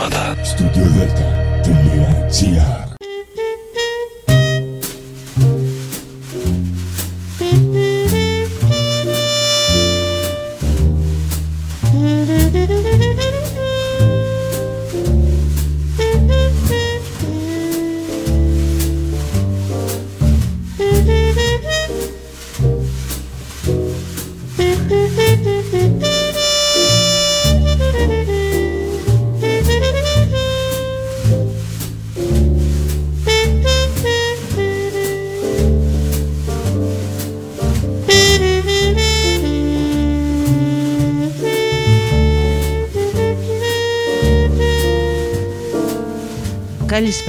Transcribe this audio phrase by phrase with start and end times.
[0.00, 0.36] εβδομάδα.
[0.42, 2.89] StudioDelta.gr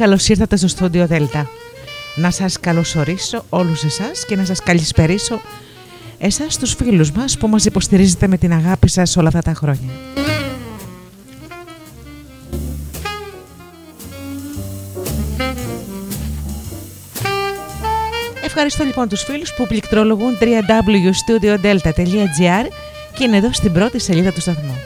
[0.00, 1.48] Καλώς ήρθατε στο στούντιο Δέλτα.
[2.14, 5.40] Να σας καλωσορίσω όλους εσάς και να σας καλησπερίσω
[6.18, 9.90] εσάς τους φίλους μας που μας υποστηρίζετε με την αγάπη σας όλα αυτά τα χρόνια.
[18.44, 22.66] Ευχαριστώ λοιπόν τους φίλους που πληκτρολογούν www.studiodelta.gr
[23.14, 24.76] και είναι εδώ στην πρώτη σελίδα του σταθμού.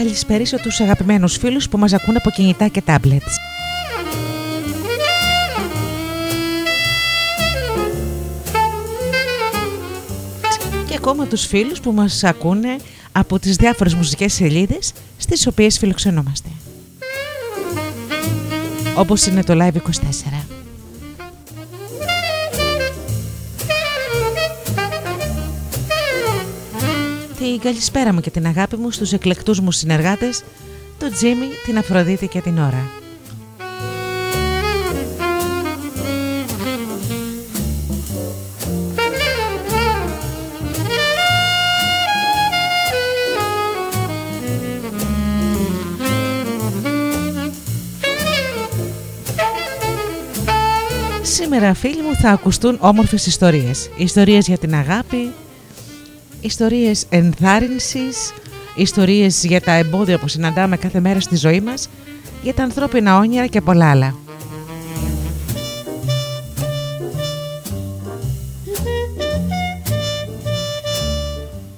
[0.00, 3.32] Να καλησπερίσω τους αγαπημένους φίλους που μας ακούν από κινητά και tablets.
[10.86, 12.76] Και ακόμα τους φίλους που μας ακούνε
[13.12, 16.48] από τις διάφορες μουσικές σελίδες στις οποίες φιλοξενούμαστε.
[18.96, 20.49] Όπως είναι το Live 24.
[27.60, 30.42] Την καλησπέρα μου και την αγάπη μου στους εκλεκτούς μου συνεργάτες,
[30.98, 32.90] τον Τζίμι, την Αφροδίτη και την Ωρα.
[51.22, 53.90] Σήμερα φίλοι μου θα ακουστούν όμορφες ιστορίες.
[53.96, 55.32] Ιστορίες για την αγάπη,
[56.40, 58.32] ιστορίες ενθάρρυνσης,
[58.76, 61.88] ιστορίες για τα εμπόδια που συναντάμε κάθε μέρα στη ζωή μας,
[62.42, 64.14] για τα ανθρώπινα όνειρα και πολλά άλλα.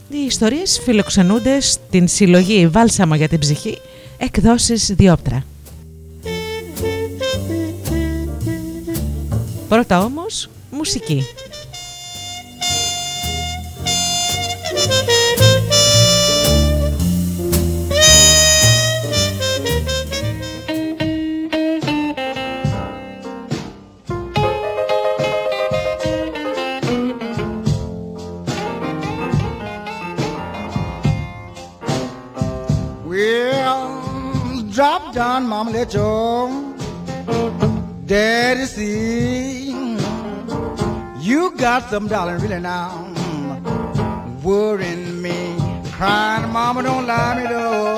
[0.08, 3.78] Οι ιστορίες φιλοξενούνται στην συλλογή «Βάλσαμο για την ψυχή»
[4.18, 5.44] εκδόσεις Διόπτρα.
[9.68, 11.22] Πρώτα όμως, μουσική.
[41.92, 43.04] You got some darling, really now,
[44.42, 45.58] worrying me,
[45.90, 47.96] crying, mama, don't lie me though.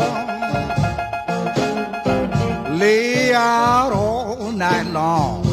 [2.75, 5.44] Lay out all night long.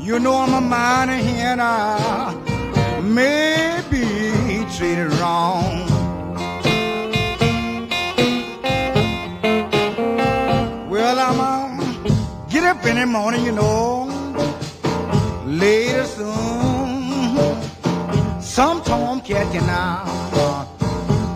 [0.00, 2.30] You know I'm a minor here now,
[3.02, 3.69] maybe
[12.90, 14.06] in the morning, you know,
[15.46, 17.40] later soon.
[18.40, 20.02] Some tomcat can now
[20.44, 20.64] uh,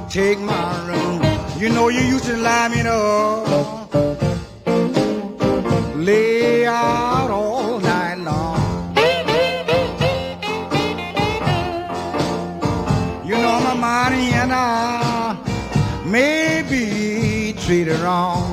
[0.09, 1.21] take my room.
[1.61, 3.95] You know you used to lie me up,
[5.95, 8.97] Lay out all night long.
[13.29, 15.37] You know my money and I
[16.05, 18.44] may be treated wrong.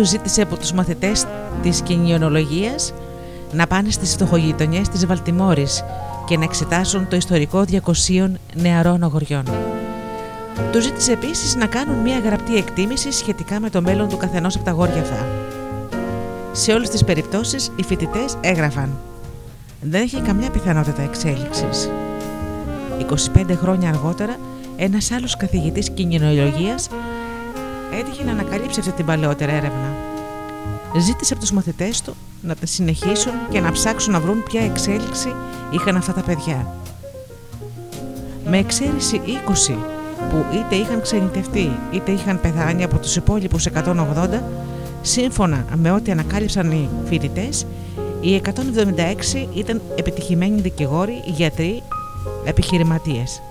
[0.00, 1.26] Κολεγίου ζήτησε από τους μαθητές
[1.62, 2.92] της κοινωνιολογίας
[3.52, 5.84] να πάνε στις φτωχογειτονιές της Βαλτιμόρης
[6.26, 9.44] και να εξετάσουν το ιστορικό 200 νεαρών αγοριών.
[10.72, 14.64] Του ζήτησε επίσης να κάνουν μια γραπτή εκτίμηση σχετικά με το μέλλον του καθενός από
[14.64, 15.26] τα αγόρια αυτά.
[16.52, 18.98] Σε όλες τις περιπτώσεις οι φοιτητές έγραφαν
[19.80, 21.90] «Δεν έχει καμιά πιθανότητα εξέλιξης».
[23.34, 24.36] 25 χρόνια αργότερα
[24.82, 26.88] Ένας άλλος καθηγητής κοινωνιολογίας
[27.98, 29.94] έτυχε να ανακαλύψει αυτή την παλαιότερη έρευνα.
[30.98, 35.34] Ζήτησε από τους μαθητές του να τα συνεχίσουν και να ψάξουν να βρουν ποια εξέλιξη
[35.70, 36.74] είχαν αυτά τα παιδιά.
[38.46, 39.20] Με εξαίρεση
[39.70, 39.74] 20
[40.30, 44.40] που είτε είχαν ξενιτευτεί είτε είχαν πεθάνει από τους υπόλοιπους 180,
[45.02, 47.66] σύμφωνα με ό,τι ανακάλυψαν οι φοιτητές,
[48.20, 51.82] οι 176 ήταν επιτυχημένοι δικηγόροι, γιατροί,
[52.44, 53.42] επιχειρηματίες.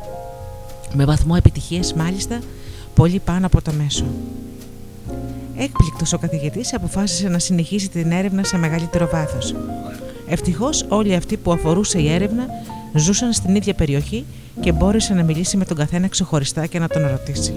[0.94, 2.40] Με βαθμό επιτυχίας μάλιστα
[3.00, 4.06] πολύ πάνω από το μέσο.
[5.58, 9.56] Έκπληκτος ο καθηγητής αποφάσισε να συνεχίσει την έρευνα σε μεγαλύτερο βάθος.
[10.28, 12.46] Ευτυχώς όλοι αυτοί που αφορούσε η έρευνα
[12.94, 14.26] ζούσαν στην ίδια περιοχή
[14.60, 17.54] και μπόρεσε να μιλήσει με τον καθένα ξεχωριστά και να τον ρωτήσει.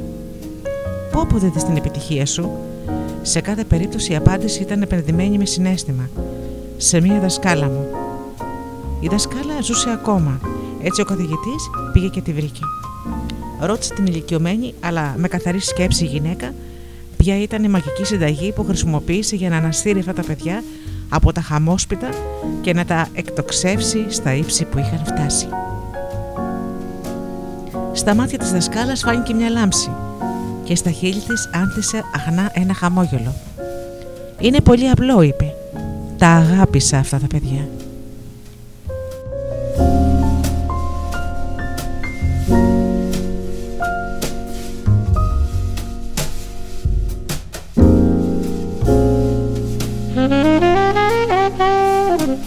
[1.13, 2.51] Πού αποδίδεις την επιτυχία σου,
[3.23, 6.09] σε κάθε περίπτωση η απάντηση ήταν επενδυμένη με συνέστημα.
[6.77, 7.87] Σε μία δασκάλα μου.
[9.01, 10.41] Η δασκάλα ζούσε ακόμα.
[10.83, 12.61] Έτσι ο καθηγητής πήγε και τη βρήκε.
[13.65, 16.55] Ρώτησε την ηλικιωμένη, αλλά με καθαρή σκέψη γυναίκα,
[17.17, 20.63] ποια ήταν η μαγική συνταγή που χρησιμοποίησε για να αναστήρει αυτά τα παιδιά
[21.09, 22.09] από τα χαμόσπιτα
[22.61, 25.47] και να τα εκτοξεύσει στα ύψη που είχαν φτάσει.
[27.93, 29.91] Στα μάτια της δασκάλας φάνηκε μια λάμψη
[30.65, 33.35] και στα χείλη της άνθησε αχνά ένα χαμόγελο.
[34.39, 35.55] «Είναι πολύ απλό», είπε.
[36.19, 37.69] «Τα αγάπησα αυτά τα παιδιά».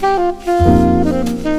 [0.06, 1.55] Όσα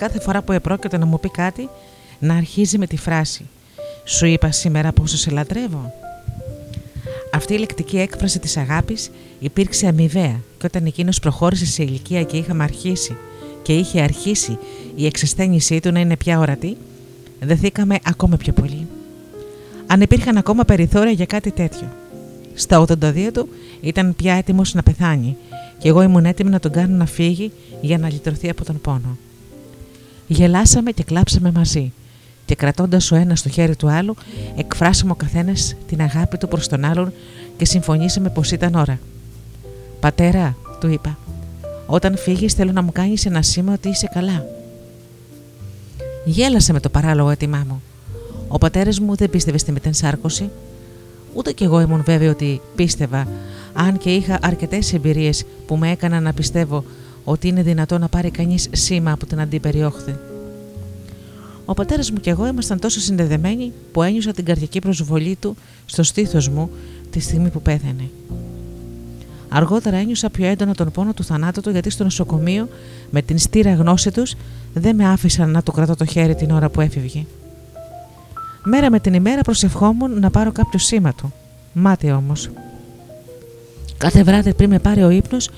[0.00, 1.68] κάθε φορά που επρόκειται να μου πει κάτι
[2.18, 3.48] να αρχίζει με τη φράση
[4.04, 5.92] «Σου είπα σήμερα πόσο σε λατρεύω».
[7.32, 12.36] Αυτή η λεκτική έκφραση της αγάπης υπήρξε αμοιβαία και όταν εκείνος προχώρησε σε ηλικία και
[12.36, 13.16] είχαμε αρχίσει
[13.62, 14.58] και είχε αρχίσει
[14.94, 16.76] η εξασθένησή του να είναι πια ορατή,
[17.40, 18.86] δεθήκαμε ακόμα πιο πολύ.
[19.86, 21.88] Αν υπήρχαν ακόμα περιθώρια για κάτι τέτοιο.
[22.54, 23.48] Στα 82 του
[23.80, 25.36] ήταν πια έτοιμος να πεθάνει
[25.78, 29.18] και εγώ ήμουν έτοιμη να τον κάνω να φύγει για να λυτρωθεί από τον πόνο.
[30.32, 31.92] Γελάσαμε και κλάψαμε μαζί
[32.44, 34.14] και κρατώντας ο ένας το χέρι του άλλου
[34.56, 37.12] εκφράσαμε ο καθένας την αγάπη του προς τον άλλον
[37.56, 38.98] και συμφωνήσαμε πως ήταν ώρα.
[40.00, 41.18] «Πατέρα», του είπα,
[41.86, 44.46] «όταν φύγεις θέλω να μου κάνεις ένα σήμα ότι είσαι καλά».
[46.24, 47.82] Γέλασε με το παράλογο έτοιμά μου.
[48.48, 50.50] Ο πατέρας μου δεν πίστευε στη μετενσάρκωση,
[51.34, 53.28] ούτε κι εγώ ήμουν βέβαιο ότι πίστευα
[53.72, 56.84] αν και είχα αρκετές εμπειρίες που με έκαναν να πιστεύω
[57.30, 60.14] ότι είναι δυνατό να πάρει κανείς σήμα από την αντίπεριόχθη.
[61.64, 65.56] Ο πατέρας μου και εγώ ήμασταν τόσο συνδεδεμένοι που ένιωσα την καρδιακή προσβολή του
[65.86, 66.70] στο στήθος μου
[67.10, 68.10] τη στιγμή που πέθανε.
[69.48, 72.68] Αργότερα ένιωσα πιο έντονα τον πόνο του θανάτου του γιατί στο νοσοκομείο
[73.10, 74.34] με την στήρα γνώση τους
[74.74, 77.24] δεν με άφησαν να του κρατώ το χέρι την ώρα που έφευγε.
[78.64, 81.32] Μέρα με την ημέρα προσευχόμουν να πάρω κάποιο σήμα του.
[81.72, 82.50] Μάτι όμως.
[84.00, 85.50] Κάθε βράδυ πριν με πάρει ο ύπνος,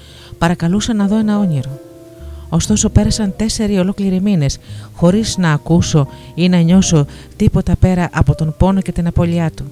[0.42, 1.80] παρακαλούσα να δω ένα όνειρο.
[2.48, 4.58] Ωστόσο, πέρασαν τέσσερι ολόκληροι μήνες
[4.94, 7.06] χωρίς να ακούσω ή να νιώσω
[7.36, 9.64] τίποτα πέρα από τον πόνο και την απώλειά του.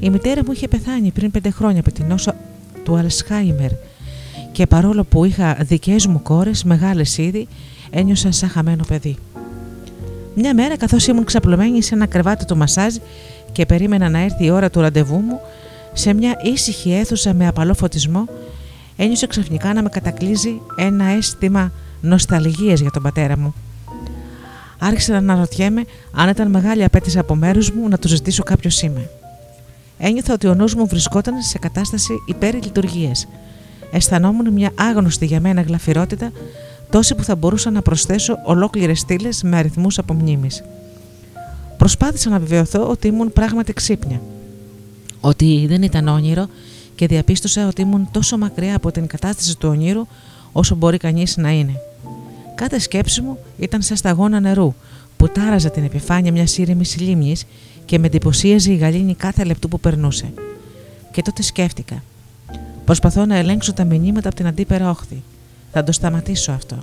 [0.00, 2.32] Η μητέρα μου είχε πεθάνει πριν πέντε χρόνια από την νόσο
[2.84, 3.70] του Αλσχάιμερ
[4.52, 7.48] και παρόλο που είχα δικές μου κόρες, μεγάλες ήδη,
[7.90, 9.16] ένιωσα σαν χαμένο παιδί.
[10.34, 12.94] Μια μέρα καθώς ήμουν ξαπλωμένη σε ένα κρεβάτι του μασάζ
[13.52, 15.40] και περίμενα να έρθει η ώρα του ραντεβού μου,
[15.92, 18.24] σε μια ήσυχη αίθουσα με απαλό φωτισμό,
[19.02, 23.54] ένιωσα ξαφνικά να με κατακλείζει ένα αίσθημα νοσταλγίας για τον πατέρα μου.
[24.78, 29.00] Άρχισα να αναρωτιέμαι αν ήταν μεγάλη απέτηση από μέρους μου να του ζητήσω κάποιος σήμα.
[29.98, 33.28] Ένιωθα ότι ο νους μου βρισκόταν σε κατάσταση υπερλειτουργίας.
[33.92, 36.32] Αισθανόμουν μια άγνωστη για μένα γλαφυρότητα,
[36.90, 40.62] τόση που θα μπορούσα να προσθέσω ολόκληρες στήλες με αριθμούς από μνήμης.
[41.76, 44.20] Προσπάθησα να βεβαιωθώ ότι ήμουν πράγματι ξύπνια.
[45.20, 46.46] Ότι δεν ήταν όνειρο
[47.00, 50.06] και διαπίστωσα ότι ήμουν τόσο μακριά από την κατάσταση του ονείρου
[50.52, 51.72] όσο μπορεί κανείς να είναι.
[52.54, 54.74] Κάθε σκέψη μου ήταν σαν σταγόνα νερού
[55.16, 57.46] που τάραζε την επιφάνεια μιας ήρεμης λίμνης
[57.84, 60.32] και με εντυπωσίαζε η γαλήνη κάθε λεπτού που περνούσε.
[61.12, 62.02] Και τότε σκέφτηκα.
[62.84, 65.22] Προσπαθώ να ελέγξω τα μηνύματα από την αντίπερα όχθη.
[65.72, 66.76] Θα το σταματήσω αυτό.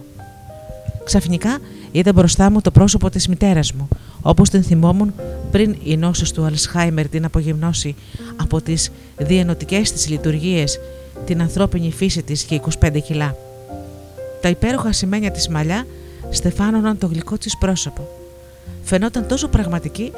[1.04, 1.60] Ξαφνικά
[1.92, 3.88] είδα μπροστά μου το πρόσωπο της μητέρας μου,
[4.22, 5.14] όπως την θυμόμουν
[5.52, 7.96] πριν η νόσος του Αλσχάιμερ την απογυμνώσει
[8.36, 10.80] από τις διενοτικέ της λειτουργίες,
[11.26, 13.36] την ανθρώπινη φύση της και 25 κιλά.
[14.42, 15.86] Τα υπέροχα σημαίνια της μαλλιά
[16.30, 18.08] στεφάνωναν το γλυκό της πρόσωπο.
[18.84, 20.12] Φαινόταν τόσο πραγματική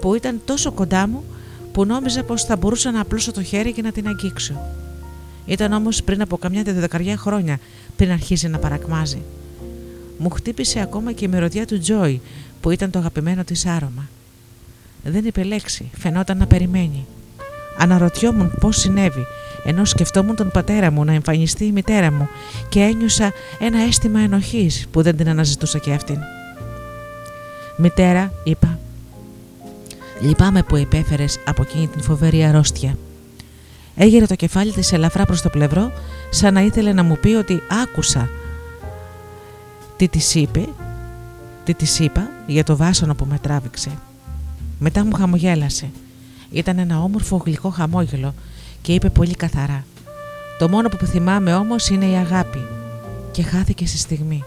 [0.00, 1.24] που ήταν τόσο κοντά μου
[1.72, 4.54] που νόμιζα πως θα μπορούσα να απλώσω το χέρι και να την αγγίξω.
[5.46, 7.58] Ήταν όμως πριν από καμιά δεκαριά χρόνια
[7.96, 9.22] πριν αρχίσει να παρακμάζει.
[10.18, 12.20] Μου χτύπησε ακόμα και η μυρωδιά του Τζόι
[12.60, 14.08] που ήταν το αγαπημένο της άρωμα.
[15.04, 17.06] Δεν είπε λέξη, φαινόταν να περιμένει.
[17.78, 19.26] Αναρωτιόμουν πώς συνέβη
[19.64, 22.28] ενώ σκεφτόμουν τον πατέρα μου να εμφανιστεί η μητέρα μου
[22.68, 26.18] και ένιωσα ένα αίσθημα ενοχής που δεν την αναζητούσα και αυτήν.
[27.76, 28.78] «Μητέρα», είπα,
[30.20, 32.96] «λυπάμαι που υπέφερε από εκείνη την φοβερή αρρώστια».
[33.96, 35.92] Έγειρε το κεφάλι της ελαφρά προς το πλευρό
[36.30, 38.30] σαν να ήθελε να μου πει ότι άκουσα
[40.04, 40.68] τι της είπε,
[41.64, 43.90] τι της είπα για το βάσανο που με τράβηξε.
[44.78, 45.90] Μετά μου χαμογέλασε.
[46.50, 48.34] Ήταν ένα όμορφο γλυκό χαμόγελο
[48.82, 49.84] και είπε πολύ καθαρά
[50.58, 52.58] «Το μόνο που θυμάμαι όμως είναι η αγάπη»
[53.30, 54.44] και χάθηκε στη στιγμή.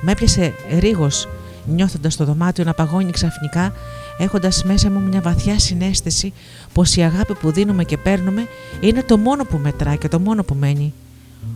[0.00, 1.28] Με έπιασε ρίγος
[1.66, 3.72] νιώθοντας το δωμάτιο να παγώνει ξαφνικά
[4.18, 6.32] έχοντας μέσα μου μια βαθιά συνέστηση
[6.72, 8.48] πως η αγάπη που δίνουμε και παίρνουμε
[8.80, 10.94] είναι το μόνο που μετρά και το μόνο που μένει.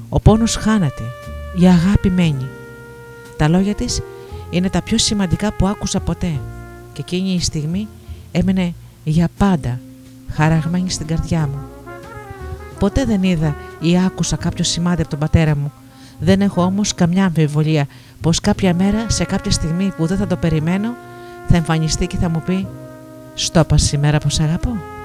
[0.08, 1.02] Ο πόνος χάνεται,
[1.60, 2.46] η αγάπη μένει.
[3.38, 4.00] Τα λόγια της
[4.50, 6.40] είναι τα πιο σημαντικά που άκουσα ποτέ
[6.92, 7.88] και εκείνη η στιγμή
[8.32, 8.74] έμενε
[9.04, 9.80] για πάντα
[10.30, 11.58] χαραγμένη στην καρδιά μου.
[12.78, 15.72] Ποτέ δεν είδα ή άκουσα κάποιο σημάδι από τον πατέρα μου.
[16.18, 17.86] Δεν έχω όμως καμιά αμφιβολία
[18.20, 20.94] πως κάποια μέρα σε κάποια στιγμή που δεν θα το περιμένω
[21.48, 22.66] θα εμφανιστεί και θα μου πει
[23.34, 24.97] «Στόπα σήμερα πως αγαπώ».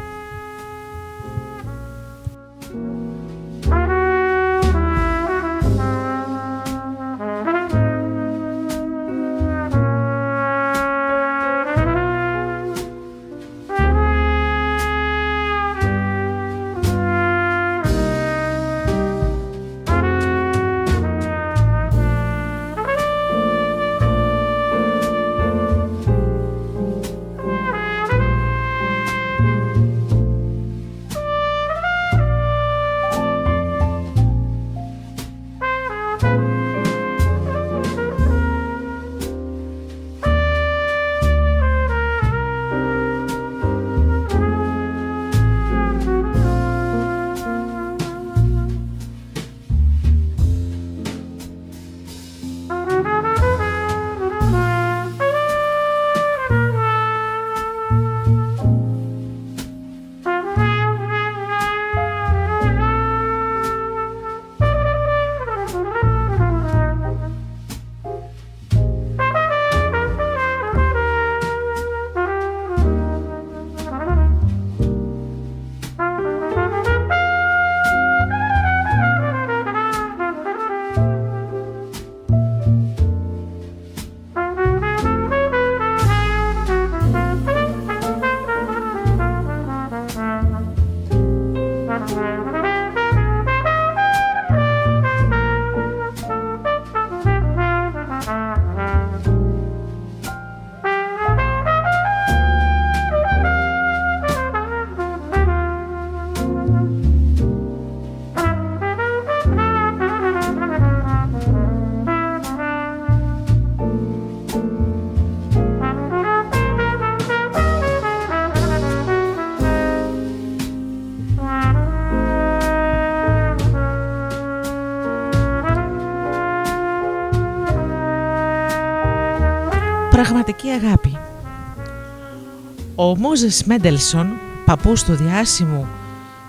[133.34, 134.34] Μόζες Μέντελσον,
[134.66, 135.88] παππούς του διάσημου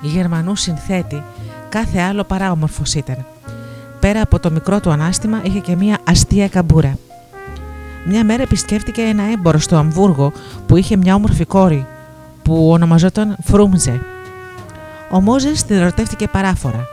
[0.00, 1.22] Γερμανού συνθέτη,
[1.68, 3.26] κάθε άλλο παρά όμορφος ήταν.
[4.00, 6.98] Πέρα από το μικρό του ανάστημα είχε και μία αστεία καμπούρα.
[8.06, 10.32] Μια μέρα επισκέφτηκε ένα έμπορο στο Αμβούργο
[10.66, 11.86] που είχε μια όμορφη κόρη
[12.42, 14.00] που ονομαζόταν Φρούμζε.
[15.10, 16.86] Ο Μόζες την ερωτεύτηκε παράφορα.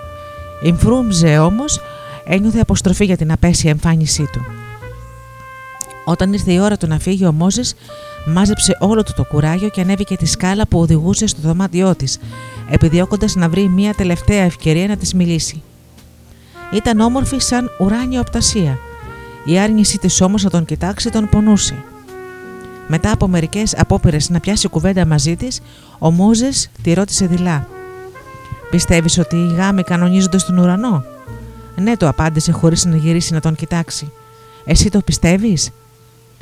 [0.64, 1.82] Η Φρούμζε όμως
[2.26, 4.42] ένιωθε αποστροφή για την απέσια εμφάνισή του.
[6.06, 7.76] Όταν ήρθε η ώρα του να φύγει, ο Μόζες
[8.26, 12.20] μάζεψε όλο του το κουράγιο και ανέβηκε τη σκάλα που οδηγούσε στο δωμάτιό της,
[12.70, 15.62] επιδιώκοντας να βρει μια τελευταία ευκαιρία να της μιλήσει.
[16.74, 18.78] Ήταν όμορφη σαν ουράνια οπτασία.
[19.46, 21.84] Η άρνησή της όμως να τον κοιτάξει τον πονούσε.
[22.88, 25.62] Μετά από μερικές απόπειρες να πιάσει κουβέντα μαζί της,
[26.00, 27.68] ο Μόζες τη ρώτησε δειλά.
[28.70, 31.04] Πιστεύεις ότι οι γάμοι κανονίζονται στον ουρανό;
[31.76, 34.12] Ναι, το απάντησε χωρίς να γυρίσει να τον κοιτάξει.
[34.66, 35.70] Εσύ το πιστεύεις,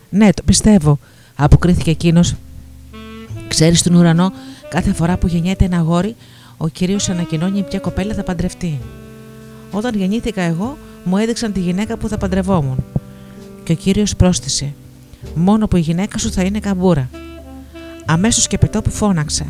[0.10, 1.00] Ναι, το πιστεύω,
[1.40, 2.36] αποκρίθηκε εκείνος.
[3.48, 4.32] Ξέρεις στον ουρανό,
[4.70, 6.16] κάθε φορά που γεννιέται ένα αγόρι,
[6.58, 8.80] ο κύριο ανακοινώνει ποια κοπέλα θα παντρευτεί.
[9.72, 12.84] Όταν γεννήθηκα εγώ, μου έδειξαν τη γυναίκα που θα παντρευόμουν.
[13.64, 14.74] Και ο κύριος πρόσθεσε:
[15.36, 17.10] Μόνο που η γυναίκα σου θα είναι καμπούρα.
[18.06, 19.46] Αμέσως και πετώ που φώναξα.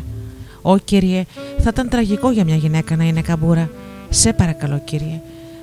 [0.62, 1.24] Ω κύριε,
[1.58, 3.70] θα ήταν τραγικό για μια γυναίκα να είναι καμπούρα.
[4.10, 5.20] Σε παρακαλώ, κύριε,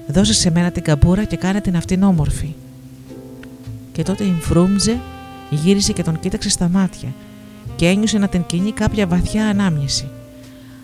[0.07, 2.55] δώσε σε μένα την καμπούρα και κάνε την αυτήν όμορφη.
[3.91, 4.99] Και τότε η Φρούμτζε
[5.49, 7.13] γύρισε και τον κοίταξε στα μάτια
[7.75, 10.07] και ένιωσε να την κινεί κάποια βαθιά ανάμνηση.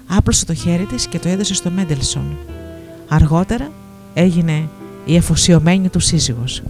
[0.08, 2.38] Άπλωσε το χέρι της και το έδωσε στο Μέντελσον.
[3.08, 3.72] Αργότερα
[4.14, 4.70] έγινε
[5.06, 6.64] η εφοσιωμένη του σύζυγος.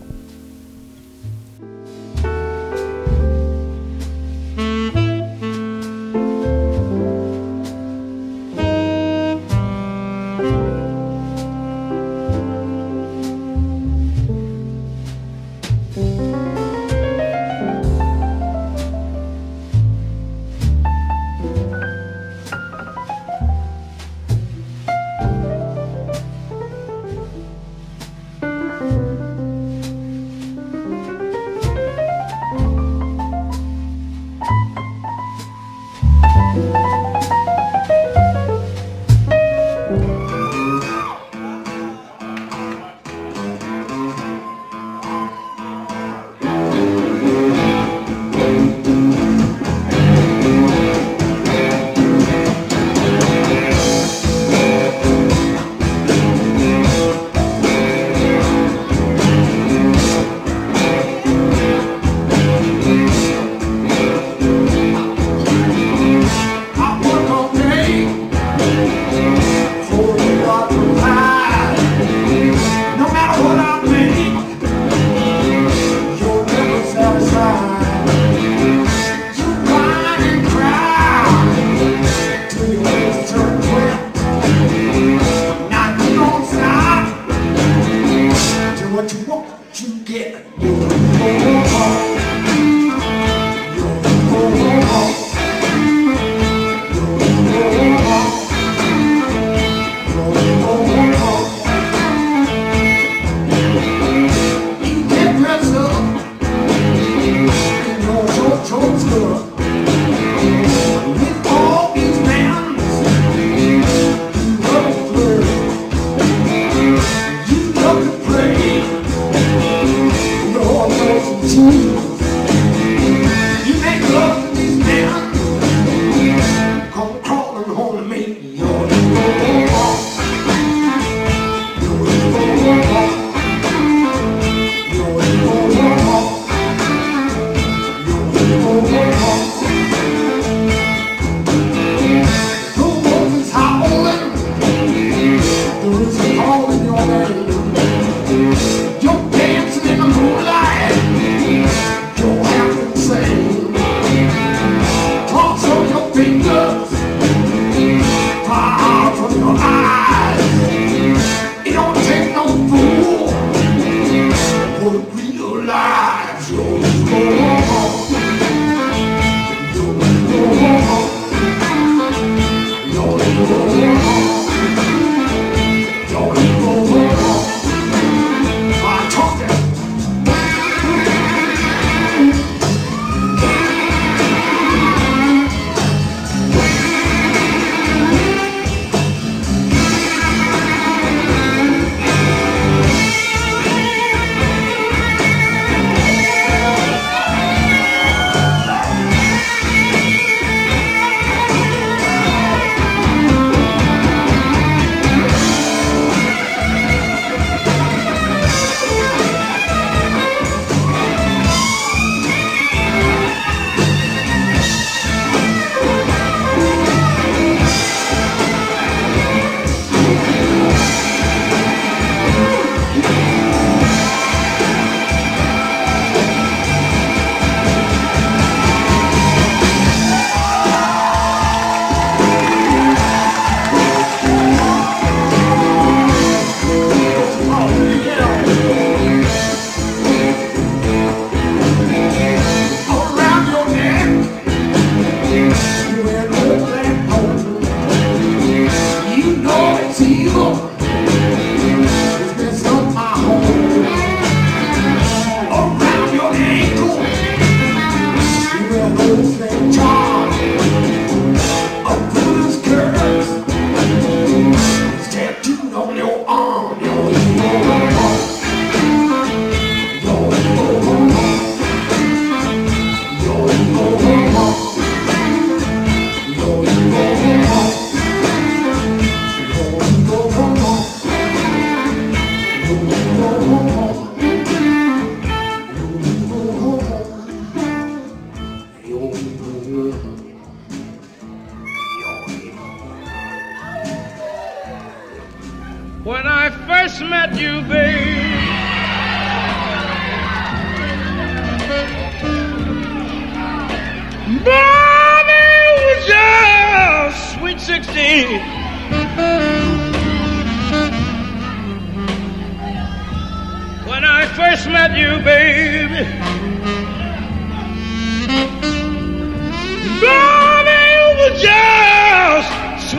[90.14, 90.83] que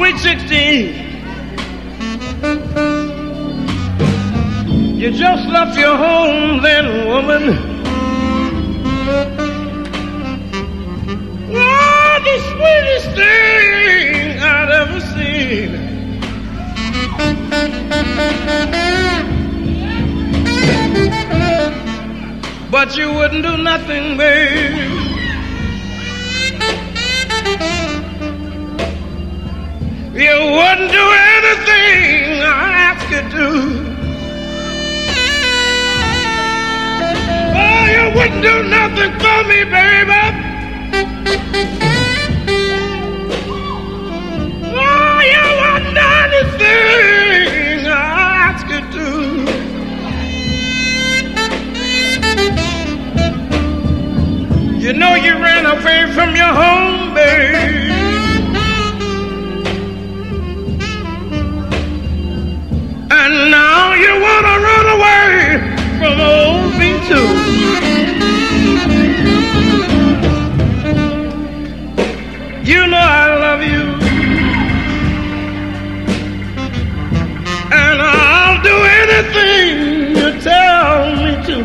[0.05, 0.59] sweet 16.
[4.99, 7.43] You just left your home then, woman.
[11.57, 15.71] Oh, the sweetest thing I'd ever seen.
[22.71, 25.04] But you wouldn't do nothing, babe.
[30.15, 33.49] You wouldn't do anything I asked you to.
[37.59, 40.23] Oh, you wouldn't do nothing for me, baby.
[44.73, 47.93] Oh, you wouldn't do anything I
[48.47, 49.09] asked you to.
[54.79, 58.04] You know you ran away from your home, babe.
[63.27, 65.29] And now you wanna run away
[65.99, 67.29] from old me too.
[72.71, 73.83] You know I love you.
[77.73, 81.57] And I'll do anything you tell me to.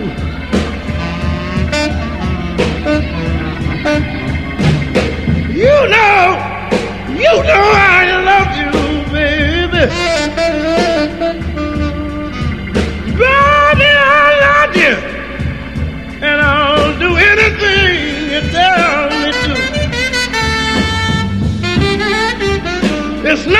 [5.64, 6.24] You know,
[7.24, 8.19] you know I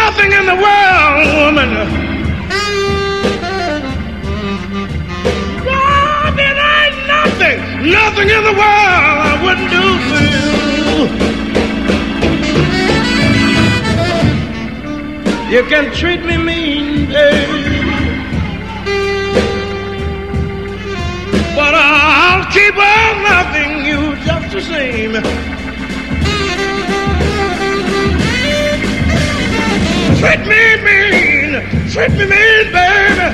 [0.04, 1.72] nothing in the world, woman.
[5.68, 7.58] Baby, there ain't nothing,
[8.00, 10.50] nothing in the world I wouldn't do for you.
[15.54, 17.70] You can treat me mean, baby.
[21.58, 25.49] But I'll keep on loving you just the same.
[30.20, 31.52] Treat me mean,
[31.92, 33.28] treat me mean, baby.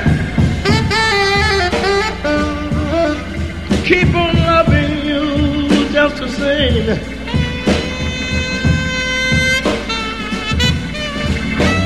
[3.85, 6.89] Keep on loving you just the same.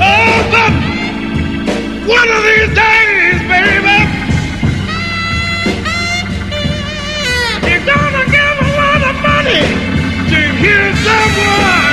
[0.02, 0.74] Oh, but
[2.06, 4.00] one of these days, baby.
[7.70, 9.64] You're gonna give a lot of money
[10.30, 11.88] to hear someone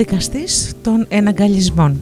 [0.00, 2.00] δικαστής των εναγκαλισμών.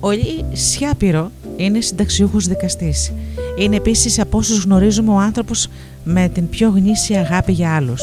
[0.00, 3.12] Ο Λί Σιάπηρο είναι συνταξιούχος δικαστής.
[3.58, 5.68] Είναι επίσης από όσους γνωρίζουμε ο άνθρωπος
[6.04, 8.00] με την πιο γνήσια αγάπη για άλλους.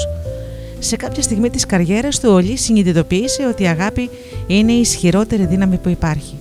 [0.79, 4.10] Σε κάποια στιγμή της καριέρας του Ολί συνειδητοποίησε ότι η αγάπη
[4.47, 6.36] είναι η ισχυρότερη δύναμη που υπάρχει.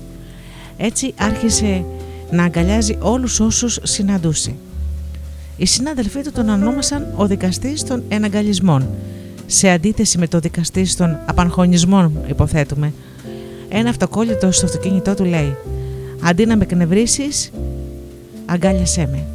[0.77, 1.85] Έτσι άρχισε
[2.31, 4.55] να αγκαλιάζει όλους όσους συναντούσε.
[5.57, 8.89] Οι συνάδελφοί του τον ονόμασαν ο δικαστής των εναγκαλισμών,
[9.47, 12.93] σε αντίθεση με το δικαστή των απαγχωνισμών, υποθέτουμε.
[13.69, 15.57] Ένα αυτοκόλλητο στο αυτοκίνητό του λέει
[16.23, 17.51] «Αντί να με εκνευρίσεις,
[18.47, 19.27] αγκάλιασέ με».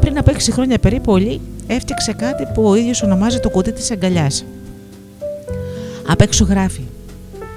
[0.00, 3.72] Πριν από 6 χρόνια περίπου, ο Λί έφτιαξε κάτι που ο ίδιος ονομάζει το κουτί
[3.72, 4.44] της αγκαλιάς.
[6.06, 6.82] Απ' έξω γράφει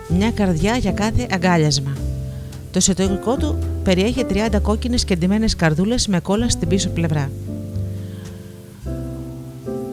[0.07, 1.91] «Μια καρδιά για κάθε αγκάλιασμα».
[2.71, 7.29] Το εσωτερικό του περιέχει 30 κόκκινες και ντυμένες καρδούλες με κόλλα στην πίσω πλευρά.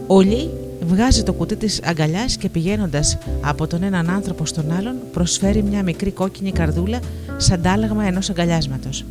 [0.06, 0.50] Ο Λί
[0.86, 5.82] βγάζει το κουτί της αγκαλιάς και πηγαίνοντας από τον έναν άνθρωπο στον άλλον προσφέρει μια
[5.82, 6.98] μικρή κόκκινη καρδούλα
[7.36, 9.04] σαν τάλαγμα ενός αγκαλιάσματος.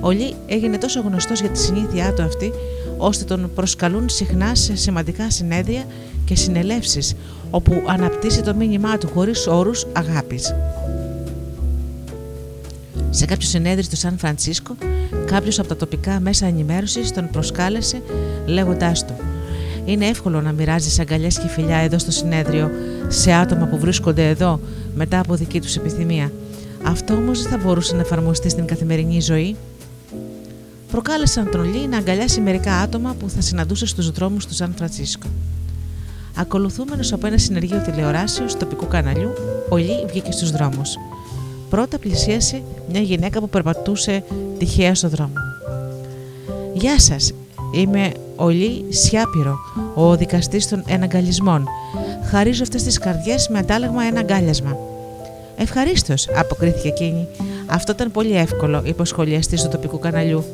[0.00, 2.52] Ο Λί έγινε τόσο γνωστός για τη συνήθειά του αυτή
[2.96, 5.84] ώστε τον προσκαλούν συχνά σε σημαντικά συνέδρια
[6.24, 7.14] και συνελεύσεις
[7.50, 10.54] όπου αναπτύσσει το μήνυμά του χωρίς όρους αγάπης.
[13.10, 14.76] Σε κάποιο συνέδριο στο Σαν Φρανσίσκο,
[15.26, 18.02] κάποιος από τα τοπικά μέσα ενημέρωσης τον προσκάλεσε
[18.46, 19.14] λέγοντάς του:
[19.88, 22.70] Είναι εύκολο να μοιράζεις αγκαλιές και φιλιά εδώ στο συνέδριο
[23.08, 24.60] σε άτομα που βρίσκονται εδώ
[24.94, 26.32] μετά από δική τους επιθυμία.
[26.82, 29.56] Αυτό όμως δεν θα μπορούσε να εφαρμοστεί στην καθημερινή ζωή.
[30.90, 35.26] Προκάλεσαν τον Λί να αγκαλιάσει μερικά άτομα που θα συναντούσε στους δρόμους του Σαν Φρανσίσκο.
[36.36, 39.32] Ακολουθούμενος από ένα συνεργείο τηλεοράσεως τοπικού καναλιού,
[39.68, 40.96] ο Λί βγήκε στους δρόμους.
[41.70, 44.24] Πρώτα πλησίασε μια γυναίκα που περπατούσε
[44.58, 45.32] τυχαία στο δρόμο.
[46.74, 47.32] «Γεια σας,
[47.74, 49.58] είμαι ο Λί Σιάπηρο,
[49.94, 51.64] ο δικαστής των εναγκαλισμών.
[52.30, 54.76] Χαρίζω αυτές τις καρδιές με αντάλλαγμα ένα αγκάλιασμα».
[55.56, 57.26] «Ευχαρίστως», αποκρίθηκε εκείνη.
[57.66, 60.44] «Αυτό ήταν πολύ εύκολο», είπε ο σχολιαστής του τοπικού καναλιού.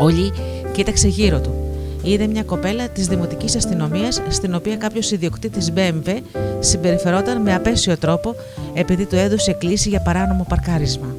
[0.00, 0.32] Ο Λί
[0.72, 1.66] κοίταξε γύρω του
[2.06, 6.18] είδε μια κοπέλα της δημοτικής αστυνομίας, στην οποία κάποιος ιδιοκτήτης BMW
[6.60, 8.34] συμπεριφερόταν με απέσιο τρόπο
[8.74, 11.16] επειδή του έδωσε κλίση για παράνομο παρκάρισμα.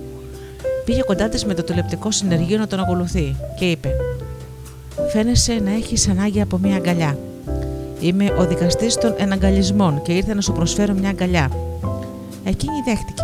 [0.85, 3.89] Πήγε κοντά της με το τηλεπτικό συνεργείο να τον ακολουθεί και είπε:
[5.05, 7.17] Φαίνεσαι να έχεις ανάγκη από μια αγκαλιά.
[7.99, 11.51] Είμαι ο δικαστής των εναγκαλισμών και ήρθα να σου προσφέρω μια αγκαλιά.
[12.43, 13.23] Εκείνη δέχτηκε.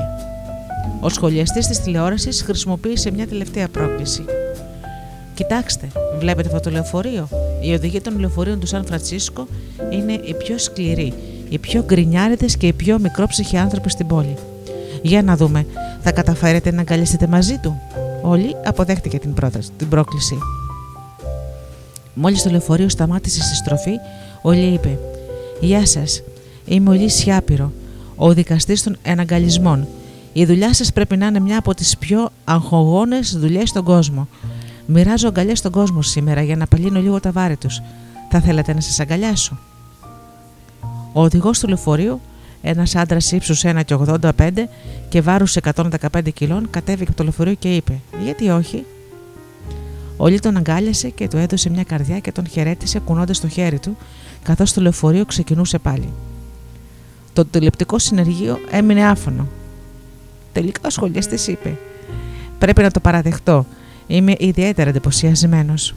[1.00, 4.26] Ο σχολιαστής της τηλεόρασης χρησιμοποίησε μια τελευταία πρόκληση.
[5.34, 5.88] Κοιτάξτε,
[6.20, 7.28] βλέπετε αυτό το λεωφορείο;
[7.62, 9.48] Οι οδηγοί των λεωφορείων του Σαν Φρανσίσκο
[9.90, 11.14] είναι οι πιο σκληροί,
[11.50, 14.36] οι πιο γκρινιάριδες και οι πιο μικρόψυχοι άνθρωποι στην πόλη.
[15.02, 15.66] Για να δούμε,
[16.02, 17.82] θα καταφέρετε να αγκαλίσετε μαζί του;
[18.22, 20.38] Όλοι αποδέχτηκε την, πρόταση, την πρόκληση.
[22.14, 23.92] Μόλις το λεωφορείο σταμάτησε στη στροφή,
[24.42, 25.00] ο Λί είπε:
[25.60, 26.22] Γεια σας,
[26.66, 27.72] είμαι ο Λί Σιάπηρο,
[28.16, 29.88] ο δικαστής των εναγκαλισμών.
[30.34, 34.28] Η δουλειά σας πρέπει να είναι μια από τις πιο αγχογόνες δουλειές στον κόσμο.
[34.86, 37.82] Μοιράζω αγκαλιές στον κόσμο σήμερα για να απαλύνω λίγο τα βάρη τους.
[38.30, 39.58] Θα θέλετε να σας αγκαλιάσω.
[41.14, 42.22] Ο οδηγός του λεωφορείου,
[42.62, 44.70] ένας άντρας ύψους 1,85
[45.10, 48.86] και βάρους 115 κιλών, κατέβηκε από το λεωφορείο και είπε: Γιατί όχι.
[50.24, 53.98] Όλοι τον αγκάλιασε και του έδωσε μια καρδιά και τον χαιρέτησε κουνώντας το χέρι του,
[54.44, 56.10] καθώς το λεωφορείο ξεκινούσε πάλι.
[57.34, 59.48] Το τηλεπτικό συνεργείο έμεινε άφωνο.
[60.54, 61.78] Τελικά ο σχολιαστής είπε:
[62.60, 63.66] Πρέπει να το παραδεχτώ.
[64.08, 65.96] Είμαι ιδιαίτερα εντυπωσιασμένος.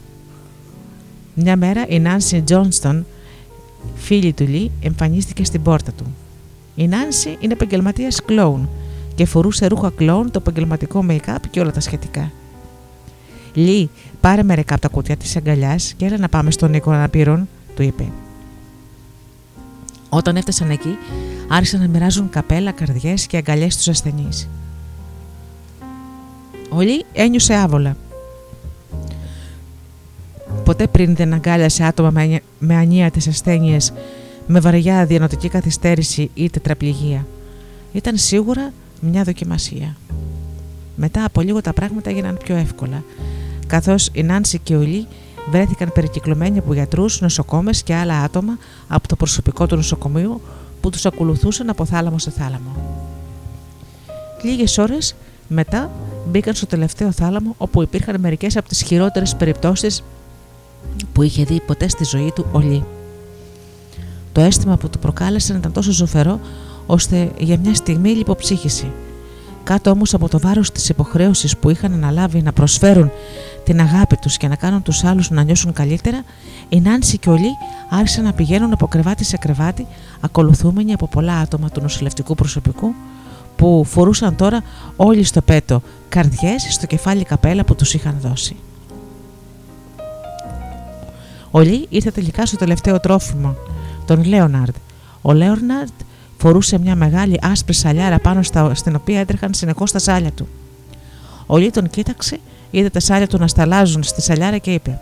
[1.33, 3.05] Μια μέρα η Νάνσι Τζόνστον,
[3.95, 6.15] φίλη του Λί, εμφανίστηκε στην πόρτα του.
[6.75, 8.69] Η Νάνσι είναι επαγγελματίας κλόουν
[9.15, 12.31] και φορούσε ρούχα κλόουν, το επαγγελματικό make-up και όλα τα σχετικά.
[13.57, 13.89] Λί,
[14.21, 17.81] πάρε μερικά από τα κουτιά τη αγκαλιάς και έλα να πάμε στον Νίκο Αναπήρων, του
[17.81, 18.11] είπε.
[20.09, 20.97] Όταν έφτασαν εκεί,
[21.47, 24.49] άρχισαν να μοιράζουν καπέλα, καρδιές και αγκαλιές στους ασθενείς.
[26.69, 27.97] Ο Λί ένιωσε άβολα.
[30.63, 32.11] Ποτέ πριν δεν αγκάλιασε άτομα
[32.59, 33.93] με ανίατες ασθένειες,
[34.47, 37.27] με βαριά διανοτική καθυστέρηση ή τετραπληγία.
[37.93, 39.95] Ήταν σίγουρα μια δοκιμασία.
[40.95, 43.03] Μετά από λίγο τα πράγματα έγιναν πιο εύκολα,
[43.67, 45.07] καθώς η Νάνση και ο Λί
[45.51, 48.57] βρέθηκαν περικυκλωμένοι από γιατρούς, νοσοκόμες και άλλα άτομα
[48.87, 50.41] από το προσωπικό του νοσοκομείου
[50.81, 52.75] που τους ακολουθούσαν από θάλαμο σε θάλαμο.
[54.41, 55.15] Λίγες ώρες
[55.47, 55.91] μετά
[56.27, 60.03] μπήκαν στο τελευταίο θάλαμο όπου υπήρχαν μερικές από τις χειρότερες περιπτώσεις
[61.13, 62.83] που είχε δει ποτέ στη ζωή του ο
[64.31, 66.39] Το αίσθημα που του προκάλεσαν ήταν τόσο ζωφερό
[66.85, 68.91] ώστε για μια στιγμή λιποψύχησε.
[69.63, 73.11] Κάτω όμως από το βάρος της υποχρέωσης που είχαν αναλάβει να προσφέρουν
[73.67, 76.23] την αγάπη τους και να κάνουν τους άλλους να νιώσουν καλύτερα,
[76.69, 77.49] η Νάνση και ο Λί
[77.89, 79.87] άρχισαν να πηγαίνουν από κρεβάτι σε κρεβάτι,
[80.19, 82.93] ακολουθούμενοι από πολλά άτομα του νοσηλευτικού προσωπικού
[83.55, 84.61] που φορούσαν τώρα
[84.95, 88.55] όλοι στο πέτο, καρδιές στο κεφάλι καπέλα που τους είχαν δώσει.
[91.51, 93.55] Ο Λί ήρθε τελικά στο τελευταίο τρόφιμο,
[94.05, 94.75] τον Λέοναρντ.
[95.21, 95.93] Ο Λέοναρντ
[96.37, 100.47] φορούσε μια μεγάλη άσπρη σαλιάρα πάνω στα, στην οποία έτρεχαν συνεχώς τα σάλια του.
[101.45, 102.39] Ο Λί τον κοίταξε,
[102.71, 104.99] είδε τα σάλια του να σταλάζουν στη σαλιάρα και είπε: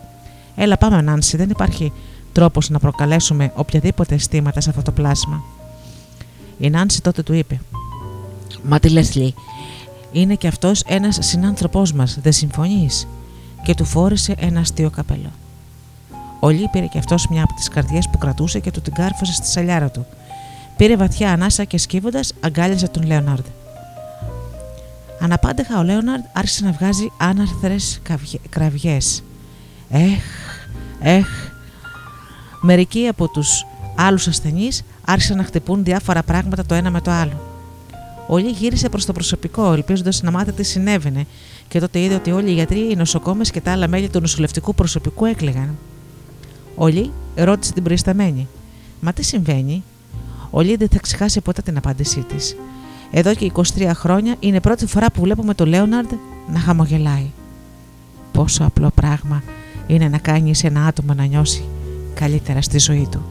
[0.55, 1.91] Έλα, πάμε, Νάνση, δεν υπάρχει
[2.31, 5.43] τρόπος να προκαλέσουμε οποιαδήποτε αισθήματα σε αυτό το πλάσμα.
[6.57, 7.59] Η Νάνση τότε του είπε:
[8.63, 9.33] Μα τι λες, Λί,
[10.11, 13.07] είναι και αυτός ένας συνάνθρωπός μας, δεν συμφωνείς.
[13.63, 15.31] Και του φόρησε ένα αστείο καπέλο.
[16.39, 19.33] Ο Λί πήρε και αυτός μια από τις καρδιές που κρατούσε και του την κάρφωσε
[19.33, 20.05] στη σαλιάρα του.
[20.77, 23.45] Πήρε βαθιά ανάσα και σκύβοντας αγκάλιαζε τον Λέοναρντ.
[25.25, 28.01] Αναπάντεχα ο Λέοναρντ άρχισε να βγάζει άναρθρες
[28.49, 29.23] κραυγές.
[29.89, 30.23] Έχ,
[30.99, 31.27] έχ.
[32.61, 33.65] Μερικοί από τους
[33.95, 37.41] άλλους ασθενείς άρχισαν να χτυπούν διάφορα πράγματα το ένα με το άλλο.
[38.27, 41.25] Ο Λί γύρισε προς το προσωπικό, ελπίζοντας να μάθει τι συνέβαινε,
[41.67, 44.75] και τότε είδε ότι όλοι οι γιατροί, οι νοσοκόμες και τα άλλα μέλη του νοσηλευτικού
[44.75, 45.77] προσωπικού έκλαιγαν.
[46.75, 48.47] Ο Λί ρώτησε την προϊσταμένη:
[48.99, 49.83] Μα τι συμβαίνει,
[50.49, 52.55] ο Λί δεν θα ξεχάσει ποτέ την απάντησή της.
[53.17, 56.11] Εδώ και 23 χρόνια είναι η πρώτη φορά που βλέπουμε τον Λέοναρντ
[56.53, 57.31] να χαμογελάει.
[58.31, 59.43] Πόσο απλό πράγμα
[59.87, 61.65] είναι να κάνεις ένα άτομο να νιώσει
[62.13, 63.21] καλύτερα στη ζωή του.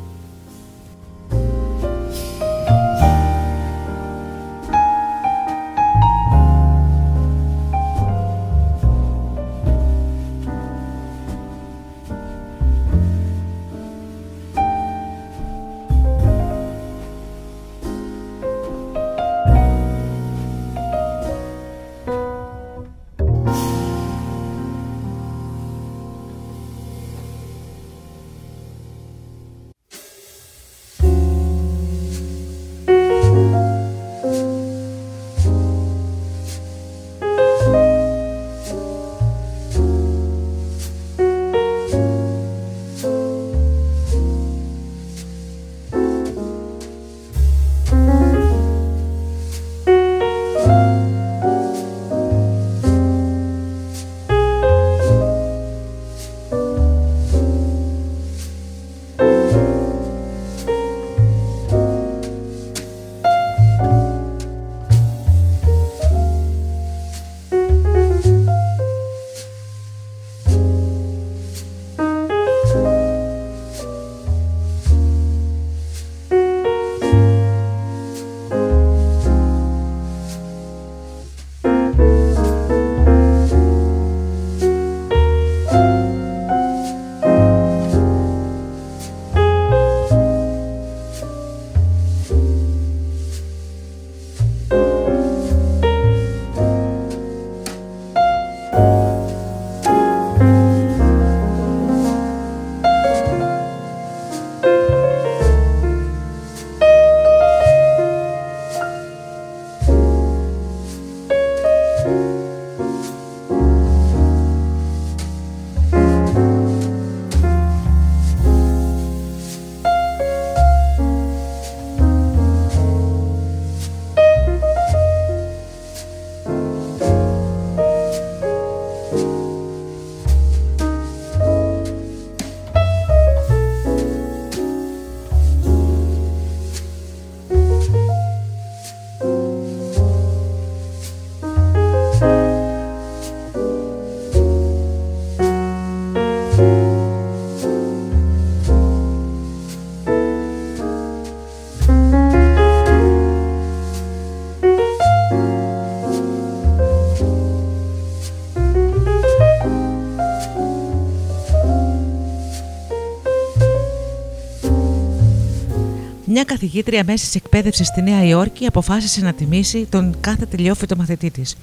[166.36, 171.56] Μια καθηγήτρια μέση εκπαίδευση στη Νέα Υόρκη αποφάσισε να τιμήσει τον κάθε τελειόφυτο μαθητή της,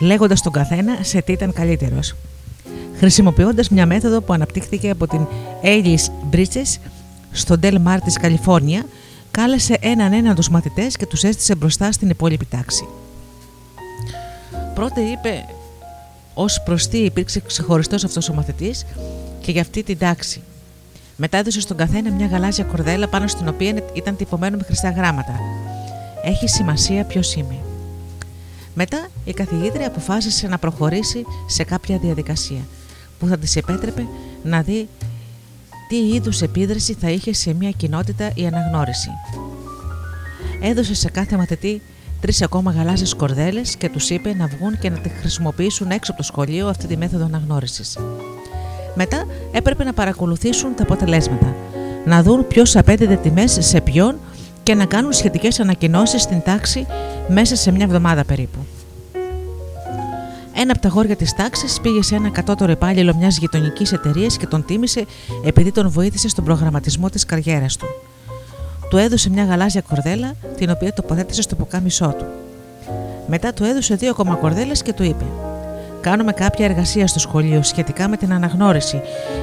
[0.00, 2.14] λέγοντας τον καθένα σε τι ήταν καλύτερος.
[2.96, 5.26] Χρησιμοποιώντας μια μέθοδο που αναπτύχθηκε από την
[5.62, 6.78] Alice Bridges
[7.32, 8.86] στο Del Mar της Καλιφόρνια,
[9.30, 12.88] κάλεσε έναν έναν τους μαθητές και τους έστησε μπροστά στην υπόλοιπη τάξη.
[14.74, 15.44] Πρώτα είπε
[16.34, 18.84] ως προς τι υπήρξε ξεχωριστός αυτός ο μαθητής
[19.40, 20.42] και για αυτή την τάξη
[21.24, 25.34] μετά έδωσε στον καθένα μια γαλάζια κορδέλα πάνω στην οποία ήταν τυπωμένο με χρυσά γράμματα.
[26.24, 27.58] Έχει σημασία ποιος είμαι.
[28.74, 32.60] Μετά η καθηγήτρια αποφάσισε να προχωρήσει σε κάποια διαδικασία
[33.18, 34.06] που θα της επέτρεπε
[34.42, 34.88] να δει
[35.88, 39.10] τι είδους επίδραση θα είχε σε μια κοινότητα η αναγνώριση.
[40.60, 41.82] Έδωσε σε κάθε μαθητή
[42.20, 46.20] τρεις ακόμα γαλάζιες κορδέλες και τους είπε να βγουν και να τη χρησιμοποιήσουν έξω από
[46.20, 47.98] το σχολείο αυτή τη μέθοδο αναγνώρισης.
[48.94, 51.54] Μετά έπρεπε να παρακολουθήσουν τα αποτελέσματα,
[52.04, 54.18] να δουν ποιος απέδιδε τιμές σε ποιον
[54.62, 56.86] και να κάνουν σχετικές ανακοινώσεις στην τάξη
[57.28, 58.58] μέσα σε μια εβδομάδα περίπου.
[60.54, 64.46] Ένα από τα γόρια της τάξης πήγε σε ένα κατώτερο υπάλληλο μιας γειτονικής εταιρείας και
[64.46, 65.04] τον τίμησε
[65.44, 67.86] επειδή τον βοήθησε στον προγραμματισμό της καριέρας του.
[68.90, 72.24] Του έδωσε μια γαλάζια κορδέλα, την οποία τοποθέτησε στο ποκάμισό του.
[73.26, 75.24] Μετά του έδωσε δύο ακόμα κορδέλες και του είπε:
[76.02, 79.00] Κάνουμε κάποια εργασία στο σχολείο σχετικά με την αναγνώριση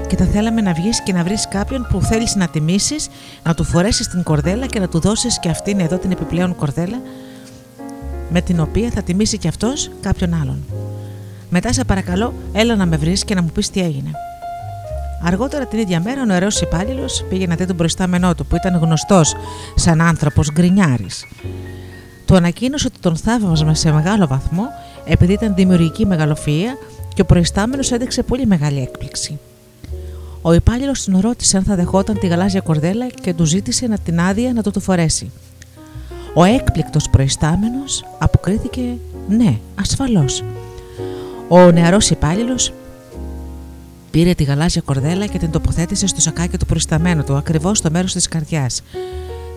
[0.07, 3.10] και θα θέλαμε να βγεις και να βρεις κάποιον που θέλεις να τιμήσεις,
[3.43, 7.01] να του φορέσεις την κορδέλα και να του δώσεις και αυτήν εδώ την επιπλέον κορδέλα
[8.30, 10.64] με την οποία θα τιμήσει και αυτός κάποιον άλλον.
[11.49, 14.12] Μετά σε παρακαλώ, έλα να με βρεις και να μου πεις τι έγινε.
[15.24, 18.80] Αργότερα την ίδια μέρα, ο νεαρός υπάλληλος πήγε να δει τον προϊστάμενό του, που ήταν
[18.82, 19.36] γνωστός
[19.76, 21.26] σαν άνθρωπος γκρινιάρης.
[22.26, 24.64] Του ανακοίνωσε ότι τον θαύμαζε σε μεγάλο βαθμό
[25.06, 26.78] επειδή ήταν δημιουργική μεγαλοφία
[27.14, 29.39] και ο προϊστάμενος έδειξε πολύ μεγάλη έκπληξη.
[30.41, 34.20] Ο υπάλληλος τον ρώτησε αν θα δεχόταν τη γαλάζια κορδέλα και του ζήτησε να την
[34.20, 35.32] άδεια να το το φορέσει.
[36.34, 38.82] Ο έκπληκτος προϊστάμενος αποκρίθηκε
[39.28, 40.43] «Ναι, ασφαλώς».
[41.47, 42.74] Ο νεαρός υπάλληλος
[44.12, 48.14] πήρε τη γαλάζια κορδέλα και την τοποθέτησε στο σακάκι του προϊσταμένου του, ακριβώς στο μέρος
[48.14, 48.82] της καρδιάς.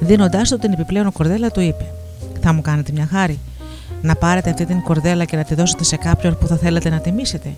[0.00, 1.86] Δίνοντάς του την επιπλέον κορδέλα του είπε
[2.40, 3.38] «Θα μου κάνετε μια χάρη,
[4.02, 7.00] να πάρετε αυτή την κορδέλα και να τη δώσετε σε κάποιον που θα θέλετε να
[7.00, 7.54] τιμήσετε».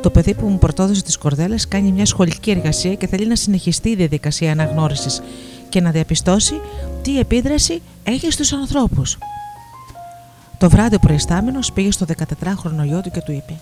[0.00, 3.88] Το παιδί που μου πρωτόδωσε τις κορδέλες κάνει μια σχολική εργασία και θέλει να συνεχιστεί
[3.88, 5.22] η διαδικασία αναγνώρισης
[5.68, 6.60] και να διαπιστώσει
[7.02, 9.18] τι επίδραση έχει στους ανθρώπους.
[10.58, 13.52] Το βράδυ ο προϊστάμενος πήγε στο 14χρονο γιο του και του είπε: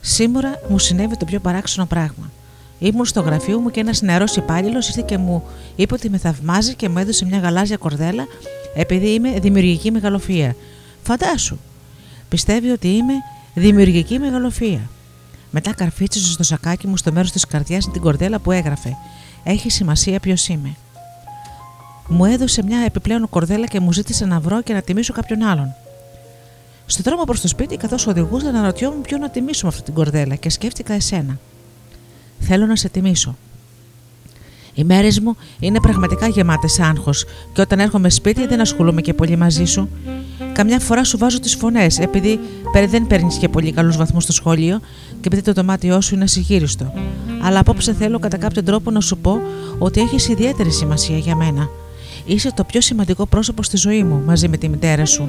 [0.00, 2.30] Σήμερα μου συνέβη το πιο παράξενο πράγμα.
[2.78, 5.42] Ήμουν στο γραφείο μου και ένας νεαρός υπάλληλος ήρθε και μου
[5.76, 8.26] είπε ότι με θαυμάζει και μου έδωσε μια γαλάζια κορδέλα
[8.74, 10.56] επειδή είμαι δημιουργική μεγαλοφία.
[11.04, 11.56] Φαντάσου!
[12.28, 13.14] Πιστεύει ότι είμαι
[13.54, 14.80] δημιουργική μεγαλοφία.
[15.50, 18.96] Μετά καρφίτσισε στο σακάκι μου στο μέρος της καρδιάς την κορδέλα που έγραφε:
[19.44, 20.76] Έχει σημασία ποιος είμαι
[22.08, 25.74] μου έδωσε μια επιπλέον κορδέλα και μου ζήτησε να βρω και να τιμήσω κάποιον άλλον.
[26.86, 30.34] Στο δρόμο προς το σπίτι, καθώς οδηγούσα, αναρωτιόμουν ποιον να τιμήσω με αυτή την κορδέλα
[30.34, 31.38] και σκέφτηκα εσένα.
[32.40, 33.36] Θέλω να σε τιμήσω.
[34.74, 39.36] Οι μέρες μου είναι πραγματικά γεμάτες άγχος και όταν έρχομαι σπίτι δεν ασχολούμαι και πολύ
[39.36, 39.88] μαζί σου.
[40.52, 42.40] Καμιά φορά σου βάζω τις φωνές, επειδή
[42.88, 46.92] δεν παίρνεις και πολύ καλούς βαθμούς στο σχολείο και επειδή το δωμάτιό σου είναι ασυγύριστο.
[47.42, 49.40] Αλλά απόψε θέλω κατά κάποιον τρόπο να σου πω
[49.78, 51.68] ότι έχεις ιδιαίτερη σημασία για μένα.
[52.24, 55.28] Είσαι το πιο σημαντικό πρόσωπο στη ζωή μου μαζί με τη μητέρα σου.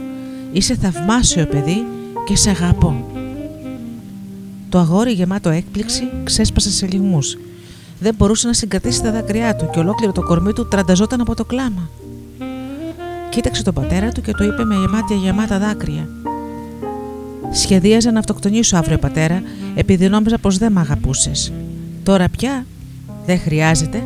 [0.51, 1.85] Είσαι θαυμάσιο παιδί
[2.25, 3.05] και σε αγαπώ.
[4.69, 7.37] Το αγόρι γεμάτο έκπληξη ξέσπασε σε λιγμούς.
[7.99, 11.45] Δεν μπορούσε να συγκρατήσει τα δάκρυά του και ολόκληρο το κορμί του τρανταζόταν από το
[11.45, 11.89] κλάμα.
[13.29, 16.07] Κοίταξε τον πατέρα του και του είπε με γεμάτια γεμάτα δάκρυα.
[17.51, 19.41] Σχεδίαζα να αυτοκτονήσω αύριο, πατέρα,
[19.75, 21.51] επειδή νόμιζα πως δεν με αγαπούσες.
[22.03, 22.65] Τώρα πια
[23.25, 24.03] δεν χρειάζεται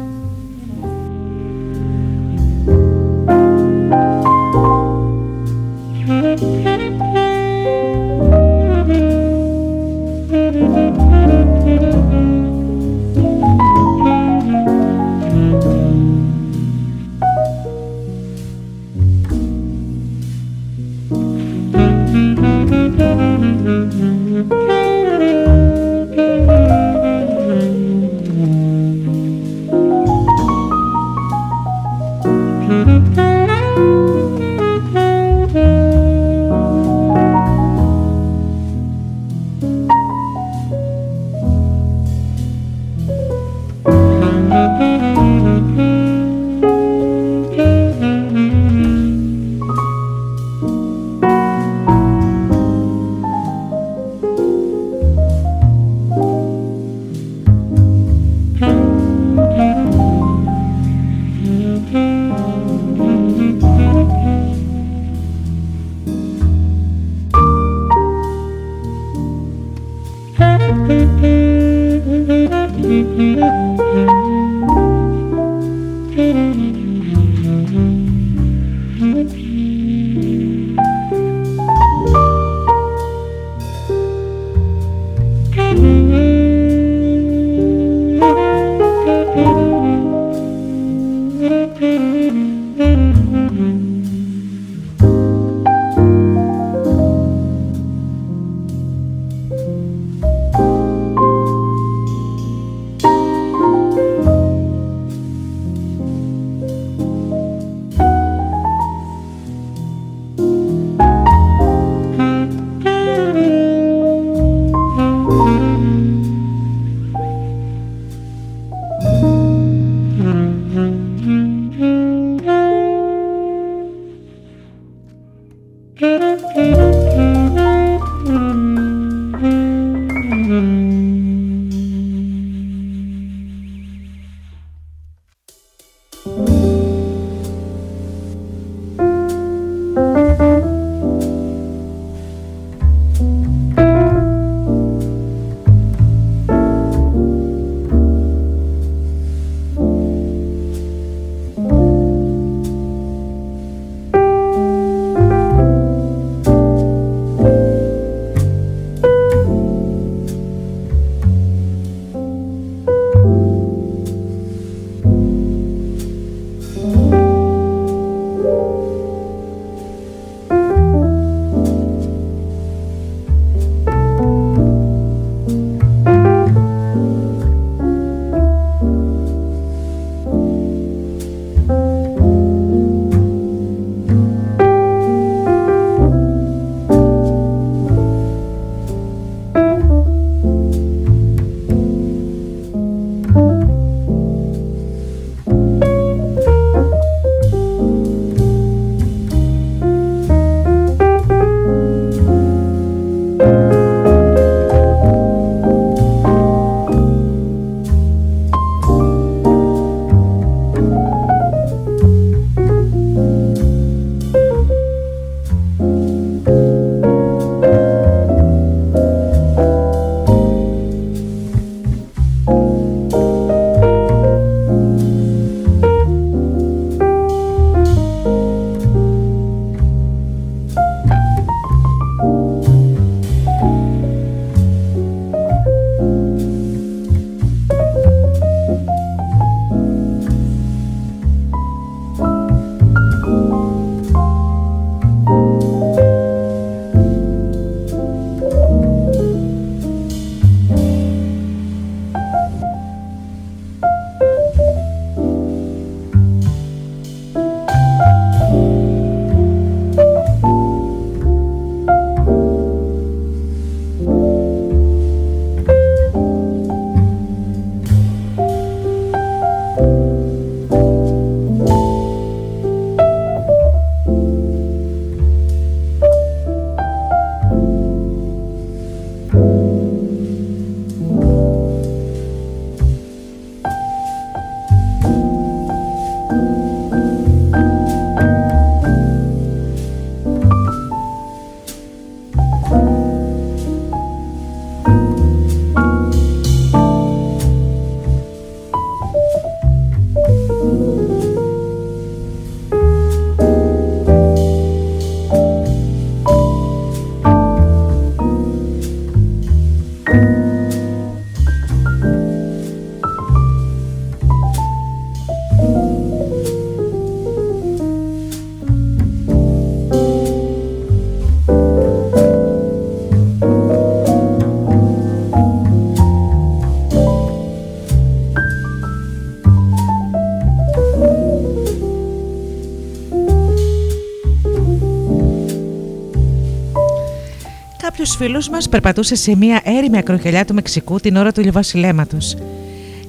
[338.18, 342.18] φίλο μας περπατούσε σε μια έρημη ακροκελιά του Μεξικού την ώρα του ηλιοβασιλέματο.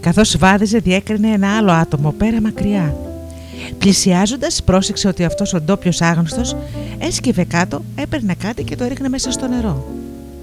[0.00, 2.96] Καθώς βάδιζε, διέκρινε ένα άλλο άτομο πέρα μακριά.
[3.78, 6.56] Πλησιάζοντας, πρόσεξε ότι αυτός ο ντόπιος άγνωστος
[6.98, 9.84] έσκυβε κάτω, έπαιρνε κάτι και το έριχνε μέσα στο νερό.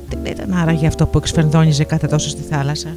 [0.09, 2.89] Τι ήταν άραγε αυτό που εξφενδόνιζε κάθε τόσο στη θάλασσα;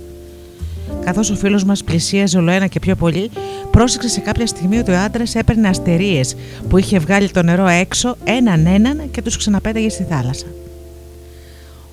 [1.04, 3.30] Καθώς ο φίλος μας πλησίαζε όλο ένα και πιο πολύ,
[3.70, 6.36] πρόσεξε σε κάποια στιγμή ότι ο άντρας έπαιρνε αστερίες
[6.68, 10.46] που είχε βγάλει το νερό έξω έναν έναν και τους ξαναπέταγε στη θάλασσα.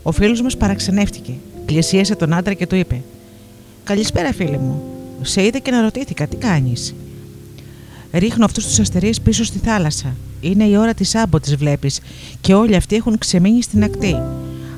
[0.07, 1.31] Ο φίλος μας παραξενεύτηκε.
[1.65, 3.01] Πλησίασε τον άντρα και του είπε:
[3.83, 4.83] Καλησπέρα, φίλε μου.
[5.21, 6.95] Σε είδε και να ρωτήθηκα, τι κάνεις;
[8.11, 10.15] Ρίχνω αυτούς τους αστερίες πίσω στη θάλασσα.
[10.41, 11.99] Είναι η ώρα της άμποτη, βλέπεις,
[12.41, 14.21] και όλοι αυτοί έχουν ξεμείνει στην ακτή.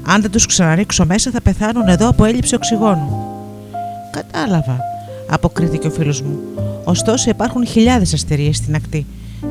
[0.03, 3.25] Αν δεν τους ξαναρίξω μέσα, θα πεθάνουν εδώ από έλλειψη οξυγόνου.
[4.11, 4.79] Κατάλαβα,
[5.29, 6.39] αποκρίθηκε ο φίλος μου.
[6.83, 9.05] Ωστόσο, υπάρχουν χιλιάδες αστερίες στην ακτή.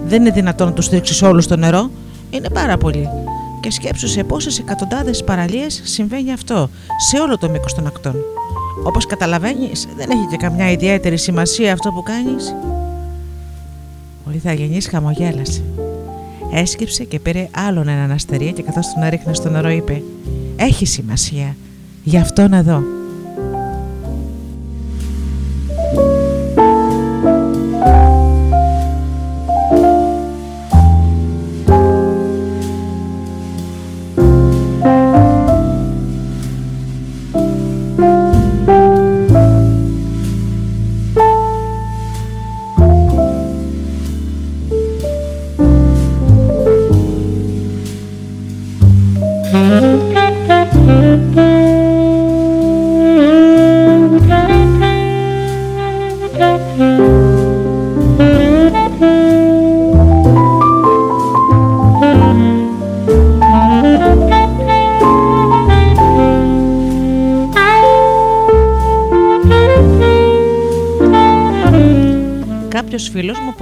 [0.06, 1.90] Δεν είναι δυνατόν να τους ρίξει όλους στο νερό.
[2.30, 3.08] Είναι πάρα πολύ.
[3.68, 6.70] Και σκέψου σε πόσες εκατοντάδες παραλίες συμβαίνει αυτό,
[7.10, 8.14] σε όλο το μήκος των ακτών.
[8.84, 12.54] Όπως καταλαβαίνεις, δεν έχει και καμιά ιδιαίτερη σημασία αυτό που κάνεις.
[14.26, 15.62] Ο Ιθαγενή χαμογέλασε.
[16.52, 20.02] Έσκυψε και πήρε άλλον έναν αστερία και καθώς τον έριχνε στο νερό είπε:
[20.56, 21.56] Έχει σημασία.
[22.04, 22.52] Γι' αυτόν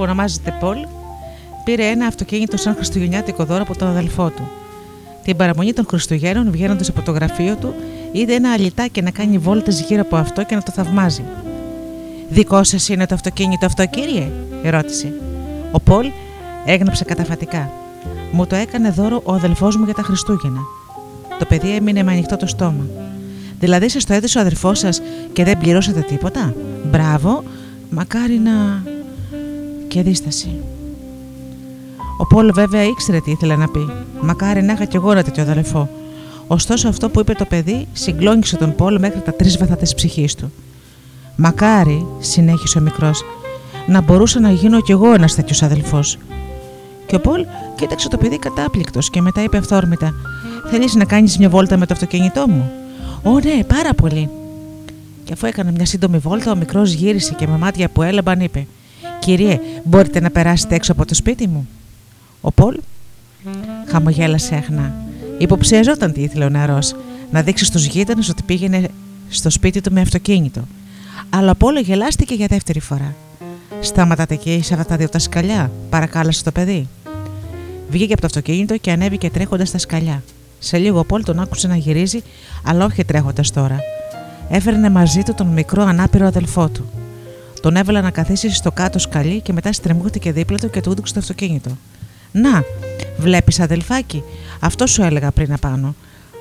[0.03, 0.13] εδώ.
[0.13, 0.77] ονομάζεται Πολ,
[1.65, 4.49] πήρε ένα αυτοκίνητο σαν χριστουγεννιάτικο δώρο από τον αδελφό του.
[5.25, 7.75] Την παραμονή των Χριστουγέννων, βγαίνοντας από το γραφείο του,
[8.13, 11.25] είδε ένα αλυτάκι να κάνει βόλτες γύρω από αυτό και να το θαυμάζει.
[12.29, 14.31] Δικό σας είναι το αυτοκίνητο αυτό, κύριε,
[14.65, 15.13] ρώτησε.
[15.71, 16.07] Ο Πολ
[16.67, 17.71] έγνεψε καταφατικά.
[18.33, 20.61] Μου το έκανε δώρο ο αδελφός μου για τα Χριστούγεννα.
[21.39, 22.87] Το παιδί έμεινε με ανοιχτό το στόμα.
[23.61, 26.55] Δηλαδή, σας το έδωσε ο αδελφός σας και δεν πληρώσατε τίποτα;
[26.91, 27.43] Μπράβο,
[27.91, 28.83] μακάρι να
[29.97, 30.49] και δίσταση.
[32.19, 33.89] Ο Πόλ βέβαια ήξερε τι ήθελε να πει.
[34.21, 35.89] Μακάρι να είχα κι εγώ ένα τέτοιο αδελφό.
[36.47, 40.35] Ωστόσο, αυτό που είπε το παιδί συγκλώνησε τον Πόλ μέχρι τα τρεις βαθά της ψυχής
[40.35, 40.53] του.
[41.37, 43.25] Μακάρι, συνέχισε ο μικρός,
[43.87, 46.19] να μπορούσα να γίνω κι εγώ ένας τέτοιος αδελφός.
[47.07, 50.15] Και ο Πολ κοίταξε το παιδί κατάπληκτος και μετά είπε αυθόρμητα:
[50.71, 52.71] Θέλεις να κάνεις μια βόλτα με το αυτοκίνητό μου;
[53.23, 54.31] Ω, ναι, πάρα πολύ.
[55.25, 58.67] Και αφού έκανε μια σύντομη βόλτα, ο μικρός γύρισε και με μάτια που έλαμπαν είπε:
[59.19, 61.69] Κύριε, μπορείτε να περάσετε έξω από το σπίτι μου.
[62.41, 62.79] Ο Πολ
[63.89, 64.95] χαμογέλασε αχνά.
[65.39, 66.95] Υποψιαζόταν τι ήθελε ο νεαρός,
[67.31, 68.89] να δείξει στους γείτονες ότι πήγαινε
[69.29, 70.61] στο σπίτι του με αυτοκίνητο.
[71.31, 73.15] Αλλά ο Πολ γελάστηκε για δεύτερη φορά.
[73.81, 76.89] Σταματάτε εκεί σε αυτά τα δύο τα σκαλιά, παρακάλεσε το παιδί.
[77.91, 80.23] Βγήκε από το αυτοκίνητο και ανέβηκε τρέχοντας στα σκαλιά.
[80.59, 82.23] Σε λίγο ο Πολ τον άκουσε να γυρίζει,
[82.65, 83.79] αλλά όχι τρέχοντας τώρα.
[84.51, 86.85] Έφερνε μαζί του τον μικρό ανάπηρο αδελφό του.
[87.67, 91.13] Τον έβαλα να καθίσει στο κάτω σκαλί και μετά στριμώχτηκε δίπλα του και του έδειξε
[91.13, 91.71] το αυτοκίνητο.
[92.33, 92.63] Να,
[93.19, 94.23] βλέπεις αδελφάκι,
[94.61, 95.95] αυτό σου έλεγα πριν απάνω.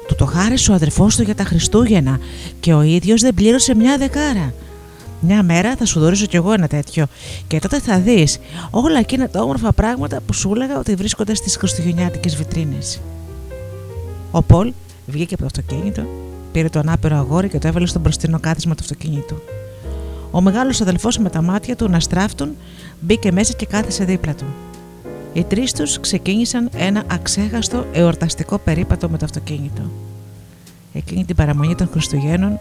[0.08, 2.20] Του το χάρισε ο αδερφός του για τα Χριστούγεννα
[2.60, 4.54] και ο ίδιος δεν πλήρωσε μια δεκάρα.
[5.20, 7.06] Μια μέρα θα σου δωρήσω κι εγώ ένα τέτοιο
[7.48, 11.56] και τότε θα δεις όλα εκείνα τα όμορφα πράγματα που σου έλεγα ότι βρίσκονται στις
[11.56, 13.02] χριστουγεννιάτικες βιτρίνες.
[14.32, 14.74] Ο Πολ
[15.08, 16.04] βγήκε από το αυτοκίνητο,
[16.52, 19.42] πήρε το ανάπηρο αγόρι και το έβαλε στο μπροστινό κάθισμα του αυτοκίνητου.
[20.36, 22.56] Ο μεγάλος αδελφός με τα μάτια του να στράφτουν
[23.00, 24.46] μπήκε μέσα και κάθισε δίπλα του.
[25.34, 29.82] Οι τρεις τους ξεκίνησαν ένα αξέχαστο εορταστικό περίπατο με το αυτοκίνητο.
[30.94, 32.60] Εκείνη την παραμονή των Χριστουγέννων,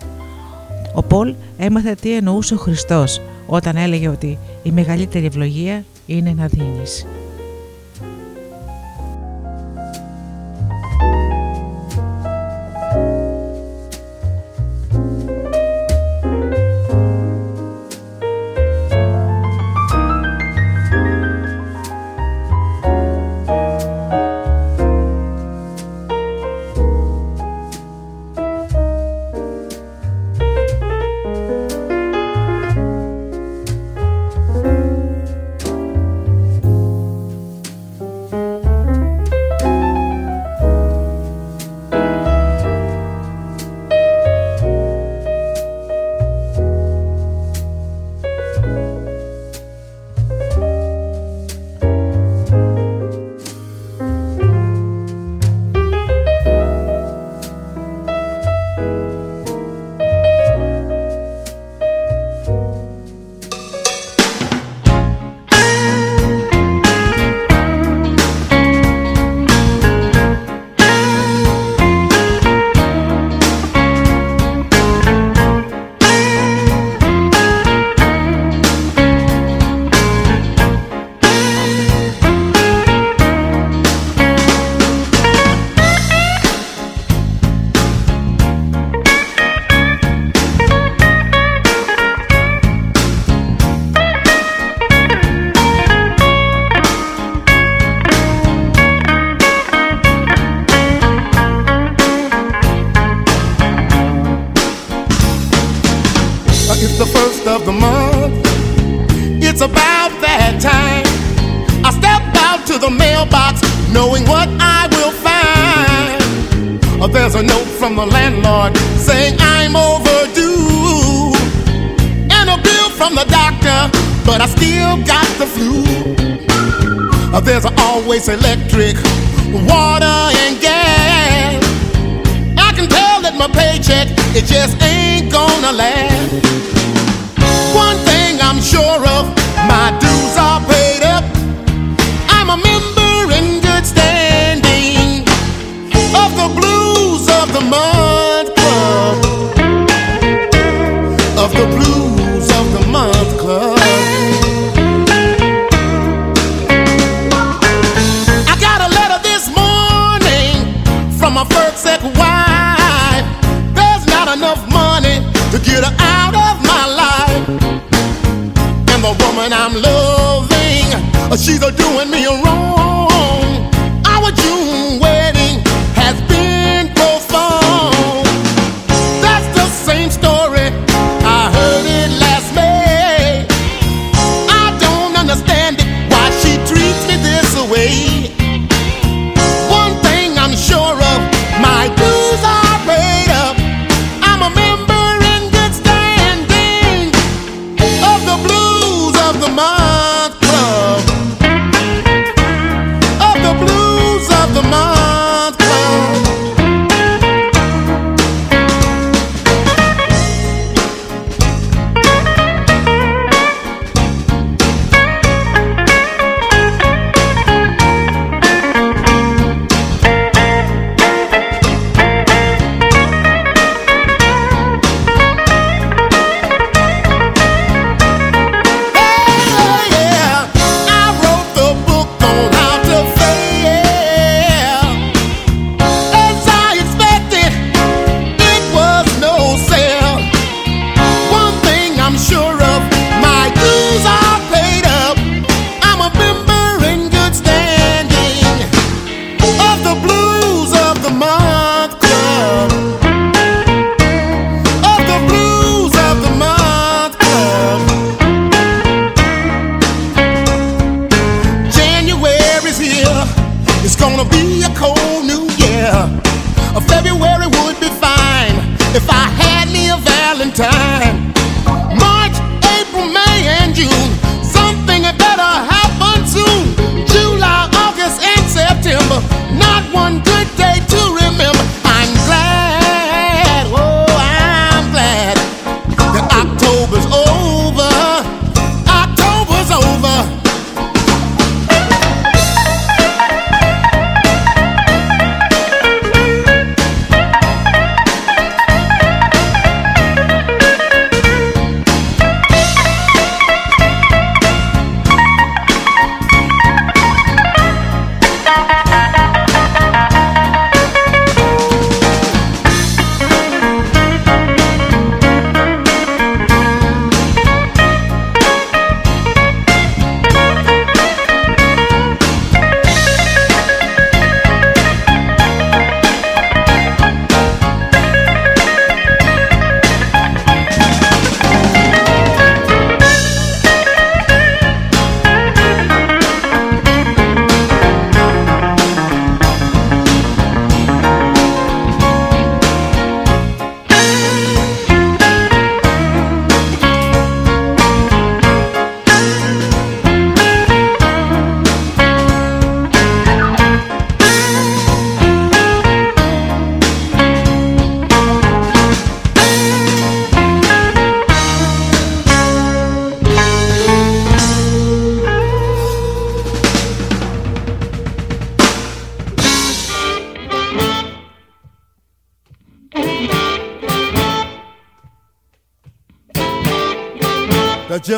[0.95, 6.47] ο Πολ έμαθε τι εννοούσε ο Χριστός όταν έλεγε ότι η μεγαλύτερη ευλογία είναι να
[6.47, 7.07] δίνεις.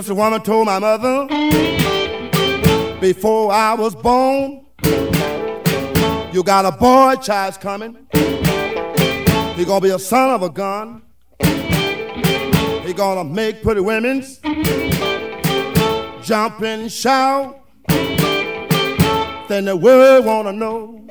[0.07, 1.26] This woman told my mother
[3.00, 4.64] before I was born,
[6.32, 8.07] you got a boy child coming.
[9.57, 11.02] He gonna be a son of a gun.
[11.40, 14.38] He gonna make pretty women's
[16.22, 17.59] jump and shout.
[19.48, 21.04] Then the world wanna know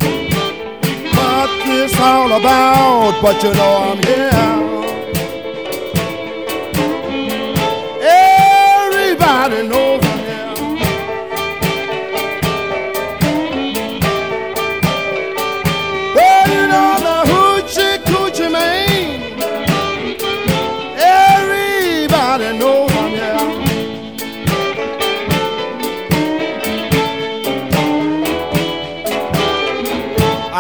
[1.17, 3.21] what this all about.
[3.21, 4.54] But you know I'm here.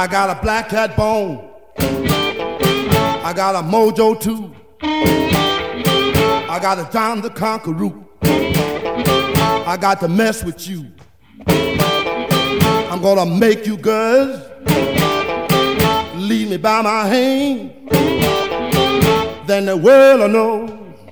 [0.05, 1.49] I got a black cat bone.
[1.79, 4.53] I got a mojo too.
[4.83, 7.91] I got a John the Conqueror.
[8.21, 10.91] I got to mess with you.
[11.47, 14.43] I'm gonna make you girls
[16.13, 17.71] lead me by my hand.
[19.47, 20.65] Then the world will know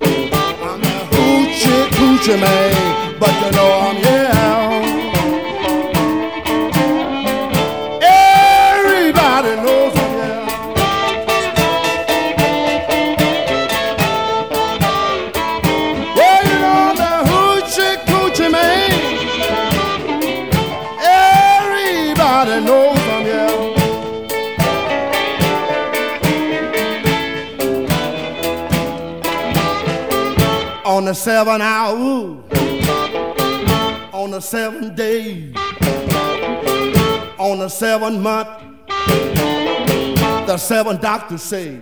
[0.03, 4.12] I'm a hoochie coochie man, but you know I'm yeah.
[31.13, 31.95] The seven hour,
[34.13, 35.53] on the seven day,
[37.37, 38.49] on the seven month,
[40.47, 41.79] the seven doctors say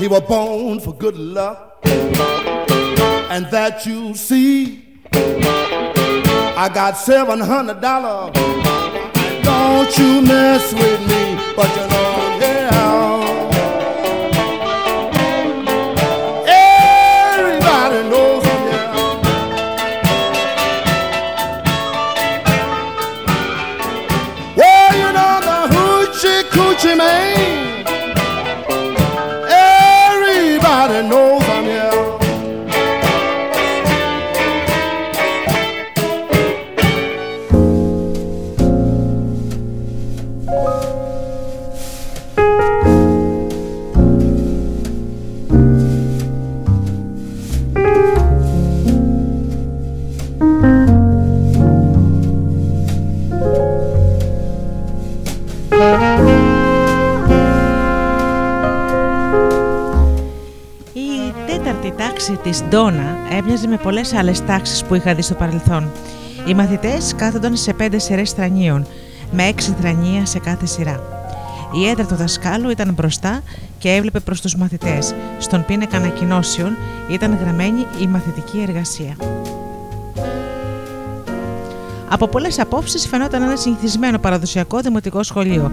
[0.00, 4.98] he was born for good luck, and that you see.
[5.12, 8.32] I got seven hundred dollars.
[9.44, 12.27] Don't you mess with me, but you know
[62.18, 65.90] τάξη της Ντόνα έμοιαζε με πολλές άλλες τάξεις που είχα δει στο παρελθόν.
[66.46, 68.86] Οι μαθητές κάθονταν σε πέντε σειρές θρανίων,
[69.32, 71.00] με έξι θρανία σε κάθε σειρά.
[71.72, 73.42] Η έδρα του δασκάλου ήταν μπροστά
[73.78, 75.14] και έβλεπε προς τους μαθητές.
[75.38, 76.76] Στον πίνακα ανακοινώσεων
[77.08, 79.16] ήταν γραμμένη η μαθητική εργασία.
[82.08, 85.72] Από πολλές απόψεις φαινόταν ένα συνηθισμένο παραδοσιακό δημοτικό σχολείο.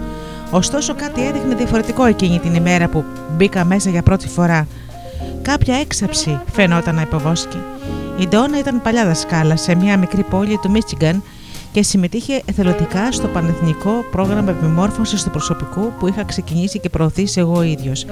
[0.50, 3.04] Ωστόσο, κάτι έδειχνε διαφορετικό εκείνη την ημέρα που
[3.36, 4.66] μπήκα μέσα για πρώτη φορά.
[5.46, 7.58] Κάποια έξαψη φαινόταν να υποβόσκει.
[8.18, 11.22] Η Ντόνα ήταν παλιά δασκάλα σε μια μικρή πόλη του Μίτσιγκαν
[11.72, 17.62] και συμμετείχε εθελοντικά στο πανεθνικό πρόγραμμα επιμόρφωσης του προσωπικού που είχα ξεκινήσει και προωθήσει εγώ
[17.62, 18.06] ίδιος.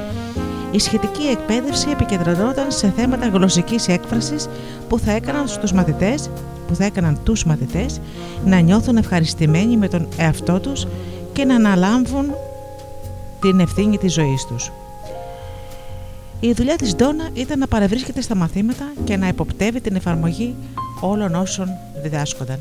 [0.71, 4.49] Η σχετική εκπαίδευση επικεντρωνόταν σε θέματα γλωσσικής έκφρασης
[4.89, 6.31] που θα έκαναν στους μαθητές
[6.67, 8.01] που θα έκαναν τους μαθητές
[8.45, 10.87] να νιώθουν ευχαριστημένοι με τον εαυτό τους
[11.33, 12.35] και να αναλάμβουν
[13.41, 14.73] την ευθύνη της ζωής τους.
[16.45, 20.55] Η δουλειά της Ντόνα ήταν να παρευρίσκεται στα μαθήματα και να υποπτεύει την εφαρμογή
[21.01, 21.69] όλων όσων
[22.03, 22.59] διδάσκονταν.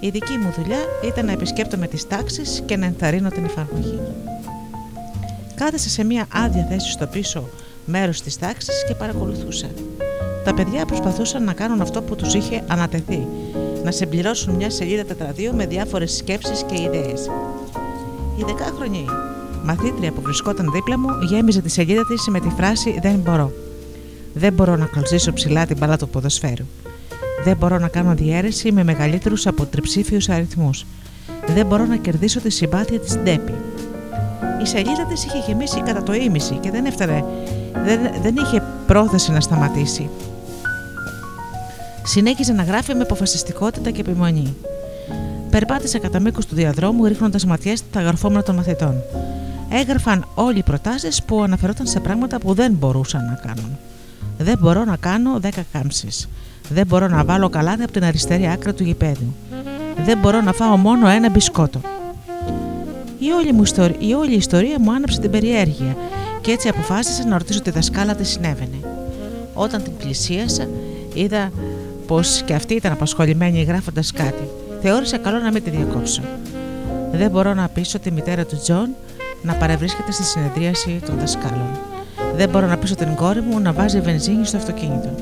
[0.00, 3.98] Η δική μου δουλειά ήταν να επισκέπτομαι τις τάξεις και να ενθαρρύνω την εφαρμογή.
[5.54, 7.48] Κάθεσα σε μία άδεια θέση στο πίσω
[7.84, 9.68] μέρος της τάξης και παρακολουθούσα.
[10.44, 13.26] Τα παιδιά προσπαθούσαν να κάνουν αυτό που τους είχε ανατεθεί,
[13.84, 17.30] να συμπληρώσουν μια σελίδα τετραδίου με διάφορες σκέψεις και ιδέες.
[18.36, 19.04] Η δεκάχρονη
[19.64, 23.52] μαθήτρια που βρισκόταν δίπλα μου γέμιζε τη σελίδα της με τη φράση «Δεν μπορώ».
[24.34, 26.64] Δεν μπορώ να καλσίσω ψηλά την μπάλα του ποδοσφαίρου.
[27.44, 30.86] Δεν μπορώ να κάνω διαίρεση με μεγαλύτερους από τριψήφιους αριθμούς.
[31.46, 33.54] Δεν μπορώ να κερδίσω τη συμπάθεια της Ντέπη.
[34.62, 37.24] Η σελίδα της είχε γεμίσει κατά το ίμιση και δεν έφτανε,
[37.84, 40.08] δεν, δεν είχε πρόθεση να σταματήσει.
[42.02, 44.56] Συνέχιζε να γράφει με αποφασιστικότητα και επιμονή.
[45.50, 49.02] Περπάτησε κατά μήκος του διαδρόμου ρίχνοντας ματιές στα γραφόμενα των μαθητών.
[49.70, 53.78] Έγραφαν όλοι οι προτάσεις που αναφερόταν σε πράγματα που δεν μπορούσαν να κάνουν.
[54.38, 56.28] Δεν μπορώ να κάνω 10 κάμψεις.
[56.68, 59.34] Δεν μπορώ να βάλω καλάθι από την αριστερή άκρη του γηπέδου.
[60.04, 61.80] Δεν μπορώ να φάω μόνο ένα μπισκότο.
[63.18, 65.96] Η όλη, μου ιστορία, η όλη η ιστορία μου άναψε την περιέργεια
[66.40, 68.76] και έτσι αποφάσισα να ρωτήσω τη δασκάλα τι συνέβαινε.
[69.54, 70.68] Όταν την πλησίασα,
[71.14, 71.50] είδα
[72.06, 74.48] πως και αυτή ήταν απασχολημένη γράφοντας κάτι.
[74.82, 76.22] Θεώρησα καλό να μην τη διακόψω.
[77.12, 78.88] Δεν μπορώ να πείσω τη μητέρα του Τζον
[79.42, 81.78] να παρευρίσκεται στη συνεδρίαση των δασκάλων.
[82.36, 85.14] Δεν μπορώ να πείσω την κόρη μου να βάζει βενζίνη στο αυτοκίνητο.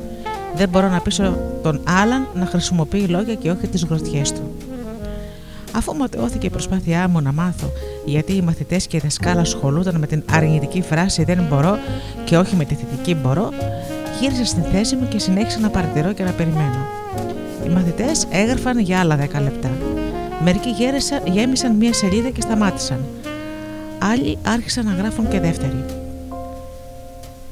[0.55, 4.55] Δεν μπορώ να πείσω τον Άλαν να χρησιμοποιεί λόγια και όχι τις γροθιές του.
[5.77, 7.71] Αφού ματαιώθηκε η προσπάθειά μου να μάθω
[8.05, 11.79] γιατί οι μαθητές και οι δασκάλα ασχολούνταν με την αρνητική φράση Δεν μπορώ
[12.25, 13.49] και όχι με τη θετική μπορώ,
[14.21, 16.87] γύρισα στην θέση μου και συνέχισα να παρατηρώ και να περιμένω.
[17.69, 19.71] Οι μαθητές έγραφαν για άλλα 10 λεπτά.
[20.45, 20.69] Μερικοί
[21.25, 23.05] γέμισαν μία σελίδα και σταμάτησαν.
[23.99, 25.85] Άλλοι άρχισαν να γράφουν και δεύτερη.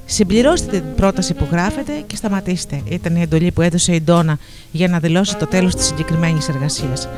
[0.07, 4.39] Συμπληρώστε την πρόταση που γράφετε και σταματήστε, ήταν η εντολή που έδωσε η Ντόνα
[4.71, 7.09] για να δηλώσει το τέλος της συγκεκριμένης εργασίας.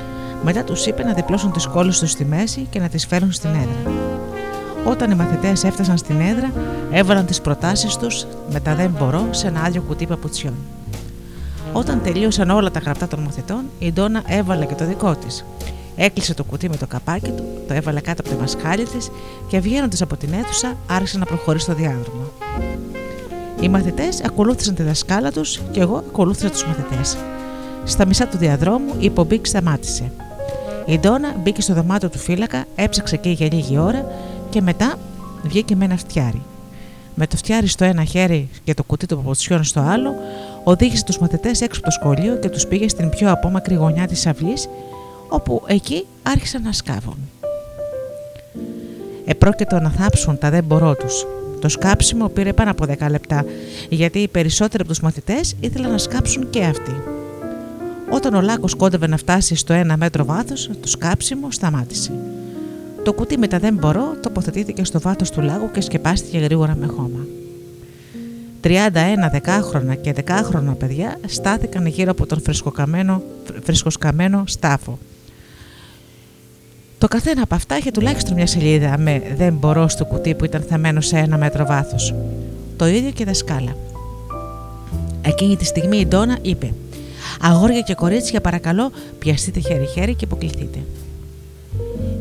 [0.44, 3.50] Μετά τους είπε να διπλώσουν τις κόλλες τους στη μέση και να τις φέρουν στην
[3.50, 3.92] έδρα.
[4.84, 6.52] Όταν οι μαθητές έφτασαν στην έδρα,
[6.90, 10.54] έβαλαν τις προτάσεις τους με τα δεν μπορώ σε ένα άλλο κουτί παπουτσιών.
[11.72, 15.44] Όταν τελείωσαν όλα τα γραπτά των μαθητών, η Ντόνα έβαλε και το δικό της.
[15.96, 19.10] Έκλεισε το κουτί με το καπάκι του, το έβαλε κάτω από τη μασχάλη της
[19.48, 22.22] και βγαίνοντας από την αίθουσα άρχισε να προχωρήσει στο διάδρομο.
[23.60, 27.16] Οι μαθητές ακολούθησαν τη δασκάλα τους και εγώ ακολούθησα τους μαθητές.
[27.84, 30.12] Στα μισά του διαδρόμου η πομπή σταμάτησε.
[30.86, 34.06] Η Ντόνα μπήκε στο δωμάτιο του φύλακα, έψαξε εκεί για λίγη ώρα
[34.50, 34.94] και μετά
[35.42, 36.42] βγήκε με ένα φτιάρι.
[37.14, 40.14] Με το φτιάρι στο ένα χέρι και το κουτί των παπουτσιών στο άλλο,
[40.68, 44.26] οδήγησε τους μαθητές έξω από το σχολείο και τους πήγε στην πιο απόμακρη γωνιά της
[44.26, 44.68] αυλής,
[45.28, 47.18] όπου εκεί άρχισαν να σκάβουν.
[49.24, 51.26] Επρόκειτο να θάψουν τα δεν μπορώ τους.
[51.60, 53.44] Το σκάψιμο πήρε πάνω από 10 λεπτά,
[53.88, 57.02] γιατί οι περισσότεροι από τους μαθητές ήθελαν να σκάψουν και αυτοί.
[58.10, 62.12] Όταν ο λάκκο κόντευε να φτάσει στο ένα μέτρο βάθος, το σκάψιμο σταμάτησε.
[63.04, 66.86] Το κουτί με τα δεν μπορώ τοποθετήθηκε στο βάθος του λάγου και σκεπάστηκε γρήγορα με
[66.86, 67.37] χώμα.
[68.62, 68.68] 31
[69.30, 72.42] δεκάχρονα και δεκάχρονα παιδιά στάθηκαν γύρω από τον
[73.62, 74.98] φρεσκοσκαμένο στάφο.
[76.98, 80.62] Το καθένα από αυτά είχε τουλάχιστον μια σελίδα με «Δεν μπορώ» στο κουτί που ήταν
[80.68, 82.14] θεμένο σε ένα μέτρο βάθος.
[82.76, 83.76] Το ίδιο και δασκάλα.
[85.22, 86.72] Εκείνη τη στιγμή η Ντόνα είπε
[87.40, 90.78] «Αγόρια και κορίτσια παρακαλώ πιαστείτε χέρι-χέρι και υποκληθείτε».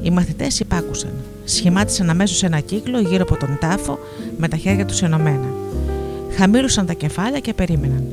[0.02, 1.12] Οι μαθητές υπάκουσαν.
[1.46, 4.00] Σχημάτισαν αμέσως ένα κύκλο γύρω από τον τάφο
[4.38, 5.67] με τα χέρια τους ενωμένα.
[6.36, 8.04] Χαμήλωσαν τα κεφάλια και περίμεναν.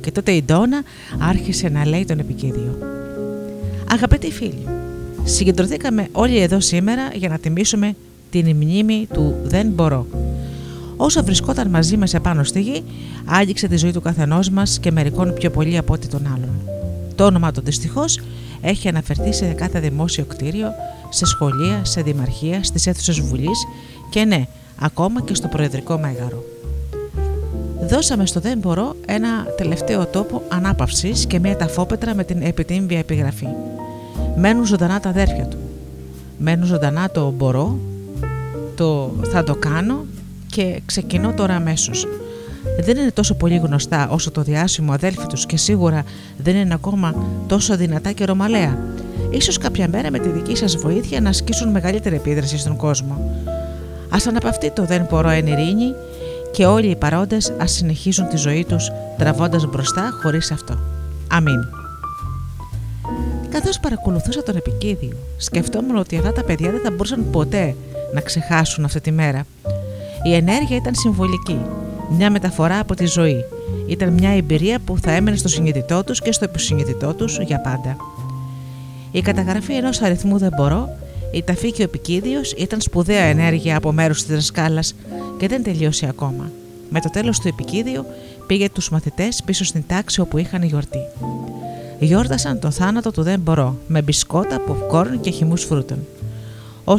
[0.00, 0.82] Και τότε η Ντόνα
[1.18, 2.78] άρχισε να λέει τον επικίδιο.
[3.92, 4.66] Αγαπητοί φίλοι,
[5.24, 7.94] συγκεντρωθήκαμε όλοι εδώ σήμερα για να τιμήσουμε
[8.30, 10.06] την μνήμη του «Δεν μπορώ».
[10.96, 12.84] Όσο βρισκόταν μαζί μας επάνω στη γη,
[13.24, 16.60] άγγιξε τη ζωή του καθενός μας και μερικών πιο πολύ από ό,τι τον άλλον.
[17.14, 18.20] Το όνομα του δυστυχώς
[18.60, 20.68] έχει αναφερθεί σε κάθε δημόσιο κτίριο,
[21.08, 23.66] σε σχολεία, σε δημαρχία, στις αίθουσες βουλής
[24.10, 24.46] και ναι,
[24.80, 26.44] ακόμα και στο προεδρικό μέγαρο.
[27.82, 33.46] Δώσαμε στο «Δεν μπορώ» ένα τελευταίο τόπο ανάπαυσης και μια ταφόπετρα με την επιτύμβια επιγραφή.
[34.36, 35.58] Μένουν ζωντανά τα αδέρφια του.
[36.38, 37.78] Μένουν ζωντανά το «Μπορώ»,
[38.74, 40.04] το «Θα το κάνω»
[40.46, 42.06] και ξεκινώ τώρα αμέσως.
[42.80, 46.02] Δεν είναι τόσο πολύ γνωστά όσο το διάσημο αδέλφι τους και σίγουρα
[46.38, 47.14] δεν είναι ακόμα
[47.46, 48.78] τόσο δυνατά και ρωμαλαία.
[49.30, 53.34] Ίσως κάποια μέρα με τη δική σας βοήθεια να ασκήσουν μεγαλύτερη επίδραση στον κόσμο.
[54.08, 55.94] Ας αναπαυτεί το «Δεν μπορώ εν ειρήνη»
[56.52, 60.78] και όλοι οι παρόντες ας συνεχίζουν τη ζωή τους τραβώντας μπροστά χωρίς αυτό.
[61.30, 61.60] Αμήν.
[63.50, 67.74] Καθώς παρακολουθούσα τον επικίδιο, σκεφτόμουν ότι αυτά τα παιδιά δεν θα μπορούσαν ποτέ
[68.14, 69.46] να ξεχάσουν αυτή τη μέρα.
[70.22, 71.60] Η ενέργεια ήταν συμβολική,
[72.10, 73.44] μια μεταφορά από τη ζωή.
[73.86, 77.96] Ήταν μια εμπειρία που θα έμενε στο συνειδητό τους και στο υποσυνειδητό τους για πάντα.
[79.10, 80.88] Η καταγραφή ενός αριθμού δεν μπορώ,
[81.30, 84.94] η ταφή και ο επικίδιος ήταν σπουδαία ενέργεια από μέρους της δασκάλας
[85.38, 86.50] και δεν τελείωσε ακόμα.
[86.90, 88.04] Με το τέλος του επικίδιου
[88.46, 91.00] πήγε τους μαθητές πίσω στην τάξη όπου είχαν γιορτή.
[91.98, 95.98] Γιόρτασαν τον θάνατο του δεν μπορώ με μπισκότα, ποπκόρν και χυμούς φρούτων.
[96.84, 96.94] Ω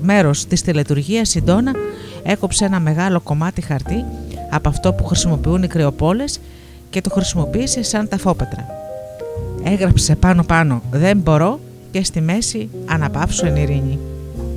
[0.00, 1.72] μέρος της τελετουργία, η Ντόνα
[2.22, 4.04] έκοψε ένα μεγάλο κομμάτι χαρτί
[4.50, 6.40] από αυτό που χρησιμοποιούν οι κρεοπόλες
[6.90, 8.66] και το χρησιμοποίησε σαν ταφόπετρα.
[9.62, 11.60] Έγραψε πάνω πάνω «Δεν μπορώ»
[11.90, 13.98] και στη μέση «Αναπαύσου εν ειρήνη».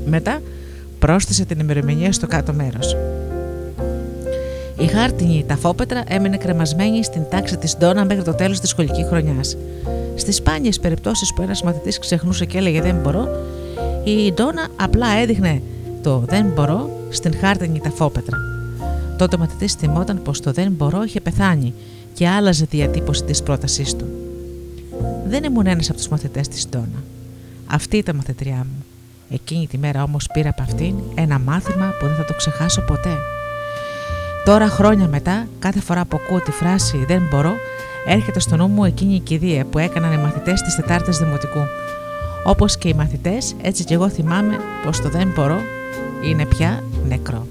[0.06, 0.42] Μετά
[1.00, 2.96] πρόσθεσε την ημερομηνία στο κάτω μέρος.
[4.80, 9.58] Η χάρτινη ταφόπετρα έμεινε κρεμασμένη στην τάξη της Ντόνα μέχρι το τέλος της σχολικής χρονιάς.
[10.16, 13.28] Στις σπάνιες περιπτώσεις που ένας μαθητής ξεχνούσε και έλεγε Δεν μπορώ,
[14.04, 15.62] η Ντόνα απλά έδειχνε
[16.04, 18.38] το Δεν μπορώ στην χάρτινη ταφόπετρα.
[19.18, 21.74] Τότε ο μαθητής θυμόταν πως το Δεν μπορώ είχε πεθάνει
[22.14, 24.06] και άλλαζε διατύπωση της πρότασής του.
[25.28, 27.04] Δεν ήμουν ένας από τους μαθητές της Ντόνα.
[27.74, 28.86] Αυτή ήταν μαθητριά μου.
[29.30, 33.18] Εκείνη τη μέρα όμως πήρα από αυτήν ένα μάθημα που δεν θα το ξεχάσω ποτέ.
[34.46, 37.54] Τώρα χρόνια μετά, κάθε φορά που ακούω τη φράση «Δεν μπορώ»,
[38.06, 41.60] έρχεται στο νου μου εκείνη η κηδεία που έκαναν οι μαθητές της Τετάρτης Δημοτικού.
[42.44, 45.62] Όπως και οι μαθητές, έτσι και εγώ θυμάμαι πως το «Δεν μπορώ»
[46.24, 47.48] είναι πια νεκρό.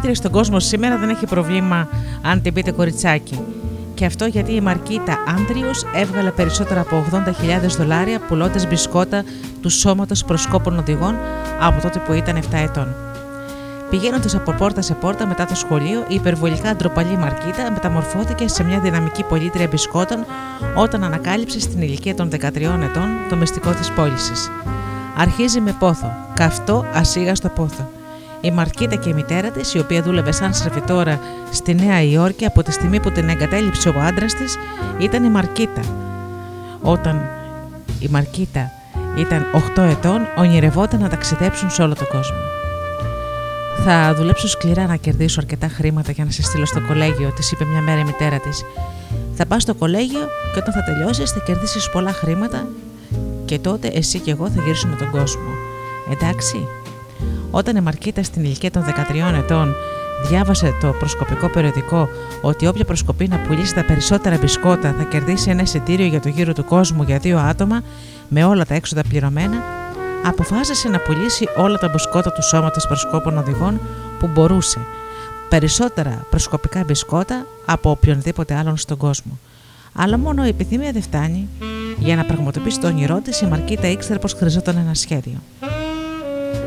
[0.00, 1.88] Καλύτερη πολίτρια στον κόσμο σήμερα δεν έχει προβλήμα
[2.22, 3.38] αν την πείτε κοριτσάκι.
[3.94, 9.24] Και αυτό γιατί η Μαρκίτα Άντριους έβγαλε περισσότερα από 80.000 δολάρια πουλώντας μπισκότα
[9.62, 11.14] του σώματος προσκόπων οδηγών
[11.60, 12.94] από τότε που ήταν 7 ετών.
[13.90, 18.80] Πηγαίνοντας από πόρτα σε πόρτα μετά το σχολείο, η υπερβολικά ντροπαλή Μαρκίτα μεταμορφώθηκε σε μια
[18.80, 20.24] δυναμική πολίτρια μπισκότων
[20.74, 24.50] όταν ανακάλυψε στην ηλικία των 13 ετών το μυστικό της πώλησης.
[25.16, 27.99] Αρχίζει με πόθο, καυτό ασίγαστο πόθο.
[28.40, 32.62] Η Μαρκίτα και η μητέρα της, η οποία δούλευε σαν σερβιτόρα στη Νέα Υόρκη από
[32.62, 34.56] τη στιγμή που την εγκατέλειψε ο άντρας της,
[34.98, 35.80] ήταν η Μαρκίτα.
[36.82, 37.28] Όταν
[38.00, 38.70] η Μαρκίτα
[39.16, 39.46] ήταν
[39.76, 42.38] 8 ετών, ονειρευόταν να ταξιδέψουν σε όλο τον κόσμο.
[43.84, 47.64] Θα δουλέψω σκληρά να κερδίσω αρκετά χρήματα για να σε στείλω στο κολέγιο, της είπε
[47.64, 48.64] μια μέρα η μητέρα της.
[49.34, 52.66] Θα πας στο κολέγιο και όταν θα τελειώσεις θα κερδίσεις πολλά χρήματα
[53.44, 55.50] και τότε εσύ και εγώ θα γυρίσουμε τον κόσμο.
[56.12, 56.79] Εντάξει.
[57.50, 58.84] Όταν η Μαρκίτα στην ηλικία των
[59.32, 59.74] 13 ετών
[60.28, 62.08] διάβασε το προσκοπικό περιοδικό
[62.42, 66.52] ότι όποια προσκοπεί να πουλήσει τα περισσότερα μπισκότα θα κερδίσει ένα εισιτήριο για το γύρο
[66.52, 67.82] του κόσμου για δύο άτομα
[68.28, 69.62] με όλα τα έξοδα πληρωμένα,
[70.24, 73.80] αποφάσισε να πουλήσει όλα τα μπισκότα του σώματος προσκόπων οδηγών
[74.18, 74.78] που μπορούσε,
[75.48, 79.38] περισσότερα προσκοπικά μπισκότα από οποιονδήποτε άλλον στον κόσμο.
[79.92, 81.48] Αλλά μόνο η επιθυμία δεν φτάνει.
[81.98, 85.40] Για να πραγματοποιήσει το όνειρό της, η Μαρκίτα ήξερε πως χρειαζόταν ένα σχέδιο.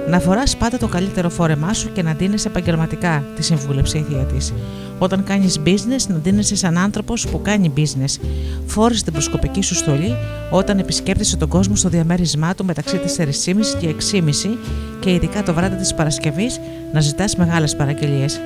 [0.07, 4.23] Να φοράς πάντα το καλύτερο φόρεμά σου και να ντύνεσαι επαγγελματικά, τη συμβούλεψε η θεία
[4.23, 4.53] της.
[4.99, 8.19] Όταν κάνεις business, να ντύνεσαι σαν άνθρωπος που κάνει business.
[8.65, 10.15] Φόρεσε την προσκοπική σου στολή
[10.49, 14.57] όταν επισκέπτεσαι τον κόσμο στο διαμέρισμά του μεταξύ της 4.30 και 6.30
[14.99, 16.59] και ειδικά το βράδυ της Παρασκευής
[16.93, 18.39] να ζητάς μεγάλες παραγγελίες.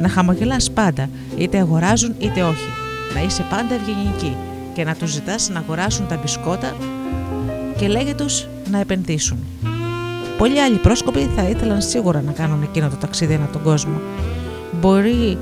[0.00, 2.68] Να χαμογελάς πάντα, είτε αγοράζουν είτε όχι.
[3.14, 4.36] Να είσαι πάντα ευγενική
[4.74, 6.76] και να τους ζητάς να αγοράσουν τα μπισκότα
[7.76, 9.38] και λέγε τους να επενδύσουν.
[10.38, 14.00] Πολλοί άλλοι πρόσκοποι θα ήθελαν σίγουρα να κάνουν εκείνο το ταξίδι ανά τον κόσμο.
[14.80, 15.38] Μπορεί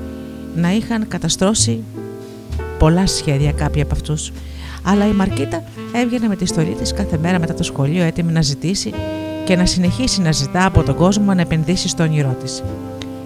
[0.55, 1.83] να είχαν καταστρώσει
[2.79, 4.31] πολλά σχέδια κάποιοι από αυτούς.
[4.83, 5.63] Αλλά η Μαρκίτα
[5.93, 8.93] έβγαινε με τη στολή της κάθε μέρα μετά το σχολείο έτοιμη να ζητήσει
[9.45, 12.63] και να συνεχίσει να ζητά από τον κόσμο να επενδύσει στο όνειρό της.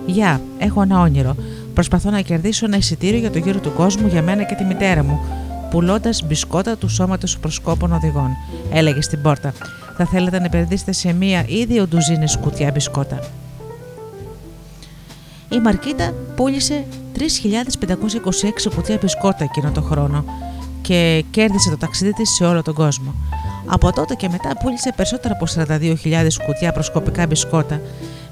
[0.06, 1.36] Γεια, έχω ένα όνειρο.
[1.74, 5.04] Προσπαθώ να κερδίσω ένα εισιτήριο για το γύρο του κόσμου για μένα και τη μητέρα
[5.04, 5.20] μου,
[5.70, 8.30] πουλώντας μπισκότα του σώματος προσκόπων οδηγών,
[8.72, 9.54] έλεγε στην πόρτα.
[9.98, 13.20] Θα θέλετε να επενδύσετε σε μία ή δύο ντουζίνες κουτιά μπισκότα.
[15.50, 16.86] Η Μαρκίτα πούλησε
[17.18, 17.22] 3.526
[18.76, 20.26] κουτιά μπισκότα εκείνο το χρόνο
[20.82, 23.14] και κέρδισε το ταξίδι της σε όλο τον κόσμο.
[23.66, 27.82] Από τότε και μετά πούλησε περισσότερα από 42.000 κουτιά προσκοπικά μπισκότα,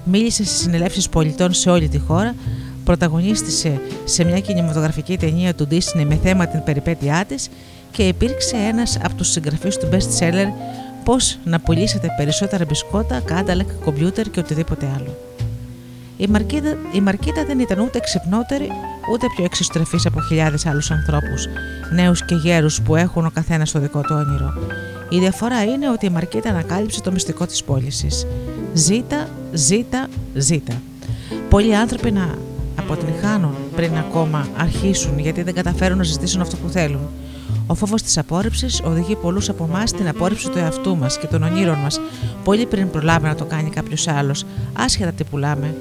[0.03, 2.35] μίλησε σε συνελεύσεις πολιτών σε όλη τη χώρα,
[2.83, 7.49] πρωταγωνίστησε σε μια κινηματογραφική ταινία του Disney με θέμα την περιπέτειά της
[7.91, 10.47] και υπήρξε ένας από τους συγγραφείς του best seller
[11.05, 15.17] πώς να πουλήσετε περισσότερα μπισκότα, κάνταλεκ, κομπιούτερ και οτιδήποτε άλλο.
[16.17, 18.67] Η Μαρκίτα, η Μαρκίτα δεν ήταν ούτε ξυπνότερη
[19.11, 21.47] ούτε πιο εξωστρεφή από χιλιάδες άλλους ανθρώπους,
[21.93, 24.53] νέους και γέρους που έχουν ο καθένας το δικό του όνειρο.
[25.09, 28.27] Η διαφορά είναι ότι η Μαρκίτα ανακάλυψε το μυστικό της πώλησης.
[28.73, 30.73] Ζήτα, ζήτα, ζήτα.
[31.49, 32.29] Πολλοί άνθρωποι να
[32.75, 37.09] αποτυγχάνουν πριν ακόμα αρχίσουν γιατί δεν καταφέρουν να ζητήσουν αυτό που θέλουν.
[37.67, 41.43] Ο φόβος της απόρριψης οδηγεί πολλούς από εμάς στην απόρριψη του εαυτού μας και των
[41.43, 41.99] ονείρων μας,
[42.43, 45.75] πολύ πριν προλάβει να το κάνει κάποιος άλλος, άσχετα τι πουλάμε.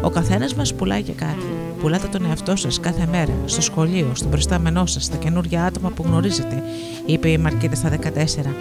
[0.00, 1.44] Ο καθένας μας πουλάει και κάτι.
[1.80, 6.04] Πουλάτε τον εαυτό σας κάθε μέρα, στο σχολείο, στον προστάμενό σας, στα καινούργια άτομα που
[6.06, 6.62] γνωρίζετε,
[7.06, 8.54] είπε η Μαρκίτα στα 14.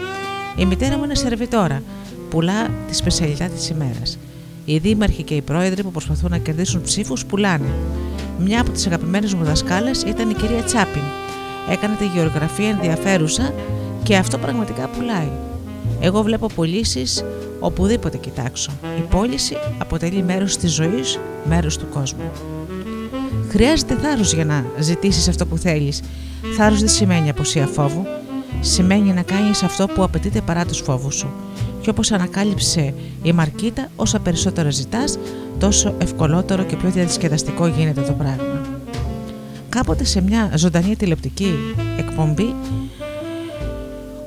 [0.58, 1.82] Η μητέρα μου είναι σερβιτόρα.
[2.30, 4.18] Πουλά τη σπεσιαλιτά της ημέρας.
[4.66, 7.70] Οι δήμαρχοι και οι πρόεδροι που προσπαθούν να κερδίσουν ψήφους πουλάνε.
[8.40, 11.02] Μια από τις αγαπημένες μου δασκάλες ήταν η κυρία Τσάπιν.
[11.72, 13.54] Έκανε τη γεωγραφία ενδιαφέρουσα
[14.04, 15.32] και αυτό πραγματικά πουλάει.
[16.00, 17.24] Εγώ βλέπω πωλήσεις
[17.60, 18.72] οπουδήποτε κοιτάξω.
[18.98, 22.32] Η πώληση αποτελεί μέρος της ζωής, μέρος του κόσμου.
[23.50, 26.02] Χρειάζεται θάρρος για να ζητήσεις αυτό που θέλεις.
[26.58, 28.06] Θάρρος δεν σημαίνει αποσία φόβου.
[28.60, 31.28] Σημαίνει να κάνεις αυτό που απαιτείται παρά τους φόβους σου.
[31.82, 35.18] Και όπως ανακάλυψε η Μαρκίτα, όσα περισσότερα ζητάς,
[35.60, 38.67] τόσο ευκολότερο και πιο διασκεδαστικό γίνεται το πράγμα.
[39.78, 41.54] Κάποτε σε μια ζωντανή τηλεοπτική
[41.98, 42.56] εκπομπή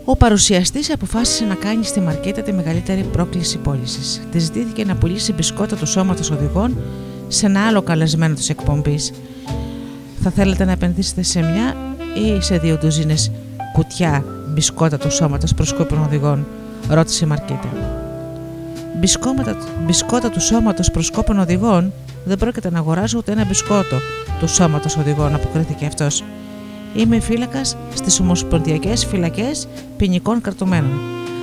[0.04, 4.22] ο παρουσιαστής αποφάσισε να κάνει στη Μαρκέτα τη μεγαλύτερη πρόκληση πώλησης.
[4.30, 6.76] Της ζητήθηκε να πουλήσει μπισκότα του σώματος οδηγών
[7.28, 9.12] σε ένα άλλο καλεσμένο της εκπομπής.
[10.22, 11.76] Θα θέλετε να επενδύσετε σε μια
[12.14, 13.30] ή σε δύο ντουζίνες
[13.72, 16.46] κουτιά μπισκότα του σώματος προσκόπων οδηγών,
[16.88, 17.68] ρώτησε η Μαρκέτα.
[19.00, 19.56] Μπισκόματα,
[19.86, 21.92] μπισκότα του σώματος προσκόπων οδηγών
[22.24, 23.96] δεν πρόκειται να αγοράσω ούτε ένα μπισκότο
[24.40, 26.24] του σώματος οδηγών, αποκρίθηκε αυτός.
[26.94, 31.00] Είμαι φύλακας στις Ομοσπονδιακές Φυλακές Ποινικών Κρατουμένων.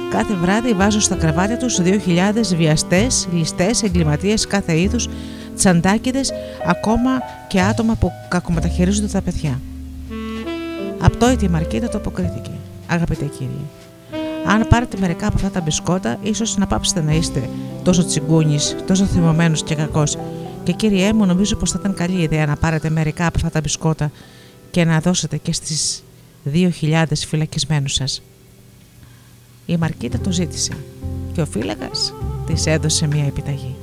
[0.10, 5.10] Κάθε βράδυ βάζω στα κρεβάτια τους 2.000 βιαστές, ληστές, εγκληματίες κάθε είδους,
[5.56, 6.32] τσαντάκιδες,
[6.68, 7.10] ακόμα
[7.48, 9.60] και άτομα που κακομεταχειρίζονται τα παιδιά.
[11.00, 12.52] Απτόητη η Μαρκίτα το αποκρίθηκε.
[12.88, 13.66] Αγαπητέ κύριε,
[14.48, 17.50] αν πάρετε μερικά από αυτά τα μπισκότα, ίσως να πάψετε να είστε
[17.84, 20.18] τόσο τσιγκούνης, τόσο θυμωμένος και κακός.
[20.68, 23.62] Και κύριε μου, νομίζω πως θα ήταν καλή ιδέα να πάρετε μερικά από αυτά τα
[23.62, 24.12] μπισκότα
[24.72, 26.04] και να δώσετε και στις
[26.54, 28.22] 2.000 φυλακισμένους σας.
[29.66, 30.78] Η Μαρκίτα το ζήτησε
[31.34, 32.14] και ο φύλακας
[32.46, 33.76] της έδωσε μια επιταγή.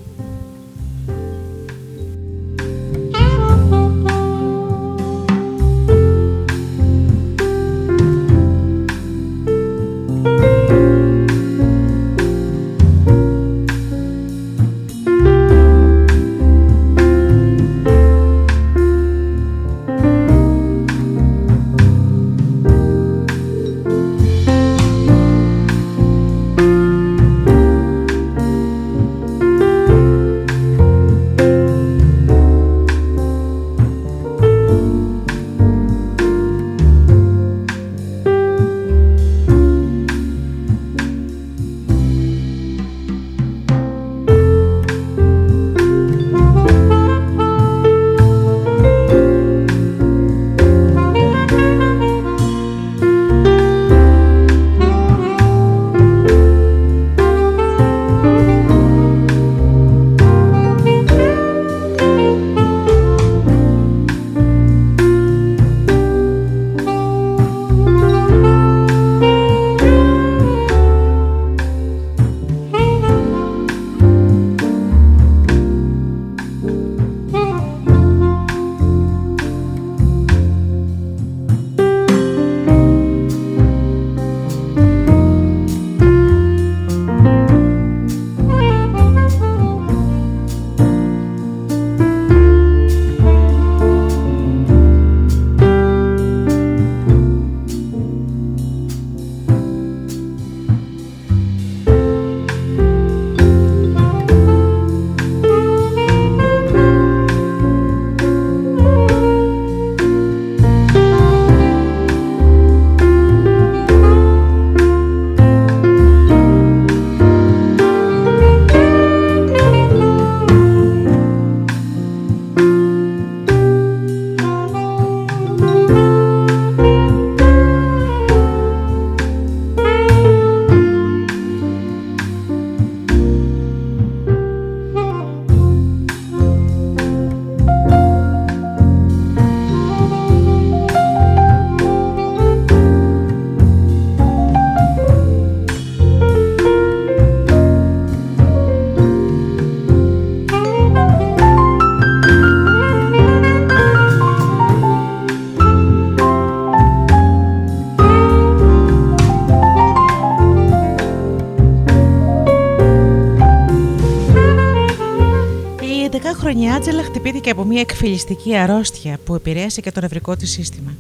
[167.41, 170.95] Και από μια εκφυλιστική αρρώστια που επηρέασε και το νευρικό της σύστημα.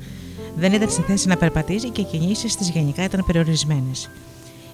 [0.56, 4.10] Δεν ήταν στη θέση να περπατήσει και οι κινήσεις της γενικά ήταν περιορισμένες.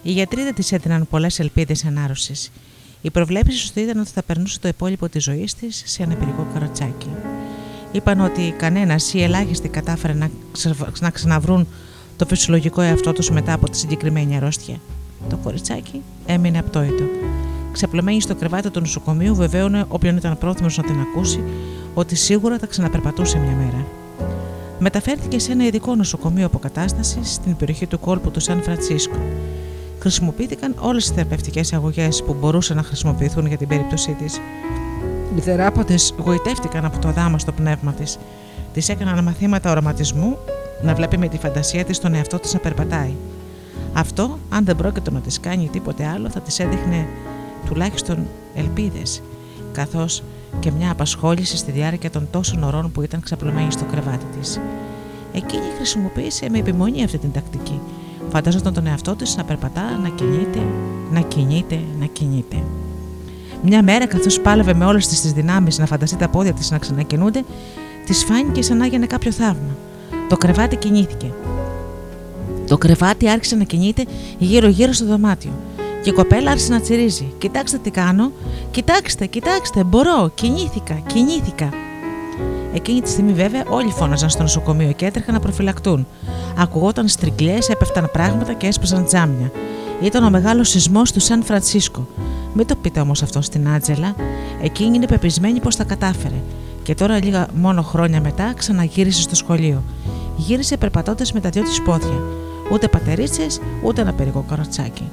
[0.02, 2.50] Οι γιατροί δεν της έδιναν πολλές ελπίδες ανάρρωσης.
[3.00, 6.46] Οι προβλέψεις του ήταν ότι θα περνούσε το υπόλοιπο της ζωής της σε ένα πυρικό
[6.52, 7.08] καροτσάκι.
[7.92, 10.30] Είπαν ότι κανένας ή ελάχιστοι κατάφερε να,
[11.00, 11.66] να ξαναβρούν
[12.16, 14.76] το φυσιολογικό εαυτό τους μετά από τη συγκεκριμένη αρρώστια.
[15.28, 17.04] Το κοριτσάκι έμεινε απτόητο
[17.72, 21.42] ξαπλωμένη στο κρεβάτι του νοσοκομείου, βεβαίωνε όποιον ήταν πρόθυμος να την ακούσει
[21.94, 23.86] ότι σίγουρα θα ξαναπερπατούσε μια μέρα.
[24.78, 29.16] Μεταφέρθηκε σε ένα ειδικό νοσοκομείο αποκατάστασης στην περιοχή του κόλπου του Σαν Φρανσίσκο.
[29.98, 34.40] Χρησιμοποιήθηκαν όλες οι θεραπευτικές αγωγές που μπορούσαν να χρησιμοποιηθούν για την περίπτωσή της.
[35.36, 38.18] Οι θεράποντες γοητεύτηκαν από το δάμα στο πνεύμα της.
[38.72, 40.36] Της έκαναν μαθήματα οραματισμού
[40.82, 43.14] να βλέπει με τη φαντασία της τον εαυτό της να περπατάει.
[43.92, 47.06] Αυτό, αν δεν πρόκειται να της κάνει τίποτε άλλο, θα της έδειχνε
[47.66, 49.22] τουλάχιστον ελπίδες,
[49.72, 50.22] καθώς
[50.60, 54.60] και μια απασχόληση στη διάρκεια των τόσων ωρών που ήταν ξαπλωμένη στο κρεβάτι της.
[55.32, 57.80] Εκείνη χρησιμοποίησε με επιμονή αυτή την τακτική.
[58.30, 60.60] Φαντάζονταν τον εαυτό της να περπατά, να κινείται,
[61.10, 62.56] να κινείται, να κινείται.
[63.62, 67.44] Μια μέρα, καθώς πάλευε με όλες τις δυνάμεις να φανταστεί τα πόδια της να ξανακινούνται,
[68.06, 69.76] της φάνηκε σαν να έγινε κάποιο θαύμα.
[70.28, 71.32] Το κρεβάτι κινήθηκε.
[72.66, 74.04] Το κρεβάτι άρχισε να κινείται
[74.38, 75.50] γύρω-γύρω στο δωμάτιο.
[76.02, 77.32] Και η κοπέλα άρχισε να τσιρίζει.
[77.38, 78.32] Κοιτάξτε τι κάνω.
[78.70, 80.30] Κοιτάξτε, κοιτάξτε, μπορώ.
[80.34, 81.68] Κινήθηκα, κινήθηκα.
[82.74, 86.06] Εκείνη τη στιγμή, βέβαια, όλοι φώναζαν στο νοσοκομείο και έτρεχαν να προφυλακτούν.
[86.56, 89.52] Ακουγόταν στρικλιέ, έπεφταν πράγματα και έσπαζαν τζάμια.
[90.02, 92.06] Ήταν ο μεγάλος σεισμός του Σαν Φρανσίσκο.
[92.54, 94.14] Μην το πείτε όμως αυτό στην Άτζελα.
[94.62, 96.42] Εκείνη είναι πεπισμένη πως τα κατάφερε.
[96.82, 99.82] Και τώρα, λίγα μόνο χρόνια μετά, ξαναγύρισε στο σχολείο.
[100.36, 102.22] Γύρισε περπατώντας με τα δυο της πόδια.
[102.72, 105.04] Ούτε πατερίτσες, ούτε ένα περικό καροτσάκι.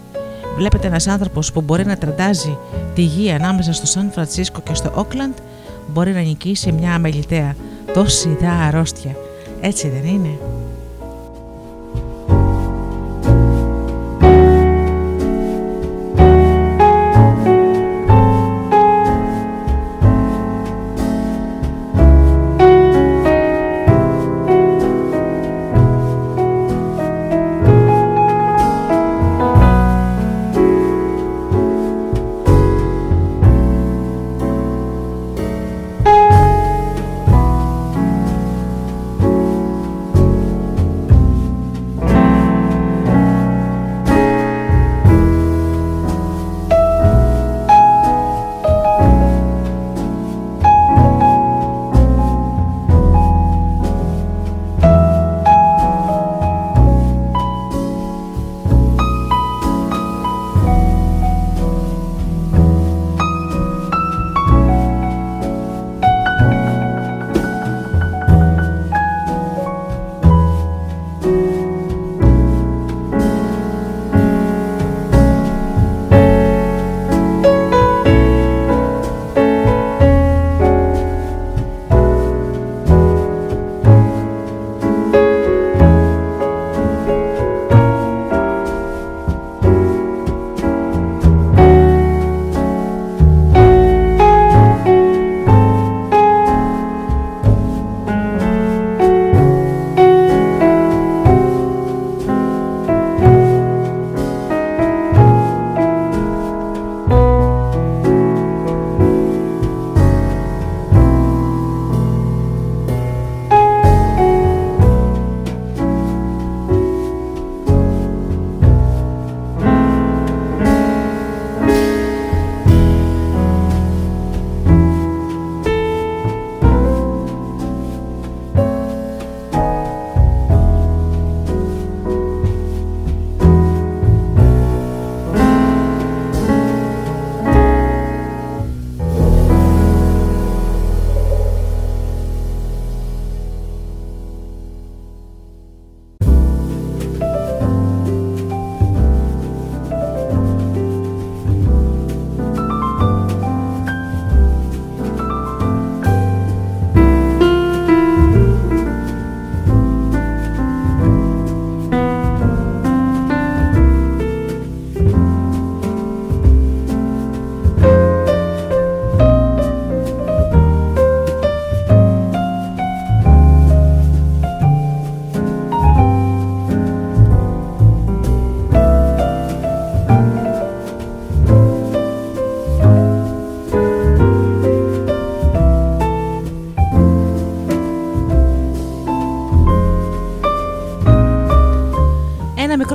[0.58, 2.58] Βλέπετε ένας άνθρωπος που μπορεί να τραντάζει
[2.96, 5.34] τη γη ανάμεσα στο Σαν Φρανσίσκο και στο Όκλαντ,
[5.88, 7.56] μπορεί να νικήσει μια αμεληταία
[7.94, 9.16] τόση ιδέα αρρώστια.
[9.62, 10.40] Έτσι δεν είναι;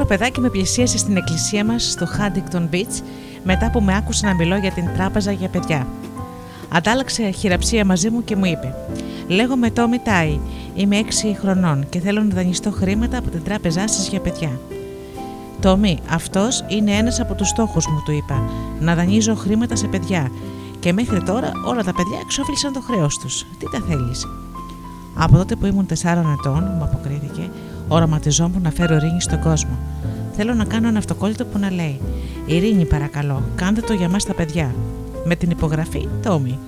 [0.06, 3.02] Παιδάκι με πλησίασε στην εκκλησία μας στο Huntington Beach
[3.44, 5.86] μετά που με άκουσε να μιλώ για την τράπεζα για παιδιά.
[6.68, 8.74] Αντάλλαξε χειραψία μαζί μου και μου είπε
[9.26, 10.38] «Λέγομαι Τόμι Τάι,
[10.74, 14.60] είμαι 6 χρονών και θέλω να δανειστώ χρήματα από την τράπεζά σας για παιδιά».
[15.60, 18.42] «Τόμι, αυτός είναι ένας από τους στόχους μου», του είπα,
[18.80, 20.30] «να δανείζω χρήματα σε παιδιά
[20.78, 23.46] και μέχρι τώρα όλα τα παιδιά εξόφλησαν το χρέος τους.
[23.58, 24.26] Τι τα θέλεις».
[25.14, 27.50] Από τότε που ήμουν 4 ετών, μου αποκρίθηκε,
[27.92, 29.78] οραματιζόμουν να φέρω ειρήνη στον κόσμο.
[30.32, 32.00] Θέλω να κάνω ένα αυτοκόλλητο που να λέει
[32.46, 34.74] Ειρήνη, παρακαλώ, κάντε το για μας τα παιδιά.
[35.24, 36.58] Με την υπογραφή Τόμι.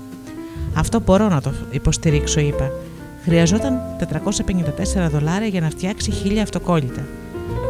[0.74, 2.70] Αυτό μπορώ να το υποστηρίξω, είπα.
[3.22, 3.78] Χρειαζόταν
[5.06, 7.02] 454 δολάρια για να φτιάξει χίλια αυτοκόλλητα.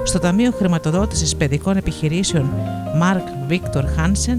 [0.04, 2.50] Στο Ταμείο Χρηματοδότησης Παιδικών Επιχειρήσεων
[3.02, 4.38] Mark Victor Hansen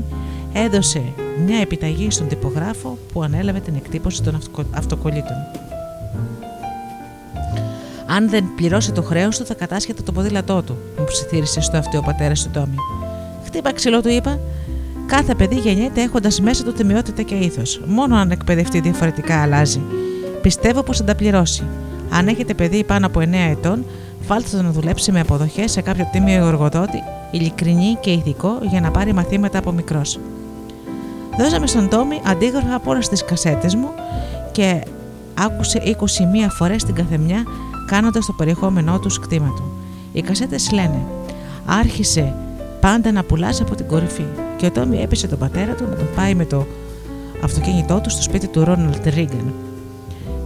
[0.53, 1.01] έδωσε
[1.45, 4.37] μια επιταγή στον τυπογράφο που ανέλαβε την εκτύπωση των
[4.71, 5.64] αυτοκολλήτων.
[8.15, 11.97] Αν δεν πληρώσει το χρέος του, θα κατάσχεται το ποδήλατό του, μου ψιθύρισε στο αυτό
[11.97, 12.75] ο πατέρας του Τόμι.
[13.45, 14.39] Χτύπα ξυλό, του είπα.
[15.05, 17.81] Κάθε παιδί γεννιέται έχοντας μέσα του τιμιότητα και ήθος.
[17.85, 19.81] Μόνο αν εκπαιδευτεί διαφορετικά αλλάζει.
[20.41, 21.63] Πιστεύω πως θα τα πληρώσει.
[22.09, 23.85] Αν έχετε παιδί πάνω από 9 ετών,
[24.27, 28.91] βάλτε το να δουλέψει με αποδοχές σε κάποιο τίμιο εργοδότη, ειλικρινή και ηθικό για να
[28.91, 30.19] πάρει μαθήματα από μικρός.
[31.37, 33.89] Δώσαμε στον Τόμι αντίγραφα από όλες τις κασέτες μου
[34.51, 34.83] και
[35.33, 37.43] άκουσε 21 φορές την καθεμιά
[37.85, 39.71] κάνοντας το περιεχόμενό τους κτήμα του.
[40.11, 41.05] Οι κασέτες λένε
[41.65, 42.33] Άρχισε
[42.79, 44.25] πάντα να πουλάς από την κορυφή.
[44.57, 46.65] Και ο Τόμι έπεισε τον πατέρα του να τον πάει με το
[47.43, 49.53] αυτοκίνητό του στο σπίτι του Ρόναλτ Ρίγκαν.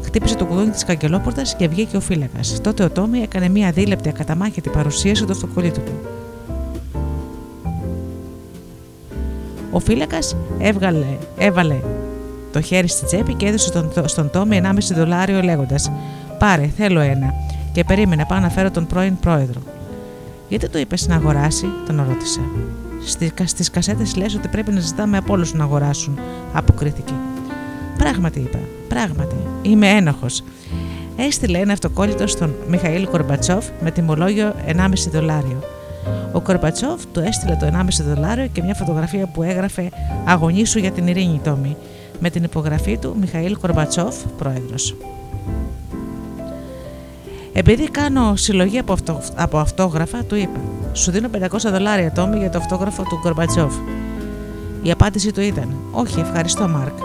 [0.03, 2.59] Χτύπησε το κουδούνι της καγκελόπορτας και βγήκε ο φύλακας.
[2.61, 5.91] Τότε ο Τόμι έκανε μια δίλεπτη ακαταμάχητη παρουσίαση του αυτοκολλήτου του.
[9.71, 10.35] Ο φύλακας
[11.37, 11.75] έβαλε
[12.51, 15.91] το χέρι στη τσέπη και έδωσε στον, στον Τόμι 1,5 δολάριο λέγοντας:
[16.39, 17.33] Πάρε, θέλω ένα.
[17.71, 19.61] Και περίμενε, πάω να φέρω τον πρώην πρόεδρο.
[20.49, 22.41] Γιατί το είπες να αγοράσει, τον ρώτησα.
[23.45, 26.19] Στις κασέτες λες ότι πρέπει να ζητάμε από όλους να αγοράσουν,
[26.53, 27.13] αποκρίθηκε.
[27.97, 28.59] Πράγματι, είπα.
[28.87, 29.35] Πράγματι.
[29.61, 30.43] Είμαι ένοχος.
[31.17, 35.59] Έστειλε ένα αυτοκόλλητο στον Μιχαήλ Κορμπατσόφ με τιμολόγιο 1,5 δολάριο.
[36.31, 39.89] Ο Κορμπατσόφ του έστειλε το 1,5 δολάριο και μια φωτογραφία που έγραφε
[40.25, 41.77] Αγωνίσου για την ειρήνη, Τόμι,
[42.19, 44.95] με την υπογραφή του Μιχαήλ Κορμπατσόφ, πρόεδρος.
[47.59, 50.59] Επειδή κάνω συλλογή από, αυτο, από αυτόγραφα, του είπα:
[50.93, 53.73] Σου δίνω 500 δολάρια, Τόμι, για το αυτόγραφο του Κορμπατσόφ.
[54.81, 56.97] Η απάντηση του ήταν: Όχι, ευχαριστώ, Μάρκ.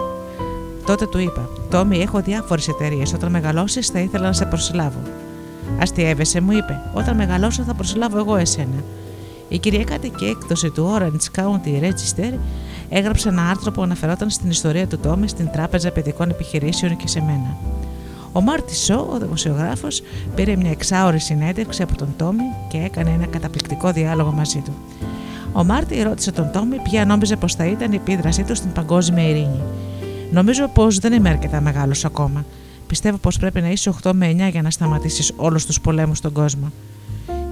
[0.86, 3.12] Τότε του είπα: Τόμι, έχω διάφορες εταιρείες.
[3.12, 5.00] Όταν μεγαλώσεις, θα ήθελα να σε προσλάβω.
[5.80, 8.82] Αστιεύεσαι, μου είπε: Όταν μεγαλώσω, θα προσλάβω εγώ εσένα.
[9.48, 12.38] Η κυριακάτικη έκδοση του Orange County Register
[12.88, 17.20] έγραψε ένα άρθρο που αναφερόταν στην ιστορία του Τόμι στην Τράπεζα Παιδικών Επιχειρήσεων και σε
[17.20, 17.56] μένα.
[18.36, 20.02] Ο Μάρτι Σο, ο δημοσιογράφος,
[20.34, 24.72] πήρε μια εξάωρη συνέντευξη από τον Τόμι και έκανε ένα καταπληκτικό διάλογο μαζί του.
[25.52, 29.28] Ο Μάρτι ρώτησε τον Τόμι ποια νόμιζε πως θα ήταν η επίδρασή του στην παγκόσμια
[29.28, 29.62] ειρήνη.
[30.32, 32.44] Νομίζω πως δεν είμαι αρκετά μεγάλος ακόμα.
[32.86, 36.32] Πιστεύω πως πρέπει να είσαι 8 με 9 για να σταματήσεις όλους τους πολέμους στον
[36.32, 36.72] κόσμο.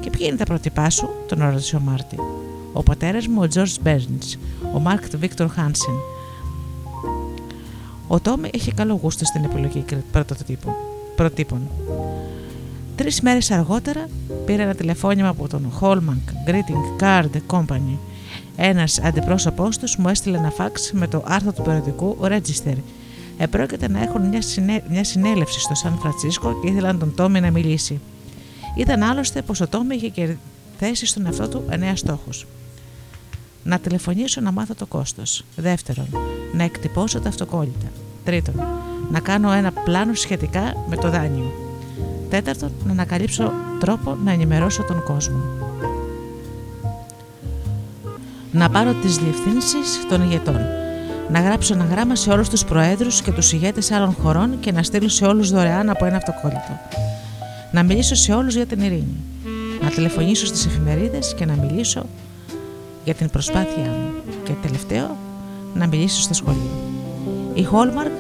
[0.01, 2.17] Και ποια είναι τα πρότυπά σου, τον ρώτησε ο Μάρτι.
[2.73, 4.23] Ο πατέρας μου, ο Τζορτ Μπέρντ,
[4.75, 5.95] ο Μάρκ Βίκτορ Χάνσεν.
[8.13, 9.85] Ο Τόμι είχε καλό γούστο στην επιλογή
[11.17, 11.61] προτύπων.
[12.97, 14.09] Τρεις μέρες αργότερα
[14.45, 17.99] πήρε ένα τηλεφώνημα από τον Hallmark Greeting Card Company.
[18.57, 22.77] Ένας αντιπρόσωπός τους μου έστειλε ένα φάξ με το άρθρο του περιοδικού Register.
[23.39, 24.83] Επρόκειται να έχουν μια, συνέ...
[24.89, 28.01] μια συνέλευση στο Σαν Φρανσίσκο και ήθελαν τον Τόμι να μιλήσει.
[28.77, 30.39] Ήταν άλλωστε πως ο Τόμι είχε
[30.79, 32.47] θέσει στον εαυτό του εννέα στόχους.
[33.65, 35.45] Να τηλεφωνήσω να μάθω το κόστος.
[35.57, 36.07] Δεύτερον,
[36.53, 37.87] να εκτυπώσω τα αυτοκόλλητα.
[38.24, 38.55] Τρίτον,
[39.11, 41.53] να κάνω ένα πλάνο σχετικά με το δάνειο.
[42.31, 45.43] Τέταρτον, να ανακαλύψω τρόπο να ενημερώσω τον κόσμο.
[48.53, 50.61] Να πάρω τις διευθύνσεις των ηγετών.
[51.31, 54.82] Να γράψω ένα γράμμα σε όλους τους προέδρους και τους ηγέτες άλλων χωρών και να
[54.82, 56.81] στείλω σε όλους δωρεάν από ένα αυτοκόλλητο.
[57.73, 59.16] Να μιλήσω σε όλους για την ειρήνη.
[59.82, 62.07] Να τηλεφωνήσω στις εφημερίδες και να μιλήσω
[63.05, 64.12] για την προσπάθειά μου.
[64.44, 65.16] Και τελευταίο,
[65.74, 66.70] να μιλήσω στο σχολείο.
[67.55, 68.11] Η Hallmark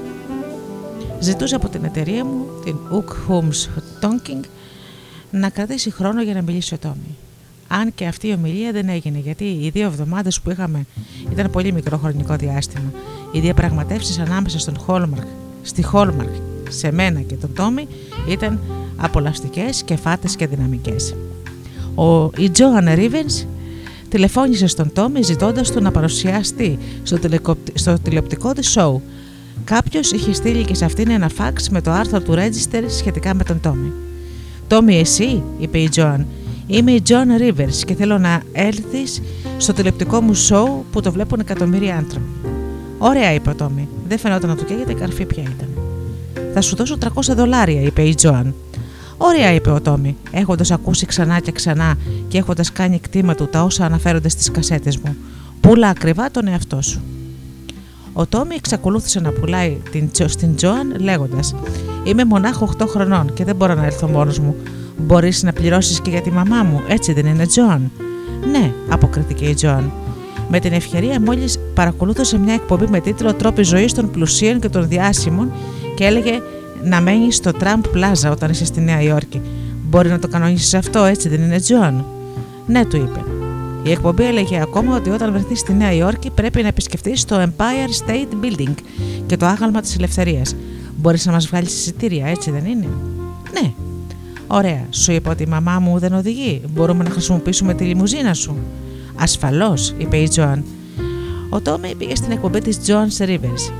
[1.20, 3.68] ζητούσε από την εταιρεία μου, την Uk Homes
[4.00, 4.44] Tonking,
[5.30, 7.16] να κρατήσει χρόνο για να μιλήσει ο Τόμι.
[7.68, 10.86] Αν και αυτή η ομιλία δεν έγινε, γιατί οι δύο εβδομάδες που είχαμε
[11.32, 12.92] ήταν πολύ μικρό χρονικό διάστημα.
[13.32, 15.26] Οι διαπραγματεύσεις ανάμεσα στον Hallmark,
[15.62, 17.88] στη Hallmark, σε μένα και τον Τόμι
[18.28, 18.60] ήταν
[18.96, 21.14] απολαυστικές και φάτε και δυναμικές.
[21.94, 23.46] Ο, η Joanna Rivens
[24.08, 27.18] τηλεφώνησε στον Τόμι ζητώντας του να παρουσιαστεί στο,
[27.74, 28.94] στο τηλεοπτικό της show
[29.64, 33.44] Κάποιος είχε στείλει και σε αυτήν ένα φάξ με το άρθρο του Register σχετικά με
[33.44, 33.92] τον Τόμι.
[34.66, 36.26] Τόμι, εσύ, είπε η Τζοαν.
[36.66, 39.22] Είμαι η Τζόαν Rivers και θέλω να έλθεις
[39.56, 42.26] στο τηλεοπτικό μου σοου που το βλέπουν εκατομμύρια άνθρωποι.
[42.98, 43.88] Ωραία, είπε ο Τόμι.
[44.08, 45.68] Δεν φαινόταν να του καίγεται καρφί ποια ήταν.
[46.54, 48.54] Θα σου δώσω 300 δολάρια, είπε η Τζοαν.
[49.16, 51.94] Ωραία, είπε ο Τόμι, έχοντας ακούσει ξανά και ξανά
[52.28, 55.16] και έχοντας κάνει κτήμα του τα όσα αναφέρονται στις κασέτες μου.
[55.60, 57.02] Πούλα ακριβά τον εαυτό σου.
[58.12, 61.54] Ο Τόμι εξακολούθησε να πουλάει την, στην Τζόαν λέγοντας:
[62.04, 64.56] Είμαι μονάχο 8 χρονών και δεν μπορώ να έρθω μόνος μου.
[64.96, 67.90] Μπορείς να πληρώσεις και για τη μαμά μου, έτσι δεν είναι, Τζόαν.
[68.50, 69.92] Ναι, αποκρίθηκε η Τζόαν.
[70.48, 74.88] Με την ευκαιρία, μόλις παρακολούθησε μια εκπομπή με τίτλο Τρόποι ζωής των πλουσίων και των
[74.88, 75.52] διάσημων
[75.96, 76.40] και έλεγε
[76.84, 79.40] να μένει στο Τραμπ Πλάζα όταν είσαι στη Νέα Υόρκη.
[79.88, 82.04] Μπορεί να το κανονίσεις αυτό, έτσι δεν είναι, Τζόαν.
[82.66, 83.31] Ναι, του είπε.
[83.84, 88.06] Η εκπομπή έλεγε ακόμα ότι όταν βρεθεί στη Νέα Υόρκη πρέπει να επισκεφτεί το Empire
[88.06, 88.74] State Building
[89.26, 90.56] και το άγαλμα της Ελευθερίας.
[90.96, 92.88] Μπορείς να μας βγάλεις εισιτήρια, έτσι δεν είναι;
[93.52, 93.72] Ναι.
[94.46, 94.86] Ωραία.
[94.90, 96.62] Σου είπα ότι η μαμά μου δεν οδηγεί.
[96.72, 98.56] Μπορούμε να χρησιμοποιήσουμε τη λιμουζίνα σου.
[99.16, 100.64] Ασφαλώς, είπε η Τζοάν.
[101.50, 103.72] Ο Τόμι πήγε στην εκπομπή της Τζοάν Rivers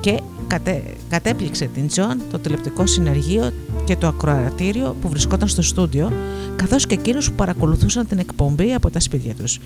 [0.00, 0.20] και
[0.54, 3.50] κατέ, κατέπληξε την Τζοάν το τηλεοπτικό συνεργείο
[3.84, 6.12] και το ακροατήριο που βρισκόταν στο στούντιο,
[6.56, 9.60] καθώς και εκείνους που παρακολουθούσαν την εκπομπή από τα σπίτια τους.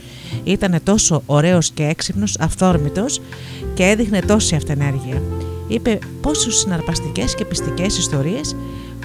[0.45, 3.21] Ήταν τόσο ωραίος και έξυπνος, αυθόρμητος
[3.75, 5.23] και έδειχνε τόση αυτενέργεια.
[5.69, 8.57] Είπε πόσο συναρπαστικές και πιστικές ιστορίες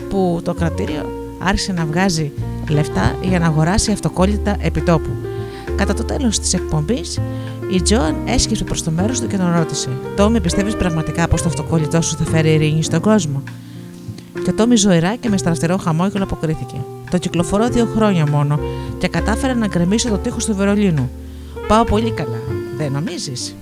[0.10, 2.32] που το κρατήριο άρχισε να βγάζει
[2.70, 5.10] λεφτά για να αγοράσει αυτοκόλλητα επιτόπου.
[5.76, 7.20] Κατά το τέλος της εκπομπής,
[7.72, 11.48] η Τζόαν έσκυψε προς το μέρος του και τον ρώτησε: Τόμι, πιστεύεις πραγματικά πως το
[11.48, 13.44] αυτοκόλλητό σου θα φέρει ειρήνη στον κόσμο;
[14.44, 16.76] Και ο Τόμι ζωηρά και με στραστερό χαμόγελο αποκρίθηκε.
[17.12, 18.60] Το κυκλοφορώ δύο χρόνια μόνο
[18.98, 21.12] και κατάφερα να γκρεμίσω το τείχος του Βερολίνου.
[21.68, 22.42] Πάω πολύ καλά,
[22.78, 23.56] δεν νομίζεις;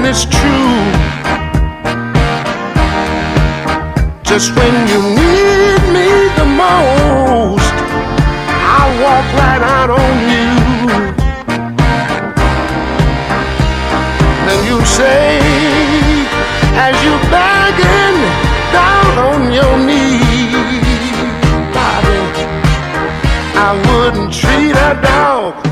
[0.00, 0.80] and it's true.
[4.22, 6.08] Just when you need me
[6.40, 7.74] the most,
[8.78, 10.50] I walk right out on you.
[14.46, 15.38] Then you say,
[16.86, 18.18] as you begging
[18.78, 20.80] down on your knees,
[21.74, 22.20] Bobby,
[23.66, 25.69] I wouldn't treat a dog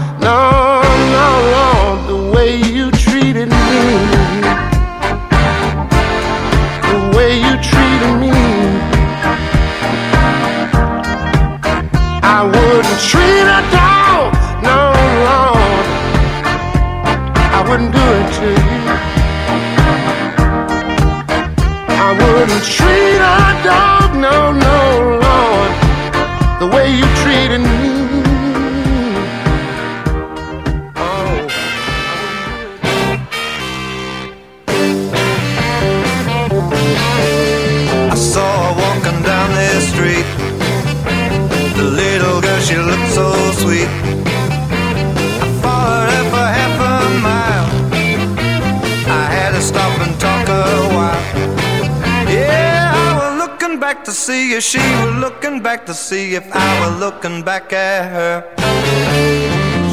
[54.59, 58.35] If she were looking back to see if I were looking back at her.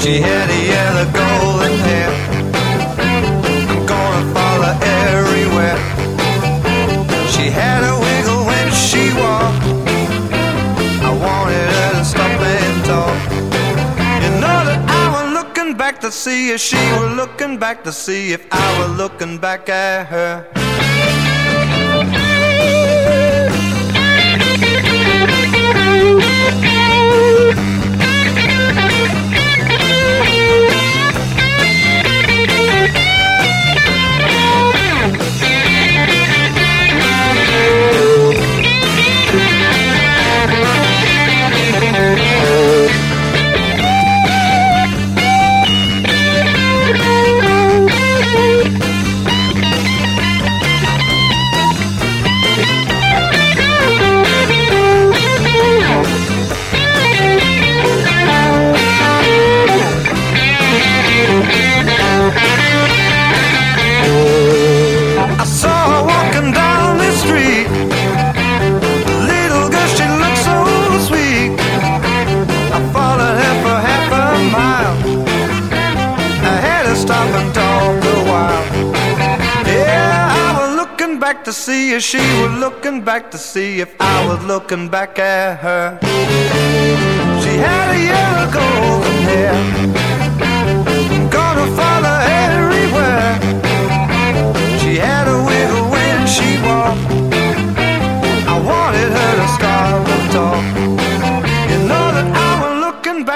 [0.02, 2.10] She had a yellow golden hair.
[3.70, 5.78] I'm gonna follow everywhere.
[7.30, 9.66] She had a wiggle when she walked.
[11.10, 13.22] I wanted her to stop and talk.
[14.24, 17.92] You know that I was looking back to see if she were looking back to
[17.92, 20.65] see if I were looking back at her.
[48.36, 48.85] Bye.
[81.56, 85.98] See if she was looking back to see if I was looking back at her.
[87.42, 89.54] She had a yellow golden hair,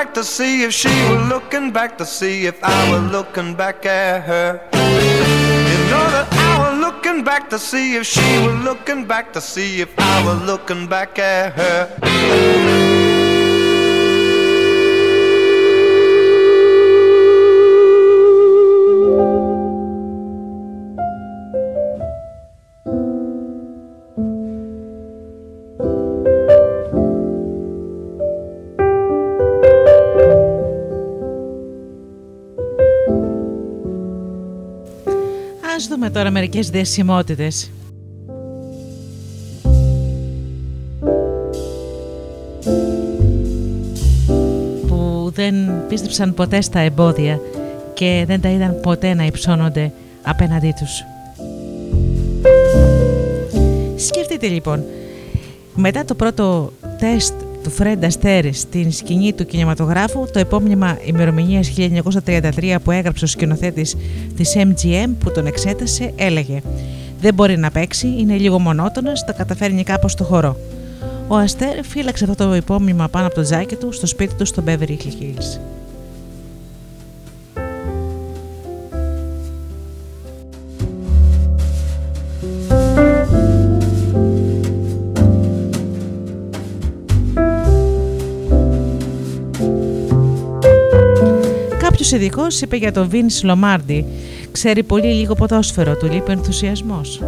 [0.09, 3.85] back to see if she was looking back to see if I was looking back
[3.85, 4.59] at her.
[4.73, 9.41] You know that I was looking back to see if she was looking back to
[9.41, 12.98] see if I was looking back at her.
[35.99, 37.71] Δούμε τώρα μερικές διασημότητες.
[44.87, 45.55] Που δεν
[45.87, 47.39] πίστεψαν ποτέ στα εμπόδια
[47.93, 49.91] και δεν τα είδαν ποτέ να υψώνονται
[50.23, 51.03] απέναντί τους.
[53.95, 54.83] Σκεφτείτε λοιπόν,
[55.75, 61.73] μετά το πρώτο τεστ του Φρέντα Αστέρη στην σκηνή του κινηματογράφου, το επόμενο ημερομηνίας
[62.25, 63.95] 1933 που έγραψε ο σκηνοθέτης
[64.35, 66.61] της MGM που τον εξέτασε έλεγε
[67.21, 70.57] «Δεν μπορεί να παίξει, είναι λίγο μονότονος, τα καταφέρνει κάπως στο χορό».
[71.27, 74.63] Ο Αστέρ φύλαξε αυτό το υπόμνημα πάνω από το τζάκι του στο σπίτι του στο
[74.65, 75.78] Beverly Hills.
[92.11, 94.05] Ειδικός είπε για τον Vince Λομάρντι:
[94.51, 97.21] Ξέρει πολύ λίγο ποδόσφαιρο, του λείπει ενθουσιασμός.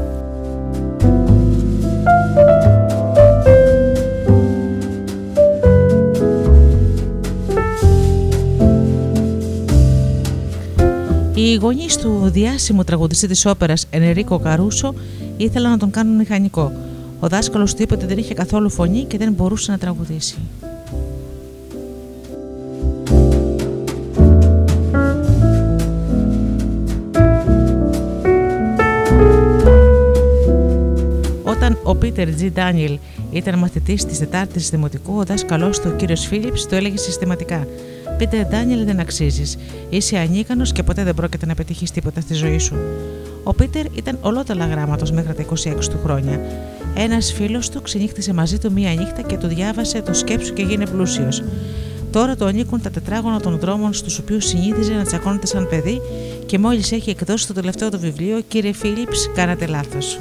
[11.33, 14.93] Οι γονείς του διάσημου τραγουδιστή της όπερας Ενερίκο Καρούσο
[15.37, 16.71] ήθελαν να τον κάνουν μηχανικό.
[17.19, 20.37] Ο δάσκαλος του είπε ότι δεν είχε καθόλου φωνή και δεν μπορούσε να τραγουδήσει.
[32.11, 32.99] Όταν ο Πίτερ Τζι Ντάνιελ
[33.31, 37.67] ήταν μαθητής της Τετάρτης Δημοτικού, ο δάσκαλός του, ο κύριος Φίλιπς, το έλεγε συστηματικά:
[38.17, 39.57] Πίτερ Ντάνιελ, δεν αξίζεις.
[39.89, 42.75] Είσαι ανίκανος και ποτέ δεν πρόκειται να πετύχεις τίποτα στη ζωή σου.
[43.43, 46.39] Ο Πίτερ ήταν ολότελα γράμματος μέχρι τα 26 του χρόνια.
[46.95, 50.85] Ένας φίλος του ξενύχτησε μαζί του μία νύχτα και του διάβασε το σκέψου και γίνε
[50.85, 51.43] πλούσιος.
[52.11, 56.01] Τώρα του ανήκουν τα τετράγωνα των δρόμων στους οποίους συνήθιζε να τσακώνεται σαν παιδί
[56.45, 60.19] και μόλις έχει εκδώσει το τελευταίο του βιβλίο, κύριε Φίλιπς, κάνατε λάθος.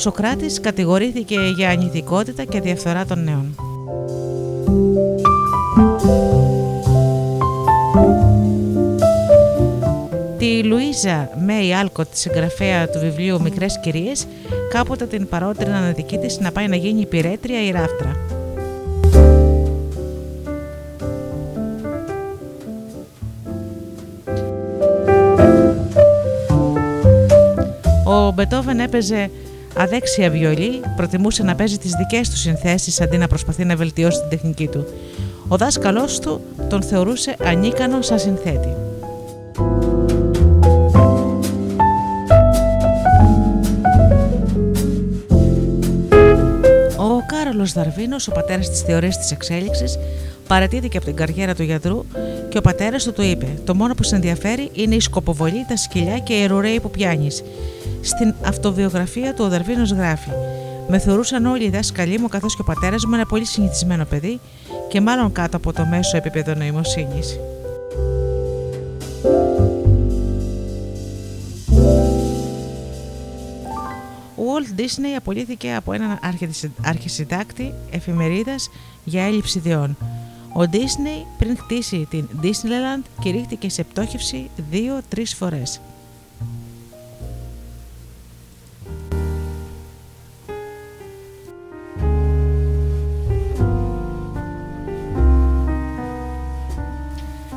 [0.00, 3.54] Σοκράτης κατηγορήθηκε για ανηθικότητα και διαφθορά των νέων.
[10.38, 14.26] Τη Λουίζα Μέι Άλκοτ, τη συγγραφέα του βιβλίου Μικρές Κυρίες,
[14.70, 18.16] κάποτε την παρότριναν οι δικοί της να πάει να γίνει υπηρέτρια ή ράφτρα.
[28.04, 29.30] Ο Μπετόβεν έπαιζε
[29.76, 34.28] αδέξια βιολί, προτιμούσε να παίζει τις δικές του συνθέσεις αντί να προσπαθεί να βελτιώσει την
[34.28, 34.86] τεχνική του.
[35.48, 38.74] Ο δάσκαλός του τον θεωρούσε ανίκανο σαν συνθέτη.
[46.96, 49.98] Ο Κάρολος Δαρβίνος, ο πατέρας της θεωρίας της εξέλιξης,
[50.46, 52.04] παρατήθηκε από την καριέρα του γιατρού
[52.48, 55.76] και ο πατέρας του του είπε: Το μόνο που σε ενδιαφέρει είναι η σκοποβολή, τα
[55.76, 57.42] σκυλιά και οι ρουρέοι που πιάνεις.
[58.02, 60.30] Στην αυτοβιογραφία του ο Δαρβίνο γράφει:
[60.88, 64.40] Με θεωρούσαν όλοι οι δάσκαλοι μου καθώς και ο πατέρας μου ένα πολύ συνηθισμένο παιδί
[64.88, 67.38] και μάλλον κάτω από το μέσο επίπεδο νοημοσύνης.
[74.36, 76.18] Ο Walt Disney απολύθηκε από έναν
[76.82, 78.70] αρχισυντάκτη εφημερίδας
[79.04, 79.96] για έλλειψη ιδεών.
[80.52, 85.80] Ο Disney πριν χτίσει την Disneyland κηρύχθηκε σε πτώχευση δύο-τρεις φορές.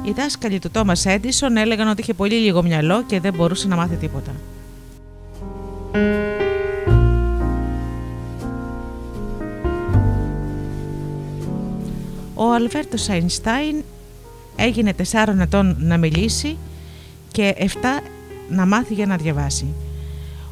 [0.06, 3.76] Οι δάσκαλοι του Τόμα Έντισον έλεγαν ότι είχε πολύ λίγο μυαλό και δεν μπορούσε να
[3.76, 4.32] μάθει τίποτα.
[12.34, 13.84] Ο Αλβέρτο Αϊνστάιν
[14.56, 16.58] έγινε 4 ετών να μιλήσει
[17.32, 17.66] και 7
[18.50, 19.74] να μάθει για να διαβάσει.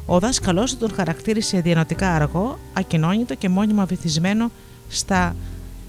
[0.06, 4.50] Ο δάσκαλός του τον χαρακτήρισε διανοτικά αργό, ακοινώνητο και μόνιμα βυθισμένο
[4.88, 5.36] στα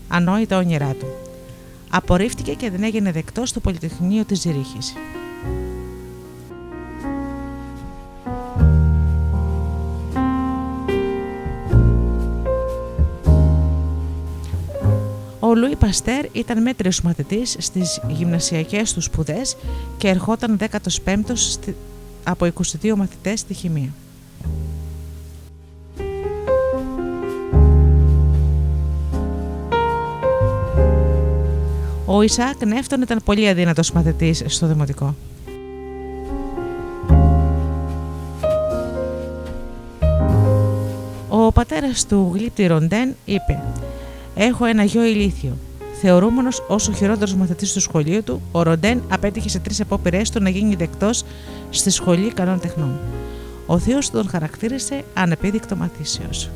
[0.08, 1.23] ανόητα όνειρά του.
[1.96, 4.94] Απορρίφθηκε και δεν έγινε δεκτός στο Πολυτεχνείο της Ζηρίχης.
[15.40, 19.58] Ο Λούι Παστέρ ήταν μέτριος μαθητής στις γυμνασιακές του σπουδές
[19.98, 21.74] και ερχόταν 15ος
[22.24, 22.46] από
[22.82, 23.90] 22 μαθητές στη χημεία.
[32.14, 35.16] Ο Ισαάκ Νεύτων ήταν πολύ αδύνατος μαθητής στο δημοτικό.
[41.30, 43.64] Ο πατέρας του γλύπτη Ροντέν είπε
[44.36, 45.58] «Έχω ένα γιο ηλίθιο».
[46.02, 50.42] Θεωρούμενος ως ο χειρότερος μαθητής του σχολείου του, ο Ροντέν απέτυχε σε τρεις απόπειρέ του
[50.42, 51.24] να γίνει δεκτός
[51.70, 53.00] στη σχολή καλών τεχνών.
[53.66, 56.50] Ο θείος του τον χαρακτήρισε ανεπίδεικτο μαθήσεως.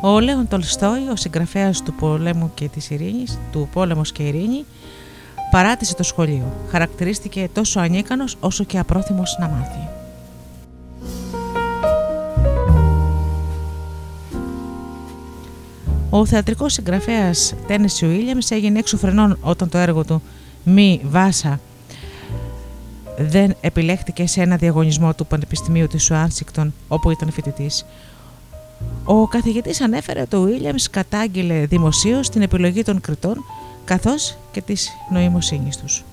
[0.00, 4.64] Ο Λέων Τολστόη, ο συγγραφέας του πολέμου και της ειρήνης, του πόλεμος και ειρήνη,
[5.50, 6.52] παράτησε το σχολείο.
[6.70, 9.88] Χαρακτηρίστηκε τόσο ανίκανος όσο και απρόθυμος να μάθει.
[16.10, 20.22] Ο θεατρικός συγγραφέας Τένεσι Ουίλιαμς έγινε έξω φρενών όταν το έργο του
[20.64, 21.60] «Μη Βάσα»
[23.18, 27.84] δεν επιλέχθηκε σε ένα διαγωνισμό του Πανεπιστημίου της Ουάνσικτον όπου ήταν φοιτητής.
[29.04, 33.44] Ο καθηγητής ανέφερε ότι ο Βίλιαμς κατάγγειλε δημοσίως την επιλογή των κριτών
[33.84, 36.04] καθώς και της νοημοσύνης τους.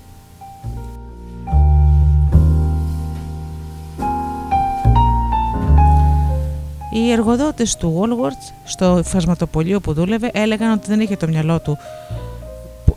[6.93, 11.77] Οι εργοδότες του Walworth στο φασματοπολείο που δούλευε έλεγαν ότι δεν είχε το μυαλό του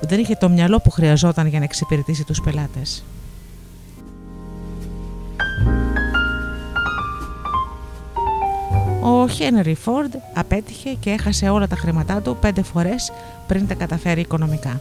[0.09, 3.05] δεν είχε το μυαλό που χρειαζόταν για να εξυπηρετήσει τους πελάτες.
[9.03, 13.13] Ο Χένρι Φόρντ απέτυχε και έχασε όλα τα χρήματά του πέντε φορές
[13.47, 14.81] πριν τα καταφέρει οικονομικά.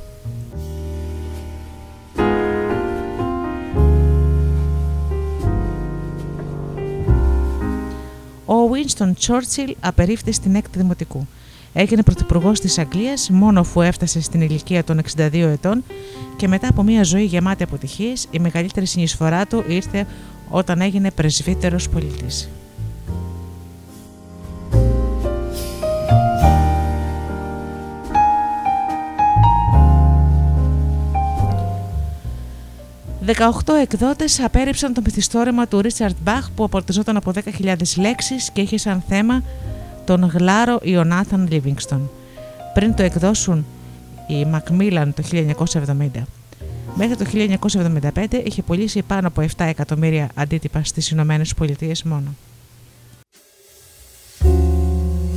[8.45, 11.27] Ο Winston Churchill απερίφθη στην έκτη δημοτικού.
[11.73, 15.83] Έγινε πρωθυπουργός της Αγγλίας μόνο αφού έφτασε στην ηλικία των 62 ετών
[16.35, 20.07] και μετά από μια ζωή γεμάτη αποτυχίες, η μεγαλύτερη συνεισφορά του ήρθε
[20.49, 22.49] όταν έγινε πρεσβύτερος πολίτης.
[33.35, 38.77] «18 εκδότες απέρριψαν το μυθιστόρημα του Ρίτσαρτ Μπαχ που απορτιζόταν από 10.000 λέξεις και είχε
[38.77, 39.43] σαν θέμα
[40.05, 42.09] τον γλάρο Ιωνάθαν Λίβινγκστον.
[42.73, 43.65] Πριν το εκδώσουν
[44.27, 46.23] οι Μακμίλαν το 1970.
[46.95, 47.25] Μέχρι το
[48.13, 52.35] 1975 είχε πωλήσει πάνω από 7 εκατομμύρια αντίτυπα στις Ηνωμένες Πολιτείες μόνο.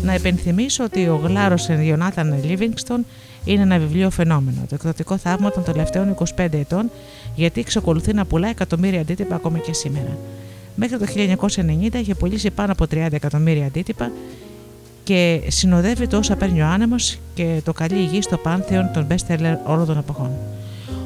[0.03, 3.07] Να υπενθυμίσω ότι ο γλάρος Ιωνάθαν Λίβινγκστον
[3.45, 6.91] είναι ένα βιβλίο φαινόμενο, το εκδοτικό θαύμα των τελευταίων 25 ετών,
[7.35, 10.19] γιατί εξακολουθεί να πουλά εκατομμύρια αντίτυπα ακόμα και σήμερα.
[10.75, 11.07] Μέχρι το
[11.91, 14.11] 1990 είχε πουλήσει πάνω από 30 εκατομμύρια αντίτυπα
[15.05, 19.33] και συνοδεύει το όσα παίρνει ο άνεμος και το καλή υγιή στο πάνθεον των best
[19.33, 20.31] seller όλων των εποχών.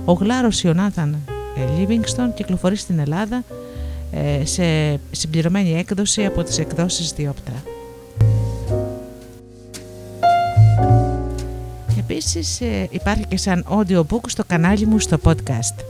[0.05, 1.17] Ο γλάρος Ιωνάθαν
[1.79, 3.45] Λίβινγκστον κυκλοφορεί στην Ελλάδα
[4.13, 4.65] ε, σε
[5.11, 7.74] συμπληρωμένη έκδοση από τις εκδόσεις Διόπτρα.
[12.15, 15.85] Επίσης ε, υπάρχει και σαν audiobook στο κανάλι μου στο podcast.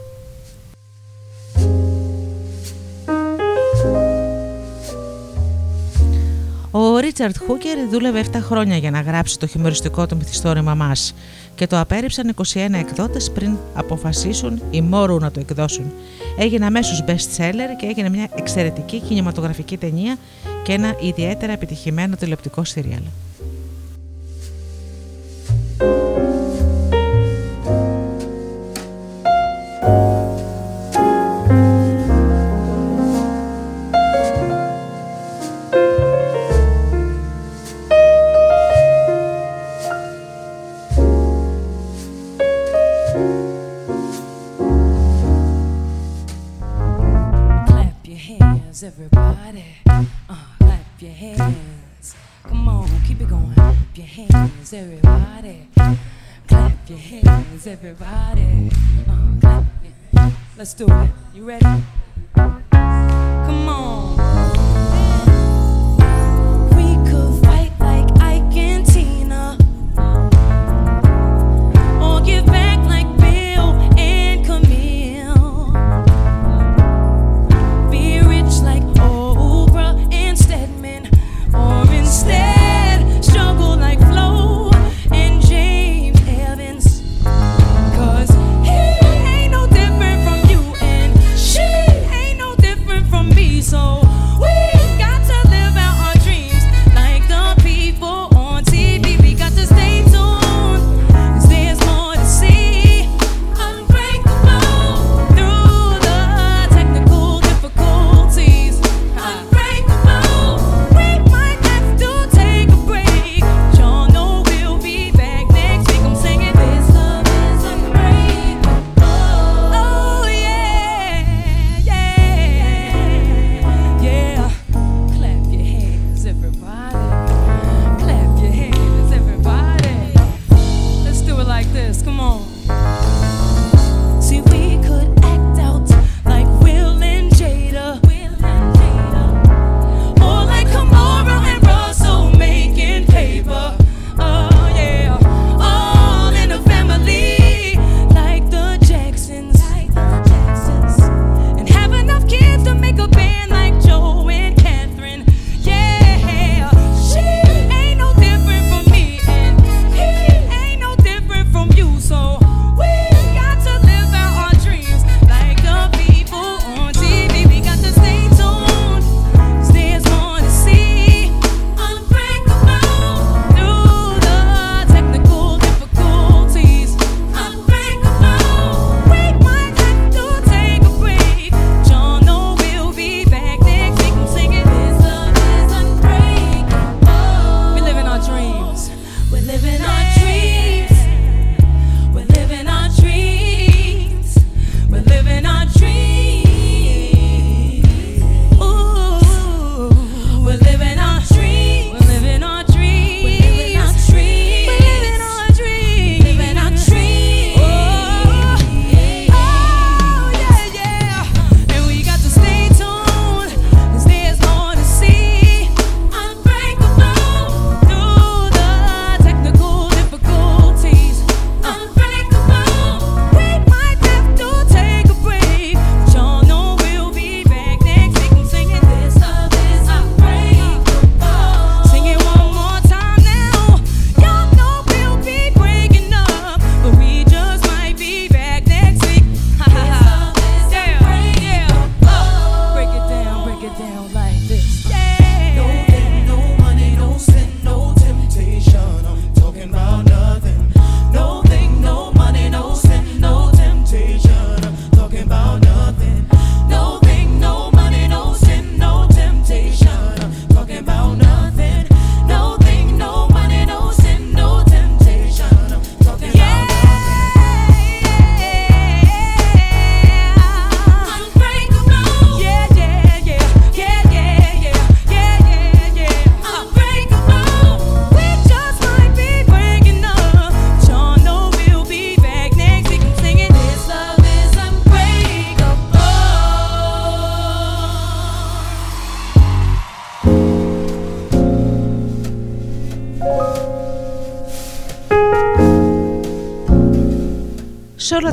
[6.71, 11.13] Ο Ρίτσαρτ Χούκερ δούλευε 7 χρόνια για να γράψει το χειμωριστικό του μυθιστόρημα μας
[11.55, 15.93] και το απέρριψαν 21 εκδότες πριν αποφασίσουν ή μόρου να το εκδώσουν.
[16.37, 20.17] Έγινε αμέσως best seller και έγινε μια εξαιρετική κινηματογραφική ταινία
[20.63, 23.01] και ένα ιδιαίτερα επιτυχημένο τηλεοπτικό σύριαλ.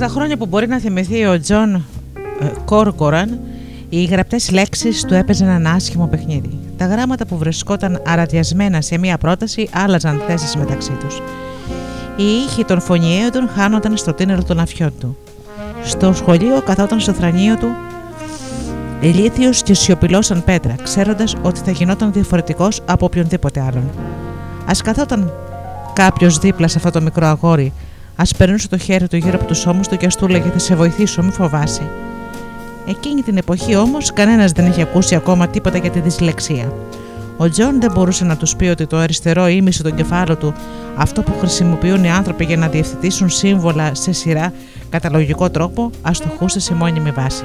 [0.03, 3.41] Τα χρόνια που μπορεί να θυμηθεί ο Τζον ε, Κόρκοραν,
[3.89, 6.59] οι γραπτές λέξεις του έπαιζαν ένα άσχημο παιχνίδι.
[6.77, 11.17] Τα γράμματα που βρισκόταν αραδιασμένα σε μία πρόταση άλλαζαν θέσεις μεταξύ τους.
[12.17, 15.17] Οι ήχοι των φωνηέντων χάνονταν στο τούνελ των αυτιών του.
[15.83, 17.69] Στο σχολείο καθόταν στο θρανίο του
[19.01, 23.91] ηλίθιου και σιωπηλό σαν πέτρα, ξέροντας ότι θα γινόταν διαφορετικός από οποιονδήποτε άλλον.
[24.65, 25.33] Ας καθόταν
[25.93, 27.73] κάποιος δίπλα σε αυτό το μικρό αγόρι,
[28.17, 30.59] ας περνούσε το χέρι του γύρω από τους ώμους του και ας του έλεγε Θα
[30.59, 31.91] σε βοηθήσω, μη φοβάσαι.
[32.87, 36.73] Εκείνη την εποχή όμως κανένας δεν είχε ακούσει ακόμα τίποτα για τη δυσλεξία.
[37.37, 40.55] Ο Τζον δεν μπορούσε να τους πει ότι το αριστερό ήμιση του κεφάλου του,
[40.97, 44.53] αυτό που χρησιμοποιούν οι άνθρωποι για να διευθετήσουν σύμβολα σε σειρά
[44.91, 47.45] κατά λογικό τρόπο, αστοχούσε σε μόνιμη βάση.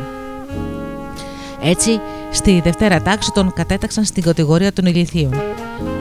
[1.64, 1.99] Έτσι,
[2.31, 5.34] στη δευτέρα τάξη τον κατέταξαν στην κατηγορία των ηλιθίων.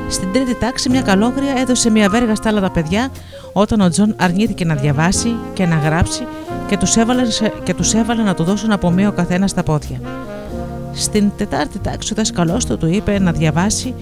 [0.09, 3.09] Στην τρίτη τάξη, μια καλόγρια έδωσε μια βέργα στα άλλα τα παιδιά
[3.53, 6.27] όταν ο Τζον αρνήθηκε να διαβάσει και να γράψει
[6.67, 7.23] και τους έβαλε,
[7.63, 10.01] και τους έβαλε να του δώσουν από μία ο καθένας στα πόδια.
[10.93, 13.95] Στην τετάρτη τάξη, ο δάσκαλός του του είπε να διαβάσει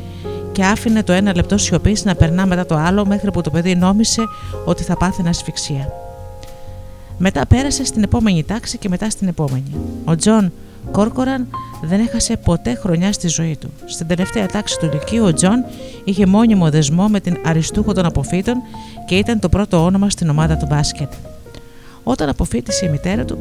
[0.52, 3.74] και άφηνε το ένα λεπτό σιωπής να περνά μετά το άλλο μέχρι που το παιδί
[3.74, 4.22] νόμισε
[4.64, 5.93] ότι θα πάθαινε ασφυξία.
[7.18, 9.74] Μετά πέρασε στην επόμενη τάξη και μετά στην επόμενη.
[10.05, 10.52] Ο Τζον
[10.90, 11.47] Κόρκοραν
[11.82, 13.70] δεν έχασε ποτέ χρονιά στη ζωή του.
[13.85, 15.65] Στην τελευταία τάξη του Λυκείου, ο Τζον
[16.05, 18.62] είχε μόνιμο δεσμό με την αριστούχο των αποφοίτων
[19.06, 21.12] και ήταν το πρώτο όνομα στην ομάδα του μπάσκετ.
[22.02, 23.39] Όταν αποφοίτησε η μητέρα του,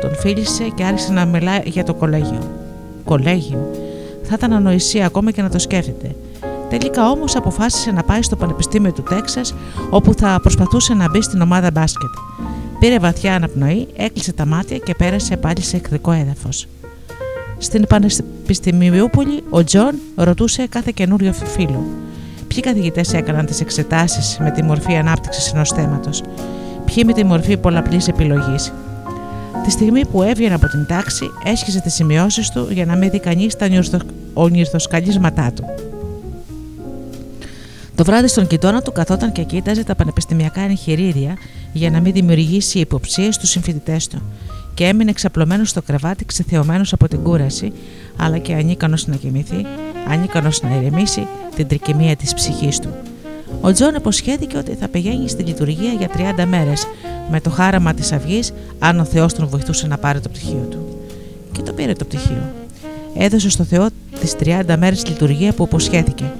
[0.00, 2.42] τον φίλησε και άρχισε να μιλάει για το κολέγιο.
[3.04, 3.70] Κολέγιο.
[4.22, 6.14] Θα ήταν ανοησία ακόμα και να το σκέφτεται.
[6.68, 9.54] Τελικά όμως αποφάσισε να πάει στο Πανεπιστήμιο του Τέξας,
[9.90, 12.10] όπου θα προσπαθούσε να μπει στην ομάδα μπάσκετ.
[12.82, 16.66] Πήρε βαθιά αναπνοή, έκλεισε τα μάτια και πέρασε πάλι σε εχθρικό έδαφος.
[17.58, 21.84] Στην Πανεπιστημιούπολη, ο Τζον ρωτούσε κάθε καινούριο φίλο.
[22.48, 26.22] Ποιοι καθηγητές έκαναν τις εξετάσεις με τη μορφή ανάπτυξης ενός θέματος,
[26.84, 28.72] ποιοι με τη μορφή πολλαπλής επιλογής;
[29.64, 33.20] Τη στιγμή που έβγαινε από την τάξη, έσχιζε τις σημειώσεις του για να μην δει
[33.20, 33.68] κανείς τα
[34.32, 35.91] ορνιθοσκαλίσματά του.
[38.02, 41.36] Το βράδυ στον κοιτώνα του καθόταν και κοίταζε τα πανεπιστημιακά εγχειρίδια
[41.72, 44.22] για να μην δημιουργήσει υποψίες στους συμφοιτητές του
[44.74, 47.72] και έμενε ξαπλωμένος στο κρεβάτι, ξεθεωμένος από την κούραση,
[48.16, 49.66] αλλά και ανίκανος να κοιμηθεί,
[50.08, 51.26] ανίκανος να ηρεμήσει
[51.56, 52.88] την τρικυμία της ψυχής του.
[53.60, 56.86] Ο Τζον υποσχέθηκε ότι θα πηγαίνει στη λειτουργία για 30 μέρες,
[57.30, 60.98] με το χάραμα της αυγής, αν ο Θεός τον βοηθούσε να πάρει το πτυχίο του.
[61.52, 62.52] Και το πήρε το πτυχίο.
[63.16, 63.86] Έδωσε στο Θεό
[64.20, 66.32] τις 30 μέρες λειτουργία που υποσχέθηκε.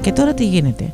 [0.00, 0.90] Και τώρα τι γίνεται;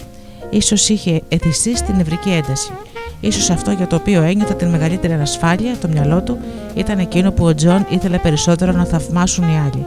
[0.50, 2.72] Ίσως είχε εθιστεί στην νευρική ένταση.
[3.20, 6.38] Ίσως αυτό για το οποίο ένιωθε την μεγαλύτερη ανασφάλεια, το μυαλό του,
[6.74, 9.86] ήταν εκείνο που ο Τζον ήθελε περισσότερο να θαυμάσουν οι άλλοι.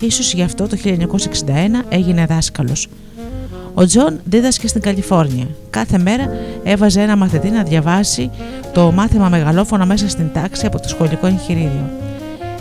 [0.00, 0.90] Ίσως γι' αυτό το 1961
[1.88, 2.88] έγινε δάσκαλος.
[3.74, 5.46] Ο Τζον δίδασκε στην Καλιφόρνια.
[5.70, 6.30] Κάθε μέρα
[6.62, 8.30] έβαζε ένα μαθητή να διαβάσει
[8.72, 11.90] το μάθημα μεγαλόφωνα μέσα στην τάξη από το σχολικό εγχειρίδιο.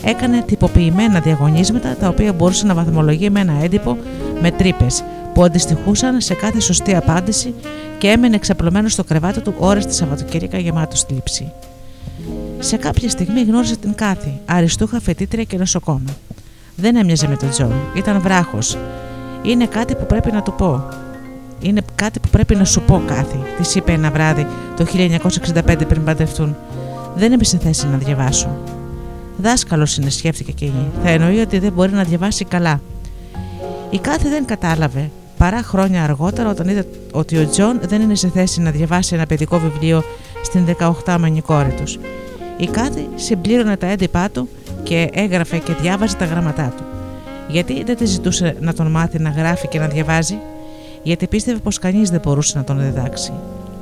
[0.04, 3.98] Έκανε τυποποιημένα διαγωνίσματα τα οποία μπορούσε να βαθμολογεί με ένα έντυπο
[4.42, 7.54] με τρύπες που αντιστοιχούσαν σε κάθε σωστή απάντηση
[7.98, 11.52] και έμενε ξαπλωμένος στο κρεβάτι του ώρες τα Σαββατοκύριακα γεμάτος θλίψη.
[12.60, 16.16] Σε κάποια στιγμή γνώρισε την Κάθη, αριστούχα φοιτήτρια και νοσοκόμα.
[16.76, 18.78] Δεν έμοιαζε με τον Τζον, ήταν βράχος.
[19.42, 20.88] Είναι κάτι που πρέπει να του πω.
[21.62, 24.48] Είναι κάτι που πρέπει να σου πω, Κάθη, της είπε ένα βράδυ
[24.78, 26.56] το 1965 πριν παντρευτούν.
[27.16, 28.58] Δεν είμαι σε θέση να διαβάσω.
[29.38, 30.92] Δάσκαλος είναι, σκέφτηκε εκείνη.
[31.04, 32.82] Θα εννοεί ότι δεν μπορεί να διαβάσει καλά.
[33.90, 35.10] Η Κάθη δεν κατάλαβε
[35.42, 39.26] παρά χρόνια αργότερα όταν είδε ότι ο Τζον δεν είναι σε θέση να διαβάσει ένα
[39.26, 40.04] παιδικό βιβλίο
[40.44, 42.00] στην 18μηνη κόρη τους.
[42.58, 44.50] Η Κάθη συμπλήρωνε τα έντυπά του
[44.84, 46.84] και έγραφε και διάβαζε τα γράμματά του.
[47.48, 50.38] Γιατί δεν τη ζητούσε να τον μάθει να γράφει και να διαβάζει,
[51.04, 53.32] γιατί πίστευε πως κανείς δεν μπορούσε να τον διδάξει.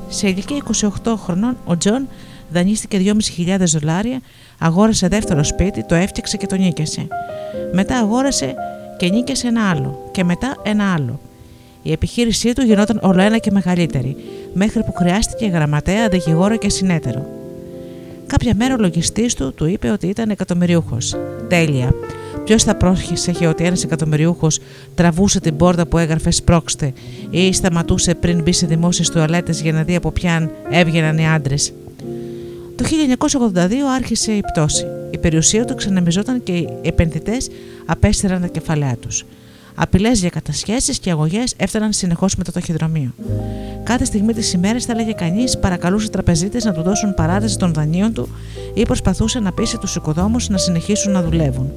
[0.09, 0.63] Σε ηλικία
[1.03, 2.07] 28 χρονών, ο Τζον
[2.49, 4.19] δανείστηκε 2.500 δολάρια,
[4.59, 7.07] αγόρασε δεύτερο σπίτι, το έφτιαξε και το νοίκιασε.
[7.73, 8.53] Μετά αγόρασε
[8.97, 11.19] και νοίκιασε ένα άλλο, και μετά ένα άλλο.
[11.89, 14.15] Η επιχείρησή του γινόταν όλο ένα και μεγαλύτερη,
[14.53, 17.25] μέχρι που χρειάστηκε γραμματέα, δικηγόρο και συνέταιρο.
[18.27, 21.15] Κάποια μέρα ο λογιστής του του είπε ότι ήταν εκατομμυριούχος.
[21.47, 21.93] Τέλεια.
[22.43, 24.59] Ποιος θα πρόσεχε ότι ένας εκατομμυριούχος
[24.95, 26.93] τραβούσε την πόρτα που έγραφε Σπρώξτε
[27.29, 31.73] ή σταματούσε πριν μπει σε δημόσιες τουαλέτες για να δει από ποιαν έβγαιναν οι άντρες.
[32.75, 33.59] Το 1982
[33.95, 34.85] άρχισε η πτώση.
[35.11, 37.49] Η περιουσία του ξαναμιζόταν και οι επενδυτές
[37.85, 39.25] απέστηραν τα κεφαλαία τους.
[39.81, 43.13] Απειλές για κατασχέσεις και αγωγές έφταναν συνεχώς με το ταχυδρομείο.
[43.83, 48.13] Κάθε στιγμή της ημέρας, θα λέγε κανείς, παρακαλούσε τραπεζίτες να του δώσουν παράδειση των δανείων
[48.13, 48.29] του
[48.73, 51.71] ή προσπαθούσε να πείσει τους οικοδόμους να συνεχίσουν να δουλεύουν.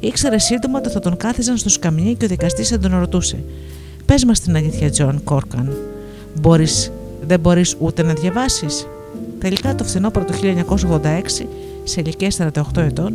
[0.00, 3.44] Ήξερε σύντομα ότι θα τον κάθιζαν στο σκαμνί και ο δικαστής θα τον ρωτούσε:
[4.06, 5.76] Πες μας την αλήθεια, Τζον Κόρκοραν,
[6.40, 6.92] μπορείς,
[7.26, 8.86] δεν μπορείς ούτε να διαβάσεις;
[9.38, 11.46] Τελικά το φθινόπωρο του 1986,
[11.84, 13.14] σε ηλικία 48 ετών,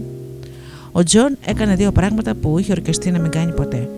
[0.91, 3.89] ο Τζον έκανε δύο πράγματα που είχε ορκιστεί να μην κάνει ποτέ.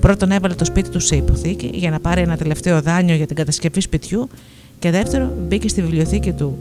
[0.00, 3.36] Πρώτον, έβαλε το σπίτι του σε υποθήκη για να πάρει ένα τελευταίο δάνειο για την
[3.36, 4.28] κατασκευή σπιτιού
[4.78, 6.58] και δεύτερο, μπήκε στη βιβλιοθήκη του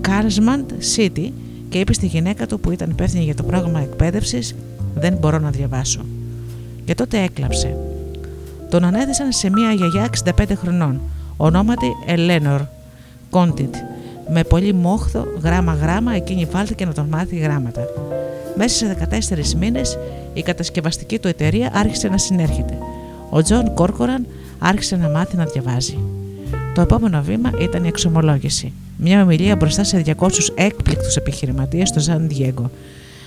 [0.00, 1.30] Carlsbad City
[1.68, 4.54] και είπε στη γυναίκα του που ήταν υπεύθυνη για το πρόγραμμα εκπαίδευσης:
[4.94, 6.04] Δεν μπορώ να διαβάσω.
[6.84, 7.76] Και τότε έκλαψε.
[8.70, 11.00] Τον ανέθεσαν σε μια γιαγιά 65 χρονών,
[11.36, 12.60] ονόματι Ελένορ
[13.30, 13.74] Κόντιτ.
[14.32, 17.82] Με πολύ μόχθο, γράμμα-γράμμα, εκείνη βάλθηκε να τον μάθει γράμματα.
[18.56, 19.08] Μέσα σε
[19.52, 19.98] 14 μήνες
[20.34, 22.78] η κατασκευαστική του εταιρεία άρχισε να συνέρχεται.
[23.30, 24.26] Ο Τζον Κόρκοραν
[24.58, 25.98] άρχισε να μάθει να διαβάζει.
[26.74, 28.72] Το επόμενο βήμα ήταν η εξομολόγηση.
[28.96, 32.70] Μια ομιλία μπροστά σε 200 έκπληκτους επιχειρηματίες στο Ζαν Διέγκο.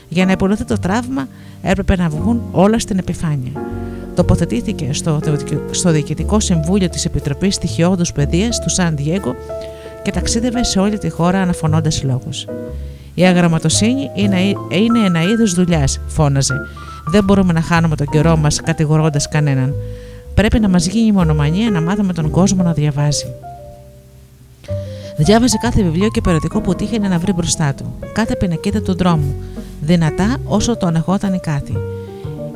[0.10, 1.28] Για να υπολογιστεί το τραύμα
[1.62, 3.52] έπρεπε να βγουν όλα στην επιφάνεια.
[4.16, 5.20] Τοποθετήθηκε στο,
[5.72, 9.36] στο Διοικητικό Συμβούλιο της Επιτροπής Στοιχειώδους Παιδείας του Σαν Διέγκο
[10.04, 12.46] και ταξίδευε σε όλη τη χώρα αναφωνώντας λόγους.
[13.18, 14.40] Η αγραμματοσύνη είναι,
[14.70, 16.54] είναι ένα είδος δουλειάς, φώναζε.
[17.12, 19.74] Δεν μπορούμε να χάνουμε τον καιρό μας κατηγορώντας κανέναν.
[20.34, 23.26] Πρέπει να μας γίνει η μονομανία να μάθουμε τον κόσμο να διαβάζει.
[25.18, 29.36] Διάβαζε κάθε βιβλίο και περιοδικό που τύχαινε να βρει μπροστά του, κάθε πινακίδα του δρόμου,
[29.82, 31.78] δυνατά όσο το ανεχόταν κάτι.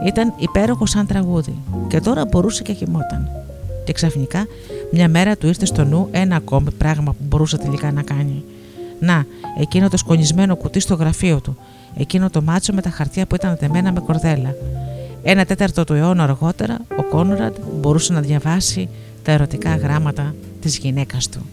[0.08, 1.56] Ήταν υπέροχο σαν τραγούδι,
[1.88, 3.30] και τώρα μπορούσε και κοιμόταν.
[3.84, 4.46] Και ξαφνικά,
[4.92, 8.44] μια μέρα του ήρθε στο νου ένα ακόμη πράγμα που μπορούσε τελικά να κάνει.
[9.02, 9.26] Να,
[9.60, 11.58] εκείνο το σκονισμένο κουτί στο γραφείο του,
[11.98, 14.56] εκείνο το μάτσο με τα χαρτιά που ήταν δεμένα με κορδέλα.
[15.24, 18.90] Ένα τέταρτο του αιώνα αργότερα, ο Κόνραντ μπορούσε να διαβάσει
[19.24, 21.46] τα ερωτικά γράμματα της γυναίκας του.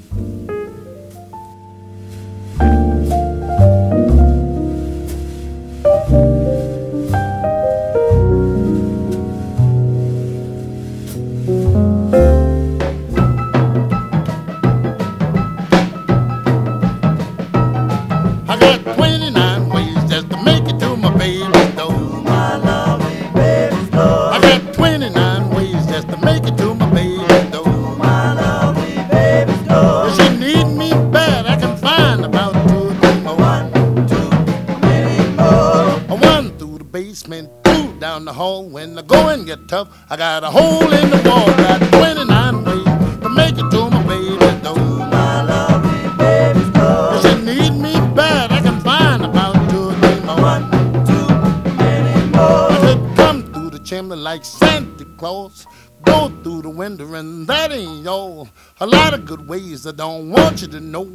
[39.71, 42.85] I got a hole in the wall, got 29 ways
[43.21, 44.79] to make it to my baby's door.
[44.79, 47.17] My lovely baby's door.
[47.17, 50.41] If she need me bad, I can find about two or three more.
[50.41, 50.71] One,
[51.05, 51.29] two,
[51.77, 52.73] many more.
[52.73, 55.67] If it come through the chimney like Santa Claus,
[56.03, 58.49] go through the window and that ain't all.
[58.81, 61.13] A lot of good ways I don't want you to know.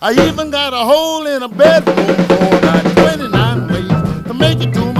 [0.00, 4.72] I even got a hole in a bedroom for got 29 ways to make it
[4.74, 4.95] to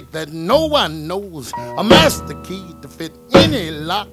[0.00, 1.52] attic that no one knows.
[1.76, 4.08] A master key to fit any lock.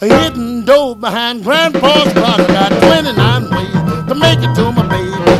[0.00, 2.40] A hidden door behind Grandpa's clock.
[2.40, 5.33] I got 29 ways to make it to my baby's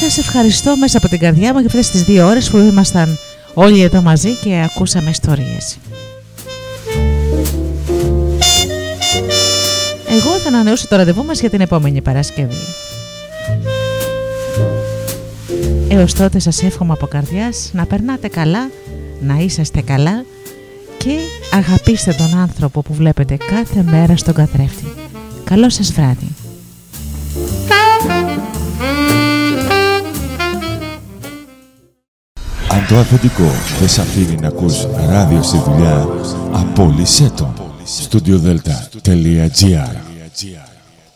[0.00, 3.18] Σας ευχαριστώ μέσα από την καρδιά μου για αυτές τις δύο ώρες που ήμασταν
[3.54, 5.78] όλοι εδώ μαζί και ακούσαμε ιστορίες.
[10.10, 12.54] Εγώ θα ανανεώσω το ραντεβού μας για την επόμενη Παρασκευή.
[15.88, 18.70] Έως τότε σας εύχομαι από καρδιάς να περνάτε καλά,
[19.20, 20.24] να είσαστε καλά
[20.98, 21.18] και
[21.52, 24.84] αγαπήστε τον άνθρωπο που βλέπετε κάθε μέρα στον καθρέφτη.
[25.44, 26.28] Καλό σας βράδυ.
[32.70, 36.06] Αν το αφεντικό δεν σ' αφήνει να ακούς ράδιο στη δουλειά,
[36.52, 37.54] απόλυσέ το.
[38.10, 40.07] Studiodelta.gr